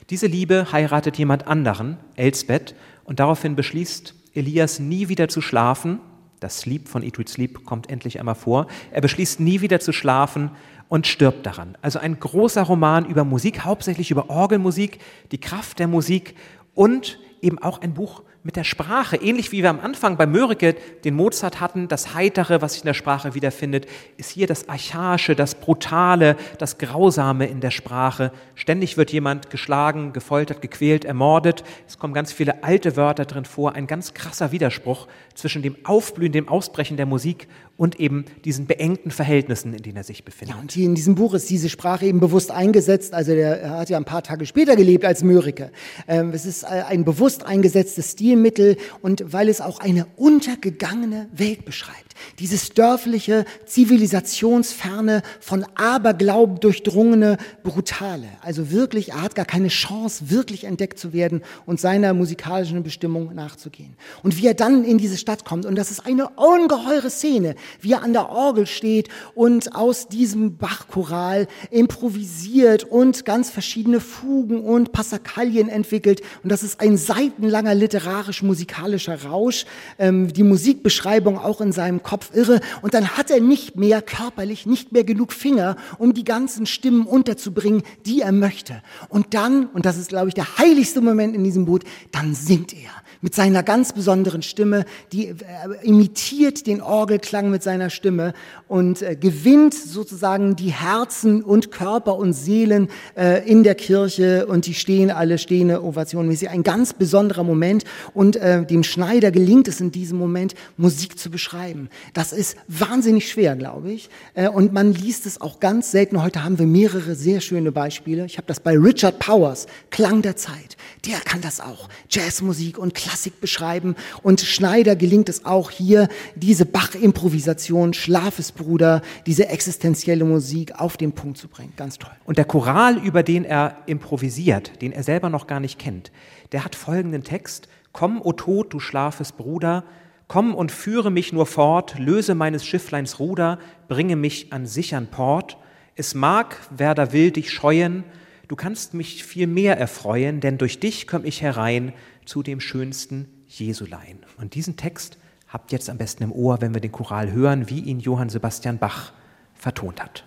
diese 0.09 0.27
Liebe 0.27 0.71
heiratet 0.71 1.17
jemand 1.17 1.47
anderen, 1.47 1.97
Elsbeth, 2.15 2.75
und 3.03 3.19
daraufhin 3.19 3.55
beschließt 3.55 4.13
Elias 4.33 4.79
nie 4.79 5.09
wieder 5.09 5.27
zu 5.27 5.41
schlafen. 5.41 5.99
Das 6.39 6.59
Sleep 6.59 6.87
von 6.87 7.03
Eat, 7.03 7.17
Read, 7.17 7.29
Sleep 7.29 7.65
kommt 7.65 7.89
endlich 7.89 8.19
einmal 8.19 8.35
vor. 8.35 8.67
Er 8.91 9.01
beschließt 9.01 9.39
nie 9.39 9.61
wieder 9.61 9.79
zu 9.79 9.91
schlafen 9.91 10.51
und 10.87 11.07
stirbt 11.07 11.45
daran. 11.45 11.77
Also 11.81 11.99
ein 11.99 12.19
großer 12.19 12.63
Roman 12.63 13.05
über 13.05 13.23
Musik, 13.23 13.65
hauptsächlich 13.65 14.11
über 14.11 14.29
Orgelmusik, 14.29 14.99
die 15.31 15.39
Kraft 15.39 15.79
der 15.79 15.87
Musik 15.87 16.35
und 16.73 17.19
eben 17.41 17.59
auch 17.59 17.81
ein 17.81 17.93
Buch 17.93 18.23
mit 18.47 18.55
der 18.55 18.63
Sprache, 18.63 19.17
ähnlich 19.17 19.51
wie 19.51 19.61
wir 19.61 19.69
am 19.69 19.81
Anfang 19.81 20.15
bei 20.15 20.25
Mörike 20.25 20.77
den 21.03 21.15
Mozart 21.15 21.59
hatten, 21.59 21.89
das 21.89 22.13
Heitere, 22.13 22.61
was 22.61 22.75
sich 22.75 22.83
in 22.83 22.87
der 22.87 22.93
Sprache 22.93 23.33
wiederfindet, 23.33 23.87
ist 24.15 24.31
hier 24.31 24.47
das 24.47 24.69
Archaische, 24.69 25.35
das 25.35 25.55
Brutale, 25.55 26.37
das 26.57 26.77
Grausame 26.77 27.47
in 27.47 27.59
der 27.59 27.71
Sprache. 27.71 28.31
Ständig 28.55 28.95
wird 28.95 29.11
jemand 29.11 29.49
geschlagen, 29.49 30.13
gefoltert, 30.13 30.61
gequält, 30.61 31.03
ermordet. 31.03 31.65
Es 31.89 31.99
kommen 31.99 32.13
ganz 32.13 32.31
viele 32.31 32.63
alte 32.63 32.95
Wörter 32.95 33.25
drin 33.25 33.43
vor, 33.43 33.73
ein 33.73 33.85
ganz 33.85 34.13
krasser 34.13 34.53
Widerspruch 34.53 35.09
zwischen 35.35 35.61
dem 35.61 35.75
Aufblühen, 35.83 36.31
dem 36.31 36.47
Ausbrechen 36.47 36.95
der 36.95 37.05
Musik 37.05 37.49
und 37.77 37.99
eben 37.99 38.25
diesen 38.43 38.65
beengten 38.65 39.11
Verhältnissen, 39.11 39.73
in 39.73 39.81
denen 39.81 39.97
er 39.97 40.03
sich 40.03 40.23
befindet. 40.23 40.55
Ja, 40.55 40.61
und 40.61 40.71
hier 40.71 40.85
in 40.85 40.95
diesem 40.95 41.15
Buch 41.15 41.33
ist 41.33 41.49
diese 41.49 41.69
Sprache 41.69 42.05
eben 42.05 42.19
bewusst 42.19 42.51
eingesetzt. 42.51 43.13
Also 43.13 43.33
der 43.33 43.61
er 43.61 43.77
hat 43.77 43.89
ja 43.89 43.97
ein 43.97 44.05
paar 44.05 44.23
Tage 44.23 44.45
später 44.45 44.75
gelebt 44.75 45.05
als 45.05 45.23
Mörike. 45.23 45.71
Ähm, 46.07 46.31
es 46.31 46.45
ist 46.45 46.63
äh, 46.63 46.67
ein 46.67 47.05
bewusst 47.05 47.45
eingesetztes 47.45 48.11
Stilmittel 48.11 48.77
und 49.01 49.31
weil 49.31 49.47
es 49.49 49.61
auch 49.61 49.79
eine 49.79 50.07
untergegangene 50.15 51.29
Welt 51.31 51.65
beschreibt. 51.65 52.06
Dieses 52.39 52.69
dörfliche, 52.69 53.45
zivilisationsferne, 53.65 55.21
von 55.39 55.65
Aberglauben 55.75 56.59
durchdrungene, 56.59 57.37
brutale. 57.63 58.27
Also 58.41 58.71
wirklich, 58.71 59.09
er 59.09 59.21
hat 59.21 59.35
gar 59.35 59.45
keine 59.45 59.69
Chance, 59.69 60.29
wirklich 60.29 60.63
entdeckt 60.63 60.99
zu 60.99 61.13
werden 61.13 61.41
und 61.65 61.79
seiner 61.79 62.13
musikalischen 62.13 62.83
Bestimmung 62.83 63.33
nachzugehen. 63.33 63.95
Und 64.23 64.37
wie 64.37 64.47
er 64.47 64.53
dann 64.53 64.83
in 64.83 64.97
diese 64.97 65.17
Stadt 65.17 65.45
kommt, 65.45 65.65
und 65.65 65.75
das 65.75 65.91
ist 65.91 66.05
eine 66.05 66.29
ungeheure 66.29 67.09
Szene, 67.09 67.55
wie 67.81 67.93
er 67.93 68.03
an 68.03 68.13
der 68.13 68.29
Orgel 68.29 68.67
steht 68.67 69.09
und 69.35 69.75
aus 69.75 70.07
diesem 70.07 70.57
Bachchoral 70.57 71.47
improvisiert 71.71 72.83
und 72.83 73.25
ganz 73.25 73.49
verschiedene 73.49 73.99
Fugen 73.99 74.61
und 74.61 74.91
Passacaglia 74.91 75.67
entwickelt. 75.67 76.21
Und 76.43 76.51
das 76.51 76.63
ist 76.63 76.79
ein 76.81 76.97
seitenlanger 76.97 77.73
literarisch-musikalischer 77.73 79.23
Rausch. 79.23 79.65
Ähm, 79.97 80.31
die 80.31 80.43
Musikbeschreibung 80.43 81.37
auch 81.37 81.61
in 81.61 81.71
seinem 81.71 82.03
Kopf 82.07 82.31
irre. 82.33 82.61
Und 82.81 82.93
dann 82.93 83.17
hat 83.17 83.29
er 83.29 83.41
nicht 83.41 83.75
mehr 83.75 84.01
körperlich, 84.01 84.65
nicht 84.65 84.93
mehr 84.93 85.03
genug 85.03 85.33
Finger, 85.33 85.75
um 85.99 86.13
die 86.13 86.23
ganzen 86.23 86.65
Stimmen 86.65 87.05
unterzubringen, 87.05 87.83
die 88.05 88.21
er 88.21 88.31
möchte. 88.31 88.81
Und 89.09 89.33
dann, 89.33 89.67
und 89.67 89.85
das 89.85 89.97
ist, 89.97 90.09
glaube 90.09 90.29
ich, 90.29 90.33
der 90.33 90.57
heiligste 90.57 91.01
Moment 91.01 91.35
in 91.35 91.43
diesem 91.43 91.65
Boot, 91.65 91.83
dann 92.11 92.33
singt 92.33 92.73
er 92.73 92.91
mit 93.21 93.35
seiner 93.35 93.63
ganz 93.63 93.93
besonderen 93.93 94.41
Stimme, 94.41 94.85
die 95.11 95.27
äh, 95.27 95.35
imitiert 95.83 96.67
den 96.67 96.81
Orgelklang 96.81 97.49
mit 97.49 97.63
seiner 97.63 97.89
Stimme 97.89 98.33
und 98.67 99.01
äh, 99.01 99.15
gewinnt 99.15 99.73
sozusagen 99.73 100.55
die 100.55 100.71
Herzen 100.71 101.43
und 101.43 101.71
Körper 101.71 102.17
und 102.17 102.33
Seelen 102.33 102.89
äh, 103.15 103.47
in 103.49 103.63
der 103.63 103.75
Kirche 103.75 104.47
und 104.47 104.65
die 104.65 104.73
stehen 104.73 105.11
alle 105.11 105.37
stehende 105.37 105.83
Ovationen. 105.83 106.31
Es 106.31 106.41
ist 106.41 106.49
ein 106.49 106.63
ganz 106.63 106.93
besonderer 106.93 107.43
Moment 107.43 107.83
und 108.13 108.35
äh, 108.35 108.65
dem 108.65 108.83
Schneider 108.83 109.31
gelingt 109.31 109.67
es 109.67 109.81
in 109.81 109.91
diesem 109.91 110.17
Moment, 110.17 110.55
Musik 110.77 111.17
zu 111.17 111.29
beschreiben. 111.31 111.89
Das 112.13 112.33
ist 112.33 112.57
wahnsinnig 112.67 113.29
schwer, 113.29 113.55
glaube 113.55 113.91
ich. 113.91 114.09
Äh, 114.33 114.49
und 114.49 114.73
man 114.73 114.93
liest 114.93 115.25
es 115.25 115.41
auch 115.41 115.59
ganz 115.59 115.91
selten. 115.91 116.21
Heute 116.21 116.43
haben 116.43 116.59
wir 116.59 116.67
mehrere 116.67 117.15
sehr 117.15 117.41
schöne 117.41 117.71
Beispiele. 117.71 118.25
Ich 118.25 118.37
habe 118.37 118.47
das 118.47 118.59
bei 118.59 118.77
Richard 118.77 119.19
Powers, 119.19 119.67
Klang 119.89 120.21
der 120.21 120.35
Zeit. 120.35 120.77
Der 121.05 121.19
kann 121.19 121.41
das 121.41 121.59
auch. 121.59 121.89
Jazzmusik 122.09 122.77
und 122.77 122.93
Klassik 123.07 123.39
beschreiben. 123.39 123.95
Und 124.21 124.41
Schneider 124.41 124.97
gelingt 124.97 125.29
es 125.29 125.45
auch 125.45 125.71
hier, 125.71 126.09
diese 126.35 126.65
Bach-Improvisation, 126.65 127.93
Schlafesbruder, 127.93 129.01
diese 129.25 129.47
existenzielle 129.47 130.25
Musik 130.25 130.77
auf 130.77 130.97
den 130.97 131.13
Punkt 131.13 131.37
zu 131.37 131.47
bringen. 131.47 131.71
Ganz 131.77 131.97
toll. 131.97 132.11
Und 132.25 132.37
der 132.37 132.43
Choral, 132.43 132.97
über 132.97 133.23
den 133.23 133.45
er 133.45 133.77
improvisiert, 133.85 134.81
den 134.81 134.91
er 134.91 135.03
selber 135.03 135.29
noch 135.29 135.47
gar 135.47 135.61
nicht 135.61 135.79
kennt, 135.79 136.11
der 136.51 136.65
hat 136.65 136.75
folgenden 136.75 137.23
Text. 137.23 137.69
Komm, 137.93 138.21
o 138.21 138.33
Tod, 138.33 138.73
du 138.73 138.81
schlafes 138.81 139.31
Bruder, 139.31 139.85
komm 140.27 140.53
und 140.53 140.73
führe 140.73 141.09
mich 141.09 141.31
nur 141.31 141.45
fort, 141.45 141.97
löse 141.97 142.35
meines 142.35 142.65
Schiffleins 142.65 143.19
Ruder, 143.19 143.57
bringe 143.87 144.17
mich 144.17 144.51
an 144.51 144.65
sichern 144.65 145.07
Port. 145.07 145.57
Es 145.95 146.13
mag, 146.13 146.57
wer 146.75 146.93
da 146.93 147.13
will, 147.13 147.31
dich 147.31 147.51
scheuen, 147.51 148.03
du 148.49 148.57
kannst 148.57 148.93
mich 148.93 149.23
viel 149.23 149.47
mehr 149.47 149.77
erfreuen, 149.77 150.41
denn 150.41 150.57
durch 150.57 150.81
dich 150.81 151.07
komm 151.07 151.23
ich 151.23 151.41
herein 151.41 151.93
zu 152.27 152.43
dem 152.43 152.59
schönsten 152.59 153.27
Jesulein. 153.47 154.19
Und 154.37 154.53
diesen 154.55 154.77
Text 154.77 155.17
habt 155.47 155.71
jetzt 155.71 155.89
am 155.89 155.97
besten 155.97 156.23
im 156.23 156.31
Ohr, 156.31 156.61
wenn 156.61 156.73
wir 156.73 156.81
den 156.81 156.91
Choral 156.91 157.31
hören, 157.31 157.69
wie 157.69 157.79
ihn 157.79 157.99
Johann 157.99 158.29
Sebastian 158.29 158.77
Bach 158.77 159.13
vertont 159.55 160.03
hat. 160.03 160.25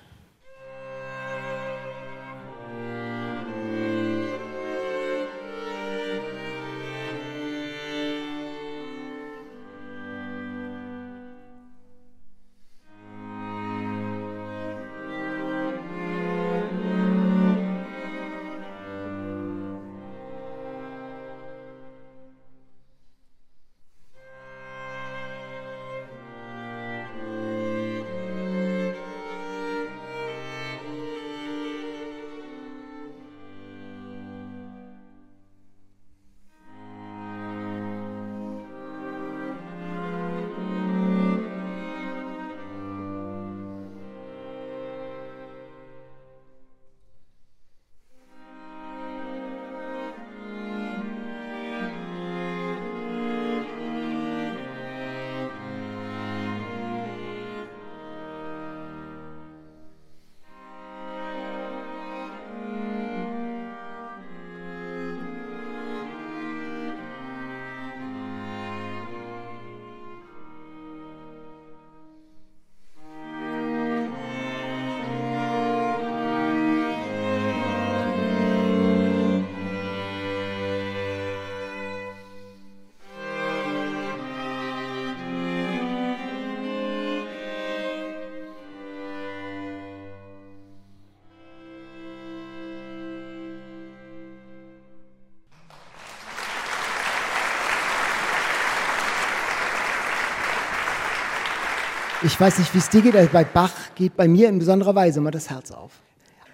Ich 102.23 102.39
weiß 102.39 102.59
nicht, 102.59 102.75
wie 102.75 102.79
es 102.79 102.91
dir 102.91 103.01
geht, 103.01 103.17
aber 103.17 103.27
bei 103.27 103.45
Bach 103.45 103.73
geht 103.95 104.15
bei 104.17 104.29
mir 104.29 104.51
in 104.51 104.59
besonderer 104.59 104.95
Weise 104.95 105.21
immer 105.21 105.31
das 105.31 105.49
Herz 105.49 105.71
auf. 105.71 105.93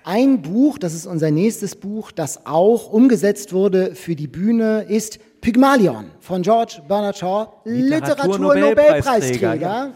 Ein 0.05 0.41
Buch, 0.41 0.79
das 0.79 0.95
ist 0.95 1.07
unser 1.07 1.33
nächstes 1.33 1.75
Buch, 1.75 2.13
das 2.13 2.47
auch 2.47 2.93
umgesetzt 2.93 3.53
wurde 3.53 3.97
für 3.97 4.15
die 4.15 4.29
Bühne, 4.29 4.87
ist 4.89 5.19
Pygmalion 5.41 6.13
von 6.21 6.43
George 6.43 6.81
Bernard 6.87 7.19
Shaw, 7.19 7.49
Literatur-Nobelpreisträger. 7.65 9.55
Literatur 9.55 9.93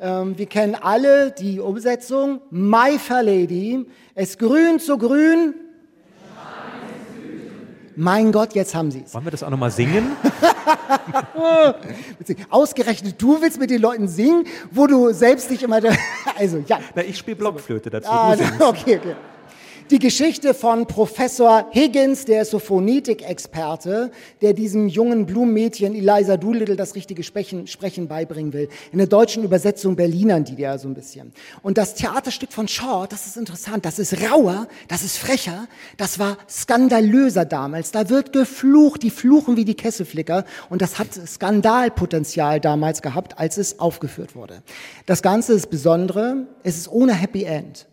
ähm, 0.00 0.38
wir 0.38 0.46
kennen 0.46 0.74
alle 0.80 1.30
die 1.30 1.60
Umsetzung. 1.60 2.40
My 2.50 2.98
Fair 2.98 3.22
Lady, 3.22 3.86
es 4.14 4.38
grünt 4.38 4.80
so 4.80 4.96
grün. 4.96 5.54
Mein 7.96 8.32
Gott, 8.32 8.54
jetzt 8.54 8.74
haben 8.74 8.90
sie 8.90 9.02
es. 9.04 9.14
Wollen 9.14 9.24
wir 9.24 9.30
das 9.30 9.42
auch 9.42 9.50
nochmal 9.50 9.70
singen? 9.70 10.12
Ausgerechnet 12.50 13.20
du 13.20 13.40
willst 13.40 13.58
mit 13.58 13.70
den 13.70 13.82
Leuten 13.82 14.08
singen, 14.08 14.44
wo 14.70 14.86
du 14.86 15.12
selbst 15.12 15.50
dich 15.50 15.62
immer. 15.62 15.80
Also, 16.36 16.64
ja. 16.66 16.78
Na, 16.94 17.02
ich 17.02 17.18
spiele 17.18 17.36
Blockflöte 17.36 17.90
dazu. 17.90 18.08
Ah, 18.08 18.32
okay, 18.60 18.96
okay. 18.96 19.14
Die 19.90 19.98
Geschichte 19.98 20.54
von 20.54 20.86
Professor 20.86 21.66
Higgins, 21.74 22.24
der 22.24 22.42
ist 22.42 22.52
so 22.52 22.60
Phonetik-Experte, 22.60 24.12
der 24.40 24.52
diesem 24.52 24.86
jungen 24.86 25.26
Blumenmädchen 25.26 25.96
Eliza 25.96 26.36
Doolittle 26.36 26.76
das 26.76 26.94
richtige 26.94 27.24
Sprechen, 27.24 27.66
Sprechen 27.66 28.06
beibringen 28.06 28.52
will. 28.52 28.68
In 28.92 28.98
der 28.98 29.08
deutschen 29.08 29.42
Übersetzung 29.42 29.96
Berlinern 29.96 30.44
die 30.44 30.54
der 30.54 30.78
so 30.78 30.86
ein 30.86 30.94
bisschen. 30.94 31.32
Und 31.62 31.76
das 31.76 31.96
Theaterstück 31.96 32.52
von 32.52 32.68
Shaw, 32.68 33.08
das 33.08 33.26
ist 33.26 33.36
interessant, 33.36 33.84
das 33.84 33.98
ist 33.98 34.14
rauer, 34.30 34.68
das 34.86 35.02
ist 35.02 35.16
frecher, 35.16 35.66
das 35.96 36.20
war 36.20 36.38
skandalöser 36.48 37.44
damals. 37.44 37.90
Da 37.90 38.08
wird 38.08 38.32
geflucht, 38.32 39.02
die 39.02 39.10
fluchen 39.10 39.56
wie 39.56 39.64
die 39.64 39.74
Kesselflicker 39.74 40.44
und 40.68 40.82
das 40.82 41.00
hat 41.00 41.08
Skandalpotenzial 41.14 42.60
damals 42.60 43.02
gehabt, 43.02 43.40
als 43.40 43.58
es 43.58 43.80
aufgeführt 43.80 44.36
wurde. 44.36 44.62
Das 45.06 45.20
Ganze 45.20 45.52
ist 45.54 45.68
Besondere, 45.68 46.46
es 46.62 46.76
ist 46.76 46.92
ohne 46.92 47.12
Happy 47.12 47.42
End. 47.42 47.89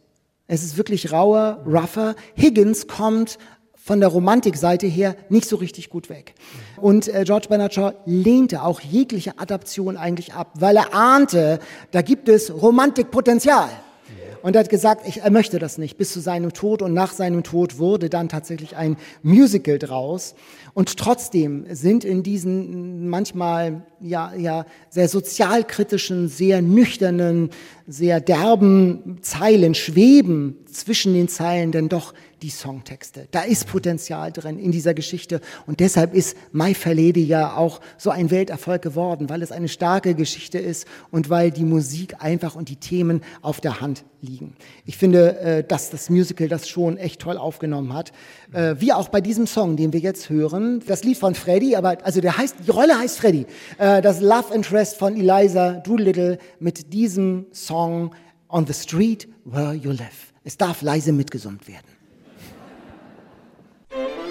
Es 0.47 0.63
ist 0.63 0.77
wirklich 0.77 1.11
rauer, 1.11 1.63
rougher. 1.65 2.15
Higgins 2.35 2.87
kommt 2.87 3.37
von 3.75 3.99
der 3.99 4.09
Romantikseite 4.09 4.85
her 4.85 5.15
nicht 5.29 5.47
so 5.47 5.55
richtig 5.55 5.89
gut 5.89 6.09
weg. 6.09 6.35
Und 6.77 7.07
äh, 7.07 7.23
George 7.25 7.47
Bernard 7.47 7.73
Shaw 7.73 7.93
lehnte 8.05 8.63
auch 8.63 8.81
jegliche 8.81 9.39
Adaption 9.39 9.95
eigentlich 9.95 10.33
ab, 10.33 10.51
weil 10.55 10.75
er 10.75 10.93
ahnte, 10.93 11.59
da 11.91 12.01
gibt 12.01 12.27
es 12.27 12.53
Romantikpotenzial. 12.53 13.69
Und 14.41 14.55
er 14.55 14.61
hat 14.61 14.69
gesagt, 14.69 15.07
ich, 15.07 15.21
er 15.21 15.31
möchte 15.31 15.59
das 15.59 15.77
nicht 15.77 15.97
bis 15.97 16.11
zu 16.11 16.19
seinem 16.19 16.53
Tod. 16.53 16.81
Und 16.81 16.93
nach 16.93 17.13
seinem 17.13 17.43
Tod 17.43 17.77
wurde 17.77 18.09
dann 18.09 18.29
tatsächlich 18.29 18.75
ein 18.75 18.97
Musical 19.23 19.79
draus. 19.79 20.35
Und 20.73 20.97
trotzdem 20.97 21.65
sind 21.69 22.03
in 22.03 22.23
diesen 22.23 23.09
manchmal 23.09 23.81
ja, 23.99 24.33
ja 24.35 24.65
sehr 24.89 25.07
sozialkritischen, 25.07 26.27
sehr 26.27 26.61
nüchternen, 26.61 27.49
sehr 27.87 28.19
derben 28.21 29.19
Zeilen 29.21 29.73
schweben 29.73 30.57
zwischen 30.71 31.13
den 31.13 31.27
Zeilen 31.27 31.71
denn 31.71 31.89
doch 31.89 32.13
die 32.41 32.49
Songtexte. 32.49 33.27
Da 33.31 33.41
ist 33.41 33.67
Potenzial 33.67 34.31
drin 34.31 34.59
in 34.59 34.71
dieser 34.71 34.93
Geschichte 34.93 35.41
und 35.65 35.79
deshalb 35.79 36.13
ist 36.13 36.37
My 36.51 36.73
Fair 36.73 36.97
ja 36.97 37.55
auch 37.55 37.79
so 37.97 38.09
ein 38.09 38.31
Welterfolg 38.31 38.81
geworden, 38.81 39.29
weil 39.29 39.41
es 39.41 39.51
eine 39.51 39.67
starke 39.67 40.15
Geschichte 40.15 40.57
ist 40.57 40.87
und 41.11 41.29
weil 41.29 41.51
die 41.51 41.63
Musik 41.63 42.15
einfach 42.19 42.55
und 42.55 42.69
die 42.69 42.75
Themen 42.75 43.21
auf 43.41 43.61
der 43.61 43.81
Hand 43.81 44.03
liegen. 44.21 44.55
Ich 44.85 44.97
finde, 44.97 45.39
äh, 45.39 45.63
dass 45.63 45.89
das 45.89 46.09
Musical 46.09 46.47
das 46.47 46.67
schon 46.67 46.97
echt 46.97 47.21
toll 47.21 47.37
aufgenommen 47.37 47.93
hat, 47.93 48.11
äh, 48.51 48.75
wie 48.79 48.93
auch 48.93 49.09
bei 49.09 49.21
diesem 49.21 49.47
Song, 49.47 49.77
den 49.77 49.93
wir 49.93 49.99
jetzt 49.99 50.29
hören. 50.29 50.81
Das 50.87 51.03
Lied 51.03 51.17
von 51.17 51.35
Freddy, 51.35 51.75
aber 51.75 51.97
also 52.03 52.21
der 52.21 52.37
heißt, 52.37 52.55
die 52.65 52.71
Rolle 52.71 52.97
heißt 52.97 53.19
Freddy. 53.19 53.45
Äh, 53.77 54.01
das 54.01 54.21
Love 54.21 54.53
Interest 54.53 54.97
von 54.97 55.15
Eliza 55.15 55.73
Doolittle 55.73 56.37
mit 56.59 56.93
diesem 56.93 57.45
Song 57.51 58.13
On 58.49 58.65
the 58.65 58.73
Street 58.73 59.27
Where 59.45 59.73
You 59.73 59.91
Live. 59.91 60.33
Es 60.43 60.57
darf 60.57 60.81
leise 60.81 61.11
mitgesummt 61.11 61.67
werden. 61.67 61.96
Thank 63.89 64.17
you. 64.17 64.26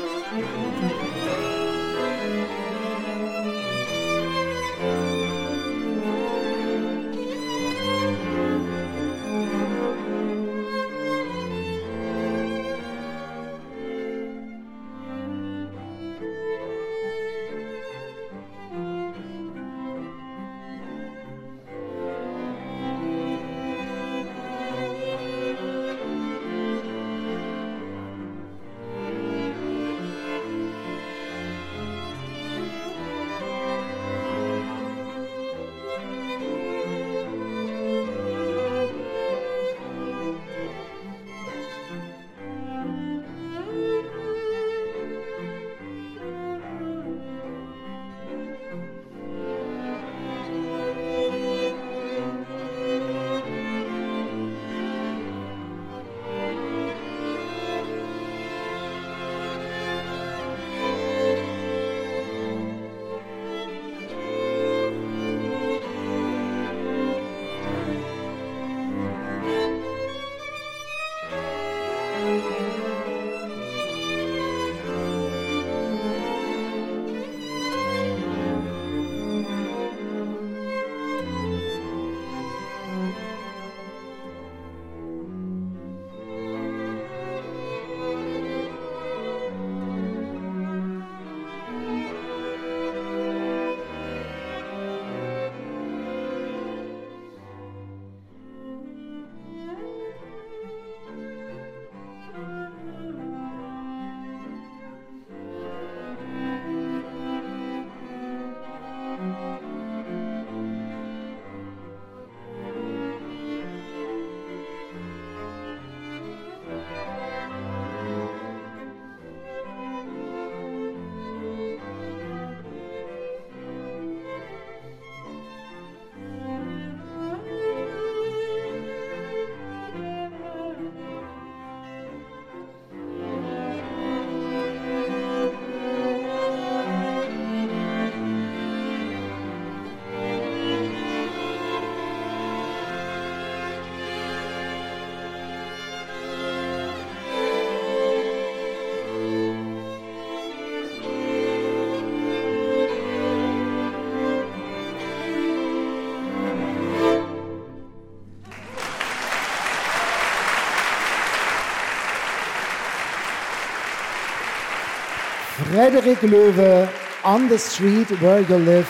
Frederik 165.77 166.22
Löwe, 166.22 166.89
On 167.22 167.51
the 167.51 167.59
Street 167.59 168.09
Where 168.22 168.41
You 168.41 168.57
Live 168.57 168.89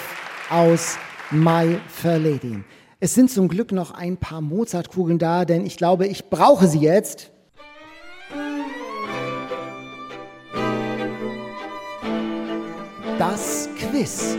aus 0.50 0.96
My 1.32 1.80
Fair 1.88 2.20
Lady. 2.20 2.62
Es 3.00 3.12
sind 3.12 3.28
zum 3.28 3.48
Glück 3.48 3.72
noch 3.72 3.90
ein 3.90 4.16
paar 4.16 4.40
Mozartkugeln 4.40 5.18
da, 5.18 5.44
denn 5.44 5.66
ich 5.66 5.78
glaube, 5.78 6.06
ich 6.06 6.30
brauche 6.30 6.68
sie 6.68 6.78
jetzt. 6.78 7.32
Das 13.18 13.68
Quiz. 13.80 14.38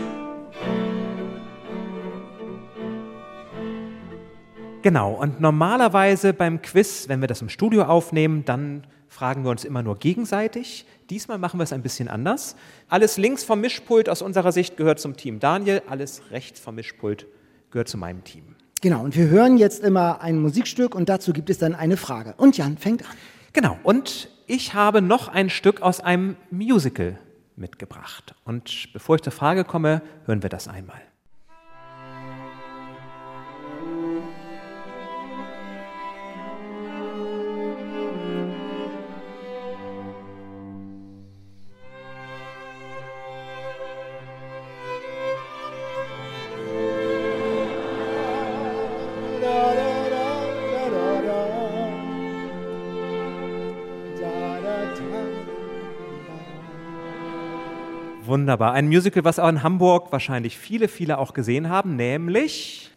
Genau, 4.80 5.12
und 5.12 5.38
normalerweise 5.38 6.32
beim 6.32 6.62
Quiz, 6.62 7.10
wenn 7.10 7.20
wir 7.20 7.28
das 7.28 7.42
im 7.42 7.50
Studio 7.50 7.82
aufnehmen, 7.82 8.46
dann 8.46 8.86
fragen 9.06 9.44
wir 9.44 9.50
uns 9.50 9.66
immer 9.66 9.82
nur 9.82 9.98
gegenseitig. 9.98 10.86
Diesmal 11.10 11.38
machen 11.38 11.58
wir 11.58 11.64
es 11.64 11.72
ein 11.72 11.82
bisschen 11.82 12.08
anders. 12.08 12.54
Alles 12.88 13.16
links 13.16 13.42
vom 13.42 13.60
Mischpult 13.60 14.08
aus 14.08 14.20
unserer 14.20 14.52
Sicht 14.52 14.76
gehört 14.76 15.00
zum 15.00 15.16
Team 15.16 15.40
Daniel, 15.40 15.82
alles 15.88 16.22
rechts 16.30 16.60
vom 16.60 16.74
Mischpult 16.74 17.26
gehört 17.70 17.88
zu 17.88 17.96
meinem 17.96 18.24
Team. 18.24 18.56
Genau, 18.80 19.02
und 19.02 19.16
wir 19.16 19.28
hören 19.28 19.56
jetzt 19.56 19.82
immer 19.82 20.20
ein 20.20 20.38
Musikstück 20.38 20.94
und 20.94 21.08
dazu 21.08 21.32
gibt 21.32 21.50
es 21.50 21.58
dann 21.58 21.74
eine 21.74 21.96
Frage. 21.96 22.34
Und 22.36 22.56
Jan 22.56 22.78
fängt 22.78 23.02
an. 23.08 23.16
Genau, 23.52 23.78
und 23.82 24.28
ich 24.46 24.74
habe 24.74 25.02
noch 25.02 25.28
ein 25.28 25.50
Stück 25.50 25.82
aus 25.82 26.00
einem 26.00 26.36
Musical 26.50 27.18
mitgebracht. 27.56 28.34
Und 28.44 28.92
bevor 28.92 29.16
ich 29.16 29.22
zur 29.22 29.32
Frage 29.32 29.64
komme, 29.64 30.02
hören 30.26 30.42
wir 30.42 30.50
das 30.50 30.68
einmal. 30.68 31.00
Wunderbar. 58.48 58.72
Ein 58.72 58.88
Musical, 58.88 59.24
was 59.24 59.38
auch 59.38 59.50
in 59.50 59.62
Hamburg 59.62 60.10
wahrscheinlich 60.10 60.56
viele, 60.56 60.88
viele 60.88 61.18
auch 61.18 61.34
gesehen 61.34 61.68
haben, 61.68 61.96
nämlich 61.96 62.90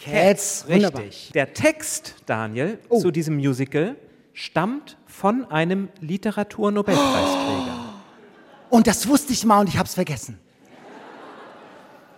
Cats. 0.00 0.64
Wunderbar. 0.66 1.02
Richtig. 1.02 1.30
Der 1.32 1.54
Text, 1.54 2.16
Daniel, 2.26 2.80
Oh. 2.88 2.98
zu 2.98 3.12
diesem 3.12 3.36
Musical 3.36 3.94
stammt 4.32 4.96
von 5.06 5.44
einem 5.48 5.90
Literaturnobelpreisträger. 6.00 7.94
Und 8.70 8.88
das 8.88 9.06
wusste 9.06 9.32
ich 9.32 9.44
mal 9.44 9.60
und 9.60 9.68
ich 9.68 9.78
habe 9.78 9.86
es 9.86 9.94
vergessen. 9.94 10.40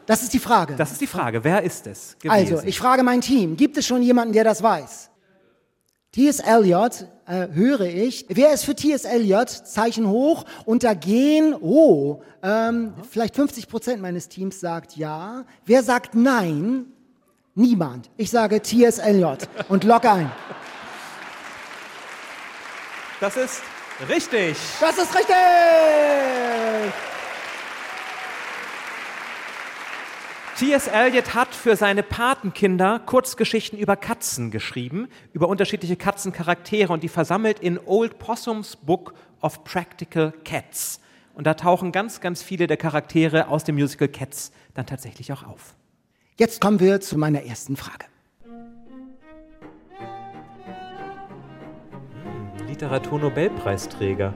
Das 0.06 0.22
ist 0.22 0.32
die 0.32 0.38
Frage. 0.38 0.76
Das 0.76 0.92
ist 0.92 1.00
die 1.02 1.06
Frage. 1.06 1.44
Wer 1.44 1.62
ist 1.62 1.86
es 1.86 2.16
gewesen? 2.18 2.54
also, 2.54 2.66
ich 2.66 2.78
frage 2.78 3.02
mein 3.02 3.20
Team, 3.20 3.54
gibt 3.54 3.76
es 3.76 3.86
schon 3.86 4.00
jemanden, 4.00 4.32
der 4.32 4.44
das 4.44 4.62
weiß? 4.62 5.10
T.S. 6.14 6.38
Eliot 6.38 7.08
äh, 7.26 7.48
höre 7.52 7.80
ich. 7.80 8.26
Wer 8.28 8.52
ist 8.52 8.64
für 8.64 8.76
T.S. 8.76 9.04
Eliot? 9.04 9.48
Zeichen 9.48 10.08
hoch. 10.08 10.44
Und 10.64 10.84
da 10.84 10.94
gehen, 10.94 11.56
oh, 11.60 12.22
ähm, 12.40 12.94
vielleicht 13.10 13.34
50 13.34 13.66
Prozent 13.66 14.00
meines 14.00 14.28
Teams 14.28 14.60
sagt 14.60 14.96
ja. 14.96 15.44
Wer 15.64 15.82
sagt 15.82 16.14
nein? 16.14 16.86
Niemand. 17.56 18.10
Ich 18.16 18.30
sage 18.30 18.60
T.S. 18.60 19.00
Eliot 19.00 19.48
und 19.68 19.82
logge 19.82 20.08
ein. 20.08 20.30
das 23.20 23.36
ist 23.36 23.62
richtig. 24.08 24.56
Das 24.80 24.96
ist 24.96 25.12
richtig! 25.16 25.34
T.S. 30.56 30.86
Eliot 30.86 31.34
hat 31.34 31.52
für 31.52 31.74
seine 31.74 32.04
Patenkinder 32.04 33.00
Kurzgeschichten 33.00 33.76
über 33.76 33.96
Katzen 33.96 34.52
geschrieben, 34.52 35.08
über 35.32 35.48
unterschiedliche 35.48 35.96
Katzencharaktere 35.96 36.92
und 36.92 37.02
die 37.02 37.08
versammelt 37.08 37.58
in 37.58 37.80
Old 37.84 38.20
Possums 38.20 38.76
Book 38.76 39.14
of 39.40 39.64
Practical 39.64 40.32
Cats. 40.44 41.00
Und 41.34 41.48
da 41.48 41.54
tauchen 41.54 41.90
ganz, 41.90 42.20
ganz 42.20 42.40
viele 42.44 42.68
der 42.68 42.76
Charaktere 42.76 43.48
aus 43.48 43.64
dem 43.64 43.74
Musical 43.74 44.06
Cats 44.06 44.52
dann 44.74 44.86
tatsächlich 44.86 45.32
auch 45.32 45.42
auf. 45.42 45.74
Jetzt 46.36 46.60
kommen 46.60 46.78
wir 46.78 47.00
zu 47.00 47.18
meiner 47.18 47.42
ersten 47.42 47.74
Frage. 47.76 48.06
Literaturnobelpreisträger. 52.68 54.34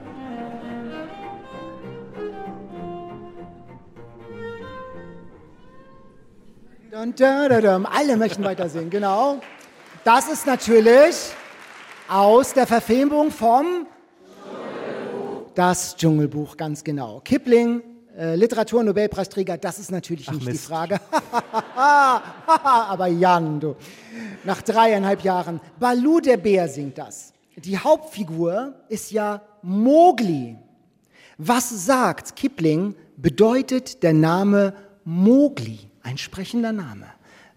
Alle 6.91 8.17
möchten 8.17 8.43
weiter 8.43 8.67
singen, 8.67 8.89
genau. 8.89 9.39
Das 10.03 10.27
ist 10.27 10.47
natürlich 10.47 11.15
aus 12.07 12.53
der 12.53 12.65
Verfilmung 12.65 13.29
vom 13.29 13.85
Das 15.53 15.95
Dschungelbuch, 15.95 16.57
ganz 16.57 16.83
genau. 16.83 17.21
Kipling, 17.23 17.83
äh, 18.17 18.33
Literaturnobelpreisträger, 18.35 19.57
das 19.57 19.77
ist 19.77 19.91
natürlich 19.91 20.31
nicht 20.31 20.41
die 20.41 20.51
Mist. 20.51 20.65
Frage. 20.65 20.99
Aber 21.75 23.07
Jan, 23.07 23.59
du. 23.59 23.75
Nach 24.43 24.61
dreieinhalb 24.63 25.21
Jahren. 25.21 25.61
Balu 25.79 26.21
der 26.21 26.37
Bär 26.37 26.67
singt 26.67 26.97
das. 26.97 27.33
Die 27.55 27.77
Hauptfigur 27.77 28.73
ist 28.87 29.11
ja 29.11 29.41
Mowgli. 29.61 30.57
Was 31.37 31.85
sagt 31.85 32.35
Kipling, 32.35 32.95
bedeutet 33.15 34.01
der 34.01 34.13
Name 34.13 34.73
Mowgli? 35.03 35.88
Ein 36.09 36.17
sprechender 36.17 36.71
Name. 36.71 37.05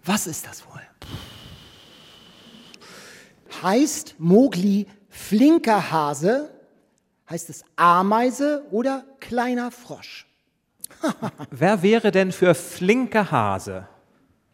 Was 0.05 0.27
ist 0.27 0.45
das 0.45 0.63
wohl? 0.67 0.81
Heißt 3.63 4.13
Mowgli 4.19 4.85
flinker 5.09 5.89
Hase? 5.89 6.51
Heißt 7.27 7.49
es 7.49 7.65
Ameise 7.75 8.63
oder 8.69 9.05
kleiner 9.19 9.71
Frosch? 9.71 10.27
Wer 11.49 11.81
wäre 11.81 12.11
denn 12.11 12.31
für 12.31 12.53
flinke 12.53 13.31
Hase? 13.31 13.87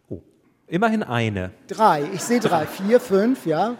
Oh, 0.07 0.21
immerhin 0.67 1.03
eine. 1.03 1.51
Drei. 1.67 2.07
Ich 2.13 2.23
sehe 2.23 2.39
drei. 2.39 2.67
Vier, 2.67 3.01
fünf, 3.01 3.45
ja. 3.45 3.75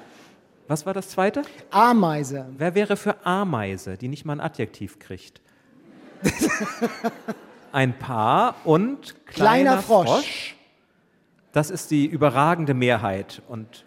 Was 0.68 0.86
war 0.86 0.94
das 0.94 1.08
zweite? 1.08 1.44
Ameise. 1.72 2.46
Wer 2.58 2.76
wäre 2.76 2.98
für 2.98 3.26
Ameise, 3.26 3.96
die 3.96 4.10
nicht 4.10 4.26
mal 4.26 4.34
ein 4.34 4.42
Adjektiv 4.42 5.00
kriegt? 5.00 5.40
ein 7.74 7.98
Paar 7.98 8.56
und 8.64 9.16
kleiner, 9.26 9.82
Kleiner 9.82 9.82
Frosch. 9.82 10.56
Das 11.52 11.70
ist 11.70 11.92
die 11.92 12.06
überragende 12.06 12.74
Mehrheit. 12.74 13.42
Und 13.48 13.86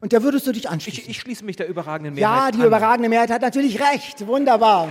Und 0.00 0.12
da 0.12 0.22
würdest 0.22 0.46
du 0.46 0.52
dich 0.52 0.68
anschließen. 0.70 1.02
ich, 1.02 1.08
ich 1.10 1.20
schließe 1.20 1.44
mich 1.44 1.56
der 1.56 1.68
überragenden 1.68 2.14
Mehrheit 2.14 2.44
ja, 2.44 2.50
die 2.50 2.60
an. 2.60 2.66
überragende 2.66 3.08
Mehrheit 3.08 3.30
hat 3.30 3.42
natürlich 3.42 3.80
recht. 3.80 4.26
Wunderbar. 4.26 4.88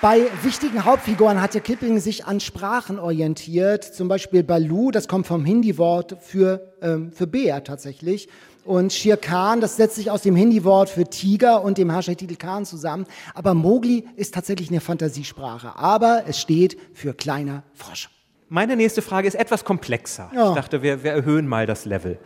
Bei 0.00 0.26
wichtigen 0.42 0.84
Hauptfiguren 0.84 1.42
hatte 1.42 1.60
Kipling 1.60 1.98
sich 1.98 2.24
an 2.24 2.38
Sprachen 2.38 3.00
orientiert. 3.00 3.82
Zum 3.82 4.06
Beispiel 4.06 4.44
Balu, 4.44 4.92
das 4.92 5.08
kommt 5.08 5.26
vom 5.26 5.44
Hindi-Wort 5.44 6.18
für, 6.20 6.72
ähm, 6.80 7.10
für 7.10 7.26
Bär 7.26 7.64
tatsächlich. 7.64 8.28
Und 8.68 8.92
Shere 8.92 9.16
Khan, 9.16 9.62
das 9.62 9.76
setzt 9.76 9.96
sich 9.96 10.10
aus 10.10 10.20
dem 10.20 10.36
Hindi-Wort 10.36 10.90
für 10.90 11.06
Tiger 11.06 11.64
und 11.64 11.78
dem 11.78 11.88
Herrschertitel 11.88 12.36
Khan 12.36 12.66
zusammen. 12.66 13.06
Aber 13.34 13.54
Mowgli 13.54 14.04
ist 14.14 14.34
tatsächlich 14.34 14.68
eine 14.68 14.82
Fantasiesprache. 14.82 15.74
Aber 15.76 16.24
es 16.26 16.38
steht 16.38 16.76
für 16.92 17.14
kleiner 17.14 17.62
Frosch. 17.72 18.10
Meine 18.50 18.76
nächste 18.76 19.00
Frage 19.00 19.26
ist 19.26 19.36
etwas 19.36 19.64
komplexer. 19.64 20.30
Ja. 20.34 20.50
Ich 20.50 20.54
dachte, 20.54 20.82
wir, 20.82 21.02
wir 21.02 21.12
erhöhen 21.12 21.48
mal 21.48 21.64
das 21.64 21.86
Level. 21.86 22.18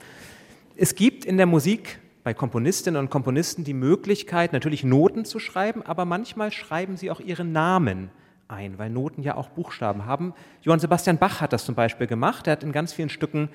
Es 0.75 0.97
gibt 0.97 1.25
in 1.25 1.37
der 1.37 1.47
Musik 1.47 2.01
bei 2.25 2.35
Komponistinnen 2.35 2.99
und 2.99 3.09
Komponisten 3.09 3.63
die 3.63 3.73
Möglichkeit, 3.73 4.53
natürlich 4.53 4.83
Noten 4.83 5.25
zu 5.25 5.39
schreiben, 5.39 5.83
aber 5.87 6.07
manchmal 6.07 6.51
schreiben 6.51 6.97
sie 6.97 7.13
auch 7.13 7.21
ihren 7.21 7.53
Namen 7.53 8.11
ein, 8.49 8.79
weil 8.79 8.91
Noten 8.91 9.23
ja 9.23 9.37
auch 9.37 9.49
Buchstaben 9.49 10.07
haben. 10.07 10.35
Johann 10.63 10.81
Sebastian 10.81 11.19
Bach 11.19 11.41
hat 11.41 11.53
das 11.53 11.65
zum 11.65 11.77
Beispiel 11.77 12.09
gemacht. 12.09 12.49
Er 12.49 12.55
hat 12.55 12.65
in 12.65 12.73
ganz 12.73 12.93
vielen 12.93 13.11
Stücken 13.11 13.49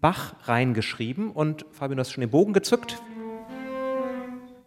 Bach 0.00 0.34
reingeschrieben 0.48 1.30
und 1.30 1.64
Fabian, 1.70 1.96
du 1.96 2.00
hast 2.00 2.10
schon 2.10 2.22
den 2.22 2.30
Bogen 2.30 2.52
gezückt. 2.52 3.00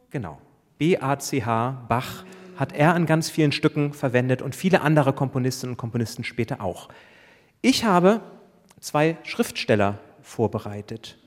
Genau. 0.09 0.39
B-A-C-H, 0.77 1.85
Bach, 1.89 2.23
hat 2.55 2.73
er 2.73 2.95
an 2.95 3.05
ganz 3.05 3.29
vielen 3.29 3.51
Stücken 3.51 3.93
verwendet 3.93 4.41
und 4.41 4.55
viele 4.55 4.81
andere 4.81 5.11
Komponistinnen 5.11 5.73
und 5.73 5.77
Komponisten 5.77 6.23
später 6.23 6.61
auch. 6.61 6.87
Ich 7.61 7.83
habe 7.83 8.21
zwei 8.79 9.17
Schriftsteller 9.23 9.99
vorbereitet. 10.21 11.17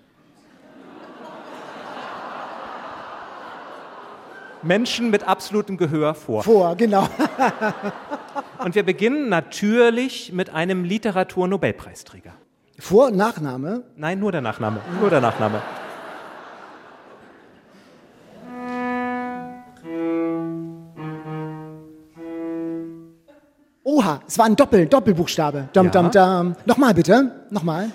Menschen 4.62 5.10
mit 5.10 5.26
absolutem 5.26 5.76
Gehör 5.76 6.14
vor. 6.14 6.42
Vor, 6.42 6.76
genau. 6.76 7.08
Und 8.64 8.74
wir 8.74 8.82
beginnen 8.82 9.30
natürlich 9.30 10.32
mit 10.32 10.50
einem 10.50 10.84
Literaturnobelpreisträger. 10.84 12.34
Vor- 12.80 13.08
und 13.08 13.16
Nachname. 13.16 13.84
Nein, 13.96 14.18
nur 14.18 14.32
der 14.32 14.40
Nachname. 14.40 14.80
Nur 15.00 15.10
der 15.10 15.20
Nachname. 15.20 15.60
Oha, 23.82 24.20
es 24.26 24.38
war 24.38 24.46
ein 24.46 24.56
Doppel, 24.56 24.86
Doppelbuchstabe. 24.86 25.68
Dum, 25.72 25.86
Ja. 25.86 25.90
dum, 25.90 26.10
dum. 26.10 26.56
Nochmal 26.66 26.94
bitte, 26.94 27.46
nochmal. 27.50 27.90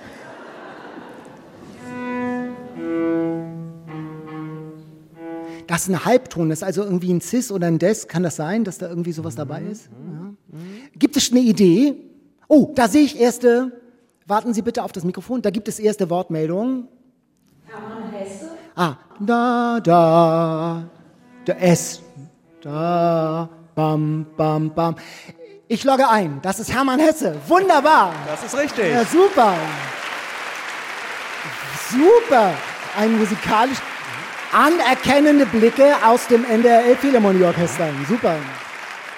Das 5.67 5.81
ist 5.83 5.89
ein 5.89 6.05
Halbton, 6.05 6.49
das 6.49 6.59
ist 6.59 6.63
also 6.63 6.83
irgendwie 6.83 7.11
ein 7.11 7.21
Cis 7.21 7.51
oder 7.51 7.67
ein 7.67 7.79
Des. 7.79 8.07
Kann 8.07 8.23
das 8.23 8.35
sein, 8.35 8.63
dass 8.63 8.77
da 8.77 8.87
irgendwie 8.87 9.11
sowas 9.11 9.35
dabei 9.35 9.63
ist? 9.63 9.89
Ja. 9.91 10.59
Gibt 10.97 11.17
es 11.17 11.31
eine 11.31 11.39
Idee? 11.41 11.95
Oh, 12.47 12.71
da 12.75 12.87
sehe 12.87 13.01
ich 13.03 13.19
erste. 13.19 13.71
Warten 14.27 14.55
Sie 14.55 14.63
bitte 14.63 14.83
auf 14.83 14.91
das 14.91 15.03
Mikrofon. 15.03 15.41
Da 15.43 15.51
gibt 15.51 15.67
es 15.67 15.77
erste 15.77 16.09
Wortmeldungen. 16.09 16.87
Hermann 17.67 18.11
Hesse. 18.11 18.51
Ah, 18.75 18.95
da, 19.19 19.79
da, 19.83 20.83
der 21.45 21.61
S. 21.61 22.01
Da, 22.61 23.47
bam, 23.75 24.25
bam, 24.35 24.73
bam. 24.73 24.95
Ich 25.67 25.83
logge 25.83 26.09
ein. 26.09 26.39
Das 26.41 26.59
ist 26.59 26.73
Hermann 26.73 26.99
Hesse. 26.99 27.35
Wunderbar. 27.47 28.13
Das 28.27 28.43
ist 28.43 28.57
richtig. 28.57 28.91
Ja, 28.91 29.05
super. 29.05 29.53
Super. 31.91 32.53
Ein 32.97 33.19
musikalisch 33.19 33.77
anerkennende 34.51 35.45
Blicke 35.45 35.93
aus 36.03 36.25
dem 36.27 36.45
NDR 36.45 36.95
Philharmonieorchester. 36.95 37.89
Super. 38.07 38.37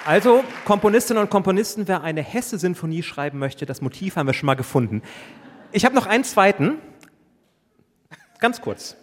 Also, 0.04 0.42
Komponistinnen 0.64 1.22
und 1.22 1.30
Komponisten, 1.30 1.86
wer 1.86 2.02
eine 2.02 2.22
Hesse-Sinfonie 2.22 3.02
schreiben 3.02 3.38
möchte, 3.38 3.66
das 3.66 3.82
Motiv 3.82 4.16
haben 4.16 4.26
wir 4.26 4.32
schon 4.32 4.46
mal 4.46 4.54
gefunden. 4.54 5.02
Ich 5.72 5.84
habe 5.84 5.94
noch 5.94 6.06
einen 6.06 6.24
zweiten. 6.24 6.78
Ganz 8.38 8.60
kurz. 8.60 8.96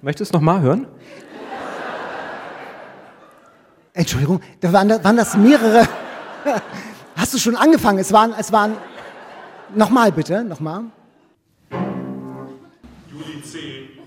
Möchtest 0.00 0.30
du 0.32 0.36
es 0.36 0.40
nochmal 0.40 0.60
hören? 0.60 0.86
Entschuldigung, 3.92 4.40
da 4.60 4.72
waren, 4.72 4.88
da, 4.88 5.02
waren 5.02 5.16
das 5.16 5.36
mehrere. 5.36 5.88
Hast 7.16 7.34
du 7.34 7.38
schon 7.38 7.56
angefangen? 7.56 7.98
Es 7.98 8.12
waren, 8.12 8.32
es 8.38 8.52
waren. 8.52 8.76
Nochmal 9.74 10.12
bitte, 10.12 10.44
nochmal. 10.44 10.84
Juli 13.10 13.42
C. 13.42 13.97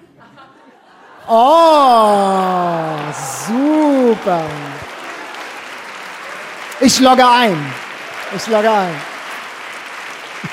Oh, 1.28 2.98
super. 3.48 4.42
Ich 6.80 7.00
logge 7.00 7.28
ein. 7.28 7.74
Ich 8.36 8.48
logge 8.48 8.72
ein. 8.72 8.96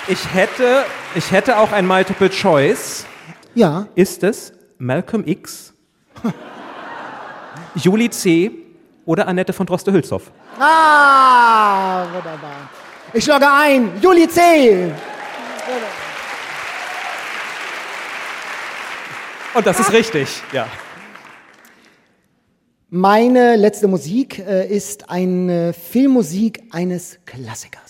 Ich 0.08 0.32
hätte, 0.34 0.84
ich 1.14 1.30
hätte 1.30 1.58
auch 1.58 1.72
ein 1.72 1.86
Multiple 1.86 2.28
Choice. 2.30 3.06
Ja. 3.54 3.86
Ist 3.94 4.22
es 4.22 4.52
Malcolm 4.78 5.24
X, 5.26 5.72
Juli 7.74 8.10
C. 8.10 8.50
oder 9.06 9.26
Annette 9.26 9.52
von 9.52 9.66
Droste-Hülshoff? 9.66 10.30
Ah, 10.60 12.04
wunderbar. 12.12 12.68
Ich 13.12 13.26
logge 13.26 13.50
ein. 13.50 13.90
Juli 14.00 14.28
C. 14.28 14.92
Und 19.54 19.66
das 19.66 19.80
ist 19.80 19.92
richtig, 19.92 20.28
ja. 20.52 20.68
Meine 22.90 23.56
letzte 23.56 23.88
Musik 23.88 24.38
äh, 24.38 24.66
ist 24.66 25.10
eine 25.10 25.72
Filmmusik 25.72 26.62
eines 26.70 27.18
Klassikers. 27.26 27.87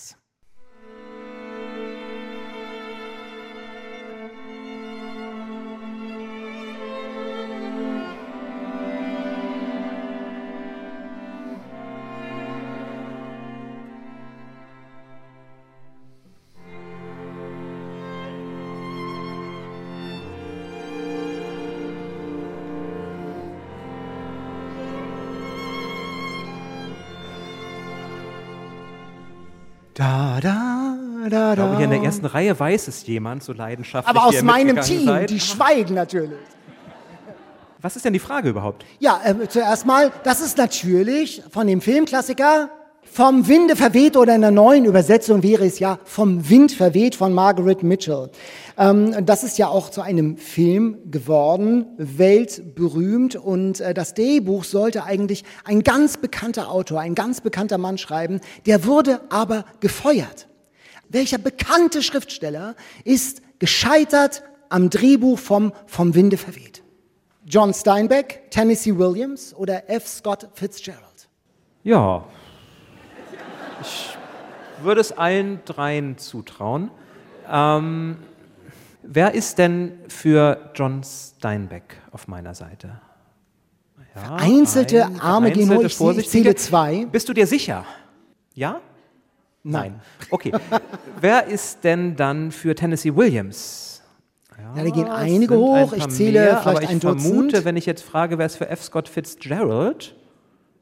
Da, 29.99 30.39
da, 30.41 30.95
da, 31.29 31.51
Ich 31.51 31.57
glaube, 31.57 31.75
hier 31.77 31.85
in 31.87 31.91
der 31.91 31.99
da. 31.99 32.05
ersten 32.05 32.27
Reihe 32.27 32.59
weiß 32.59 32.87
es 32.87 33.05
jemand 33.09 33.43
so 33.43 33.53
leidenschaftlich. 33.53 34.17
Aber 34.17 34.29
aus 34.29 34.43
meinem 34.43 34.81
Team, 34.81 35.07
Seid. 35.07 35.29
die 35.29 35.41
schweigen 35.41 35.95
natürlich. 35.95 36.39
Was 37.81 37.97
ist 37.97 38.05
denn 38.05 38.13
die 38.13 38.21
Frage 38.21 38.49
überhaupt? 38.49 38.85
Ja, 39.01 39.21
äh, 39.25 39.49
zuerst 39.49 39.87
mal, 39.87 40.13
das 40.23 40.41
ist 40.41 40.57
natürlich 40.57 41.43
von 41.51 41.67
dem 41.67 41.81
Filmklassiker 41.81 42.71
Vom 43.11 43.49
Winde 43.49 43.75
verweht 43.75 44.17
oder 44.17 44.35
in 44.35 44.43
der 44.43 44.51
neuen 44.51 44.85
Übersetzung 44.85 45.43
wäre 45.43 45.67
es 45.67 45.79
ja 45.79 45.99
Vom 46.05 46.49
Wind 46.49 46.73
verweht 46.73 47.15
von 47.15 47.33
Margaret 47.33 47.83
Mitchell. 47.83 48.31
Ähm, 48.77 49.27
das 49.27 49.43
ist 49.43 49.59
ja 49.59 49.69
auch 49.69 49.91
zu 49.91 50.03
einem 50.03 50.37
Film 50.37 50.99
geworden, 51.11 51.87
weltberühmt 51.97 53.35
und 53.37 53.81
äh, 53.81 53.95
das 53.95 54.15
Drehbuch 54.15 54.65
sollte 54.65 55.05
eigentlich 55.05 55.45
ein 55.65 55.83
ganz 55.83 56.17
bekannter 56.17 56.71
Autor, 56.71 57.01
ein 57.01 57.15
ganz 57.15 57.41
bekannter 57.41 57.79
Mann 57.79 57.99
schreiben, 57.99 58.41
der 58.67 58.85
wurde 58.85 59.21
aber 59.31 59.65
gefeuert. 59.81 60.47
Welcher 61.09 61.39
bekannte 61.39 62.03
Schriftsteller 62.03 62.77
ist 63.05 63.43
gescheitert 63.59 64.43
am 64.69 64.91
Drehbuch 64.91 65.39
vom 65.39 65.73
Vom 65.87 66.15
Winde 66.15 66.37
verweht? 66.37 66.83
John 67.47 67.73
Steinbeck, 67.73 68.51
Tennessee 68.51 68.97
Williams 68.97 69.55
oder 69.55 69.89
F. 69.89 70.07
Scott 70.07 70.49
Fitzgerald? 70.53 71.29
Ja. 71.83 72.25
Ich 73.81 74.17
würde 74.83 75.01
es 75.01 75.13
allen 75.13 75.61
dreien 75.65 76.19
zutrauen. 76.19 76.91
Ähm, 77.51 78.17
wer 79.03 79.35
ist 79.35 79.59
denn 79.59 79.99
für 80.09 80.71
John 80.75 81.03
Steinbeck 81.05 81.97
auf 82.11 82.29
meiner 82.29 82.55
Seite? 82.55 83.01
Ja, 84.15 84.21
Vereinzelte 84.23 85.07
ein- 85.07 85.21
Arme 85.21 85.53
gehen 85.53 85.71
hoch. 85.75 85.83
Ich, 85.85 86.29
zähle 86.29 86.55
zwei. 86.55 87.07
Bist 87.07 87.29
du 87.29 87.33
dir 87.33 87.47
sicher? 87.47 87.85
Ja? 88.55 88.81
Nein. 89.63 90.01
Okay. 90.31 90.53
wer 91.21 91.47
ist 91.47 91.85
denn 91.85 92.17
dann 92.17 92.51
für 92.53 92.75
Tennessee 92.75 93.15
Williams? 93.15 94.03
Ja, 94.57 94.83
da 94.83 94.91
gehen 94.91 95.07
einige 95.09 95.55
sind 95.55 95.63
ein 95.65 95.87
hoch. 95.87 95.93
Ich 95.93 96.09
zähle 96.09 96.41
mehr, 96.41 96.49
vielleicht 96.59 96.67
aber 96.67 96.83
ich 96.83 96.89
ein 96.89 97.01
Dutzend. 97.01 97.23
vermute, 97.23 97.65
wenn 97.65 97.77
ich 97.77 97.87
jetzt 97.87 98.03
frage, 98.03 98.39
wer 98.39 98.47
ist 98.47 98.57
für 98.57 98.69
F. 98.69 98.83
Scott 98.83 99.09
Fitzgerald, 99.09 100.17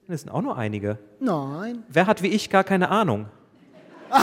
das 0.08 0.20
sind 0.22 0.30
auch 0.30 0.42
nur 0.42 0.56
einige. 0.56 0.98
Nein. 1.20 1.82
Wer 1.88 2.06
hat 2.06 2.22
wie 2.22 2.28
ich 2.28 2.50
gar 2.50 2.64
keine 2.64 2.90
Ahnung? 2.90 3.26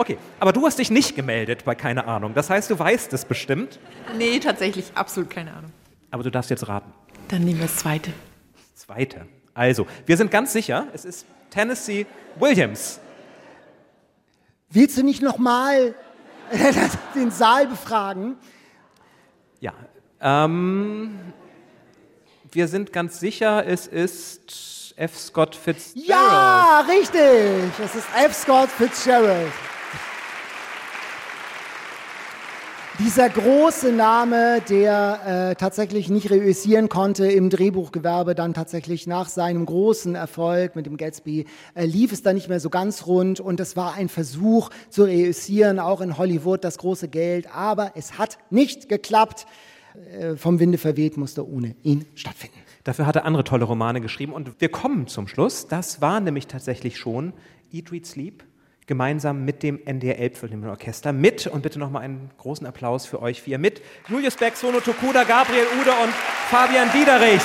Okay, 0.00 0.16
aber 0.38 0.52
du 0.52 0.64
hast 0.64 0.78
dich 0.78 0.92
nicht 0.92 1.16
gemeldet 1.16 1.64
bei 1.64 1.74
keine 1.74 2.06
Ahnung. 2.06 2.32
Das 2.32 2.50
heißt, 2.50 2.70
du 2.70 2.78
weißt 2.78 3.12
es 3.14 3.24
bestimmt, 3.24 3.80
Nee, 4.16 4.38
tatsächlich 4.38 4.92
absolut 4.94 5.28
keine 5.28 5.52
Ahnung. 5.52 5.72
aber 6.12 6.22
du 6.22 6.30
darfst 6.30 6.50
jetzt 6.50 6.68
raten. 6.68 6.92
Dann 7.26 7.42
nehmen 7.44 7.58
wir 7.58 7.66
das 7.66 7.78
zweite. 7.78 8.12
Zweite. 8.76 9.26
Also, 9.54 9.88
wir 10.06 10.16
sind 10.16 10.30
ganz 10.30 10.52
sicher, 10.52 10.86
es 10.92 11.04
ist 11.04 11.26
Tennessee 11.50 12.06
Williams. 12.38 13.00
Willst 14.70 14.96
du 14.96 15.02
nicht 15.02 15.20
nochmal 15.20 15.96
den 17.16 17.32
Saal 17.32 17.66
befragen? 17.66 18.36
Ja. 19.58 19.72
Ähm, 20.20 21.18
wir 22.52 22.68
sind 22.68 22.92
ganz 22.92 23.20
sicher, 23.20 23.66
es 23.66 23.86
ist 23.86 24.94
F. 24.96 25.16
Scott 25.16 25.54
Fitzgerald. 25.54 26.08
Ja, 26.08 26.84
richtig. 26.88 27.72
Es 27.84 27.94
ist 27.94 28.06
F. 28.16 28.34
Scott 28.34 28.68
Fitzgerald. 28.68 29.52
Dieser 33.00 33.28
große 33.28 33.92
Name, 33.92 34.60
der 34.68 35.50
äh, 35.52 35.54
tatsächlich 35.54 36.08
nicht 36.08 36.30
reüssieren 36.30 36.88
konnte 36.88 37.30
im 37.30 37.48
Drehbuchgewerbe, 37.48 38.34
dann 38.34 38.54
tatsächlich 38.54 39.06
nach 39.06 39.28
seinem 39.28 39.66
großen 39.66 40.16
Erfolg 40.16 40.74
mit 40.74 40.86
dem 40.86 40.96
Gatsby, 40.96 41.46
äh, 41.76 41.84
lief 41.84 42.10
es 42.10 42.22
dann 42.22 42.34
nicht 42.34 42.48
mehr 42.48 42.58
so 42.58 42.70
ganz 42.70 43.06
rund 43.06 43.38
und 43.38 43.60
es 43.60 43.76
war 43.76 43.94
ein 43.94 44.08
Versuch 44.08 44.70
zu 44.90 45.04
reüssieren, 45.04 45.78
auch 45.78 46.00
in 46.00 46.18
Hollywood 46.18 46.64
das 46.64 46.78
große 46.78 47.06
Geld, 47.06 47.46
aber 47.54 47.92
es 47.94 48.18
hat 48.18 48.36
nicht 48.50 48.88
geklappt. 48.88 49.46
Äh, 50.06 50.36
vom 50.36 50.60
Winde 50.60 50.78
verweht 50.78 51.16
musste 51.16 51.48
ohne 51.48 51.74
ihn 51.82 52.04
stattfinden. 52.14 52.58
Dafür 52.84 53.06
hat 53.06 53.16
er 53.16 53.24
andere 53.24 53.44
tolle 53.44 53.64
Romane 53.64 54.00
geschrieben. 54.00 54.32
Und 54.32 54.60
wir 54.60 54.68
kommen 54.68 55.06
zum 55.06 55.28
Schluss. 55.28 55.68
Das 55.68 56.00
war 56.00 56.20
nämlich 56.20 56.46
tatsächlich 56.46 56.96
schon 56.96 57.32
Eat, 57.72 57.92
Read, 57.92 58.06
Sleep, 58.06 58.44
gemeinsam 58.86 59.44
mit 59.44 59.62
dem 59.62 59.84
NDR 59.84 60.18
Elbphilharmonischen 60.18 60.70
Orchester. 60.70 61.12
Mit, 61.12 61.46
und 61.46 61.62
bitte 61.62 61.78
nochmal 61.78 62.02
einen 62.02 62.30
großen 62.38 62.66
Applaus 62.66 63.06
für 63.06 63.20
euch 63.20 63.42
vier, 63.42 63.58
mit 63.58 63.82
Julius 64.08 64.36
Beck, 64.36 64.56
Sono 64.56 64.80
Tokuda, 64.80 65.24
Gabriel 65.24 65.66
Ude 65.80 65.90
und 66.02 66.12
Fabian 66.48 66.88
Diederichs. 66.92 67.44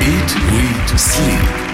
Eat, 0.00 0.36
Read, 0.52 0.98
Sleep. 0.98 1.69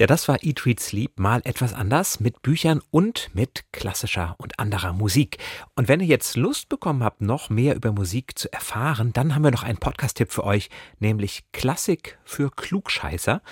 Ja, 0.00 0.06
das 0.06 0.28
war 0.28 0.42
Eat, 0.42 0.64
Read, 0.64 0.80
Sleep 0.80 1.20
mal 1.20 1.42
etwas 1.44 1.74
anders 1.74 2.20
mit 2.20 2.40
Büchern 2.40 2.80
und 2.90 3.28
mit 3.34 3.70
klassischer 3.70 4.34
und 4.38 4.58
anderer 4.58 4.94
Musik. 4.94 5.36
Und 5.76 5.88
wenn 5.88 6.00
ihr 6.00 6.06
jetzt 6.06 6.38
Lust 6.38 6.70
bekommen 6.70 7.04
habt, 7.04 7.20
noch 7.20 7.50
mehr 7.50 7.76
über 7.76 7.92
Musik 7.92 8.38
zu 8.38 8.50
erfahren, 8.50 9.12
dann 9.12 9.34
haben 9.34 9.44
wir 9.44 9.50
noch 9.50 9.62
einen 9.62 9.76
Podcast-Tipp 9.76 10.32
für 10.32 10.44
euch, 10.44 10.70
nämlich 11.00 11.44
Klassik 11.52 12.18
für 12.24 12.50
Klugscheißer. 12.50 13.42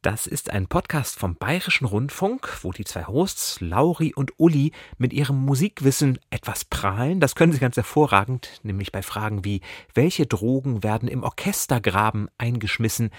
Das 0.00 0.26
ist 0.26 0.48
ein 0.48 0.68
Podcast 0.68 1.18
vom 1.18 1.34
Bayerischen 1.34 1.84
Rundfunk, 1.84 2.48
wo 2.62 2.72
die 2.72 2.84
zwei 2.84 3.04
Hosts, 3.04 3.60
Lauri 3.60 4.14
und 4.14 4.32
Uli, 4.38 4.72
mit 4.96 5.12
ihrem 5.12 5.44
Musikwissen 5.44 6.18
etwas 6.30 6.64
prahlen. 6.64 7.20
Das 7.20 7.34
können 7.34 7.52
sie 7.52 7.58
ganz 7.58 7.76
hervorragend, 7.76 8.60
nämlich 8.62 8.90
bei 8.90 9.02
Fragen 9.02 9.44
wie, 9.44 9.60
welche 9.92 10.24
Drogen 10.24 10.82
werden 10.82 11.10
im 11.10 11.24
Orchestergraben 11.24 12.30
eingeschmissen? 12.38 13.10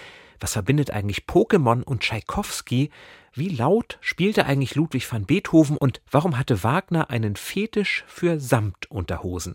Was 0.42 0.54
verbindet 0.54 0.90
eigentlich 0.90 1.26
Pokémon 1.28 1.84
und 1.84 2.00
Tschaikowski? 2.00 2.90
Wie 3.32 3.48
laut 3.48 3.98
spielte 4.00 4.44
eigentlich 4.44 4.74
Ludwig 4.74 5.10
van 5.10 5.24
Beethoven 5.24 5.76
und 5.76 6.02
warum 6.10 6.36
hatte 6.36 6.64
Wagner 6.64 7.10
einen 7.10 7.36
Fetisch 7.36 8.04
für 8.08 8.40
Samtunterhosen? 8.40 9.54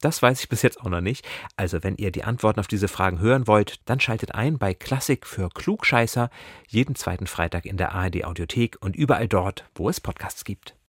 Das 0.00 0.22
weiß 0.22 0.40
ich 0.40 0.48
bis 0.48 0.62
jetzt 0.62 0.80
auch 0.80 0.88
noch 0.88 1.02
nicht. 1.02 1.28
Also, 1.56 1.84
wenn 1.84 1.96
ihr 1.96 2.10
die 2.10 2.24
Antworten 2.24 2.60
auf 2.60 2.66
diese 2.66 2.88
Fragen 2.88 3.20
hören 3.20 3.46
wollt, 3.46 3.80
dann 3.84 4.00
schaltet 4.00 4.34
ein 4.34 4.56
bei 4.56 4.72
Klassik 4.72 5.26
für 5.26 5.50
Klugscheißer 5.50 6.30
jeden 6.66 6.94
zweiten 6.94 7.26
Freitag 7.26 7.66
in 7.66 7.76
der 7.76 7.92
ARD 7.92 8.24
Audiothek 8.24 8.78
und 8.80 8.96
überall 8.96 9.28
dort, 9.28 9.66
wo 9.74 9.90
es 9.90 10.00
Podcasts 10.00 10.44
gibt. 10.44 10.74